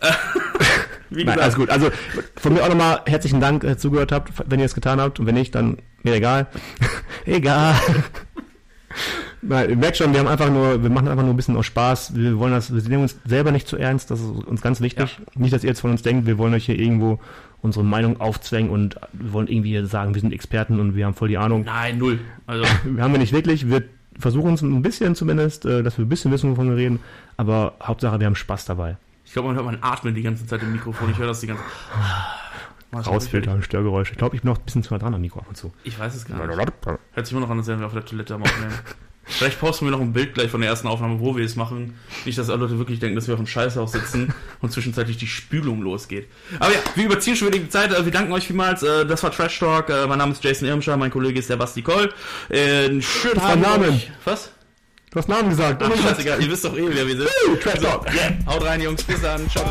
Äh, 0.00 0.12
Wie 1.10 1.24
Nein, 1.24 1.38
alles 1.38 1.54
gut. 1.54 1.70
Also 1.70 1.90
von 2.36 2.54
mir 2.54 2.62
auch 2.64 2.68
nochmal 2.68 3.02
herzlichen 3.06 3.40
Dank, 3.40 3.62
äh, 3.62 3.76
zugehört 3.76 4.10
habt, 4.10 4.32
wenn 4.50 4.58
ihr 4.58 4.66
es 4.66 4.74
getan 4.74 5.00
habt. 5.00 5.20
Und 5.20 5.26
wenn 5.26 5.34
nicht, 5.36 5.54
dann 5.54 5.78
mir 6.02 6.14
egal. 6.14 6.48
egal. 7.26 7.76
Ihr 9.48 9.76
merkt 9.76 9.96
schon, 9.96 10.12
wir 10.12 10.20
haben 10.20 10.28
einfach 10.28 10.50
nur, 10.50 10.82
wir 10.82 10.90
machen 10.90 11.08
einfach 11.08 11.22
nur 11.22 11.34
ein 11.34 11.36
bisschen 11.36 11.56
aus 11.56 11.66
Spaß. 11.66 12.14
Wir 12.16 12.38
wollen 12.38 12.52
das, 12.52 12.74
wir 12.74 12.82
nehmen 12.88 13.02
uns 13.02 13.18
selber 13.26 13.52
nicht 13.52 13.68
zu 13.68 13.76
ernst, 13.76 14.10
das 14.10 14.20
ist 14.20 14.26
uns 14.28 14.62
ganz 14.62 14.80
wichtig. 14.80 15.18
Nicht, 15.34 15.52
dass 15.52 15.64
ihr 15.64 15.68
jetzt 15.68 15.80
von 15.80 15.90
uns 15.90 16.02
denkt, 16.02 16.26
wir 16.26 16.38
wollen 16.38 16.54
euch 16.54 16.66
hier 16.66 16.78
irgendwo 16.78 17.20
unsere 17.60 17.84
Meinung 17.84 18.20
aufzwängen 18.20 18.70
und 18.70 18.96
wir 19.12 19.32
wollen 19.32 19.48
irgendwie 19.48 19.84
sagen, 19.86 20.14
wir 20.14 20.20
sind 20.20 20.32
Experten 20.32 20.80
und 20.80 20.94
wir 20.96 21.06
haben 21.06 21.14
voll 21.14 21.28
die 21.28 21.38
Ahnung. 21.38 21.64
nein, 21.64 21.98
null. 21.98 22.20
Also, 22.46 22.64
Wir 22.84 23.02
haben 23.02 23.12
wir 23.12 23.18
nicht 23.18 23.32
wirklich. 23.32 23.68
Wir 23.68 23.82
versuchen 24.18 24.54
es 24.54 24.62
ein 24.62 24.82
bisschen 24.82 25.14
zumindest, 25.14 25.64
äh, 25.64 25.82
dass 25.82 25.98
wir 25.98 26.04
ein 26.04 26.08
bisschen 26.08 26.30
wissen, 26.32 26.50
wovon 26.50 26.68
wir 26.70 26.76
reden. 26.76 27.00
Aber 27.36 27.74
Hauptsache, 27.82 28.20
wir 28.20 28.26
haben 28.26 28.36
Spaß 28.36 28.64
dabei. 28.66 28.96
ich 29.24 29.32
glaube, 29.32 29.48
man 29.48 29.56
hört 29.56 29.66
man 29.66 29.78
atmen 29.80 30.14
die 30.14 30.22
ganze 30.22 30.46
Zeit 30.46 30.62
im 30.62 30.72
Mikrofon. 30.72 31.10
Ich 31.10 31.18
höre 31.18 31.26
das 31.26 31.40
die 31.40 31.48
ganze 31.48 31.62
Zeit. 31.62 33.06
Rausfiltern, 33.06 33.62
Störgeräusche. 33.62 34.12
Ich 34.12 34.18
glaube, 34.18 34.36
ich 34.36 34.42
bin 34.42 34.50
noch 34.52 34.58
ein 34.58 34.64
bisschen 34.64 34.82
zu 34.84 34.94
nah 34.94 34.98
dran 34.98 35.14
am 35.14 35.20
Mikro 35.20 35.40
ab 35.40 35.46
und 35.48 35.56
zu. 35.56 35.72
Ich 35.82 35.98
weiß 35.98 36.14
es 36.14 36.26
gar 36.26 36.46
nicht. 36.46 36.56
Hört 36.56 37.26
sich 37.26 37.32
immer 37.32 37.40
noch 37.40 37.50
an, 37.50 37.58
als 37.58 37.66
wären 37.66 37.80
wir 37.80 37.86
auf 37.86 37.92
der 37.92 38.04
Toilette 38.04 38.34
am 38.34 38.42
Aufnehmen. 38.42 38.72
Vielleicht 39.26 39.58
posten 39.58 39.86
wir 39.86 39.90
noch 39.92 40.00
ein 40.00 40.12
Bild 40.12 40.34
gleich 40.34 40.50
von 40.50 40.60
der 40.60 40.70
ersten 40.70 40.86
Aufnahme, 40.86 41.18
wo 41.20 41.36
wir 41.36 41.44
es 41.44 41.56
machen. 41.56 41.94
Nicht, 42.24 42.36
dass 42.38 42.50
alle 42.50 42.60
Leute 42.60 42.78
wirklich 42.78 42.98
denken, 43.00 43.16
dass 43.16 43.26
wir 43.26 43.34
auf 43.34 43.40
dem 43.40 43.46
Scheißhaus 43.46 43.92
sitzen 43.92 44.34
und 44.60 44.70
zwischenzeitlich 44.72 45.16
die 45.16 45.26
Spülung 45.26 45.80
losgeht. 45.82 46.28
Aber 46.60 46.72
ja, 46.72 46.78
wir 46.94 47.06
überziehen 47.06 47.34
schon 47.34 47.48
wieder 47.48 47.58
die 47.58 47.68
Zeit. 47.68 47.92
Äh, 47.92 48.04
Wir 48.04 48.12
danken 48.12 48.32
euch 48.32 48.46
vielmals. 48.46 48.82
Äh, 48.82 49.06
Das 49.06 49.22
war 49.22 49.30
Trash 49.30 49.58
Talk. 49.58 49.88
Äh, 49.88 50.06
Mein 50.06 50.18
Name 50.18 50.32
ist 50.32 50.44
Jason 50.44 50.68
Irmscher. 50.68 50.96
Mein 50.96 51.10
Kollege 51.10 51.38
ist 51.38 51.48
der 51.50 51.56
Basti 51.56 51.82
Koll. 51.82 52.12
Äh, 52.48 53.00
schönen 53.00 53.38
Abend 53.40 53.62
Namen. 53.62 54.02
Was? 54.24 54.50
Du 55.10 55.18
hast 55.18 55.28
Namen 55.28 55.48
gesagt. 55.48 55.82
Ach, 55.82 55.90
scheißegal. 56.02 56.42
Ihr 56.42 56.50
wisst 56.50 56.64
doch 56.64 56.76
eh, 56.76 56.86
wer 56.88 57.06
wir 57.06 57.16
sind. 57.16 57.28
Trash 57.62 57.80
Talk. 57.80 58.06
Yeah. 58.12 58.36
Haut 58.46 58.64
rein, 58.64 58.80
Jungs. 58.80 59.02
Bis 59.04 59.20
dann. 59.22 59.48
Ciao. 59.48 59.64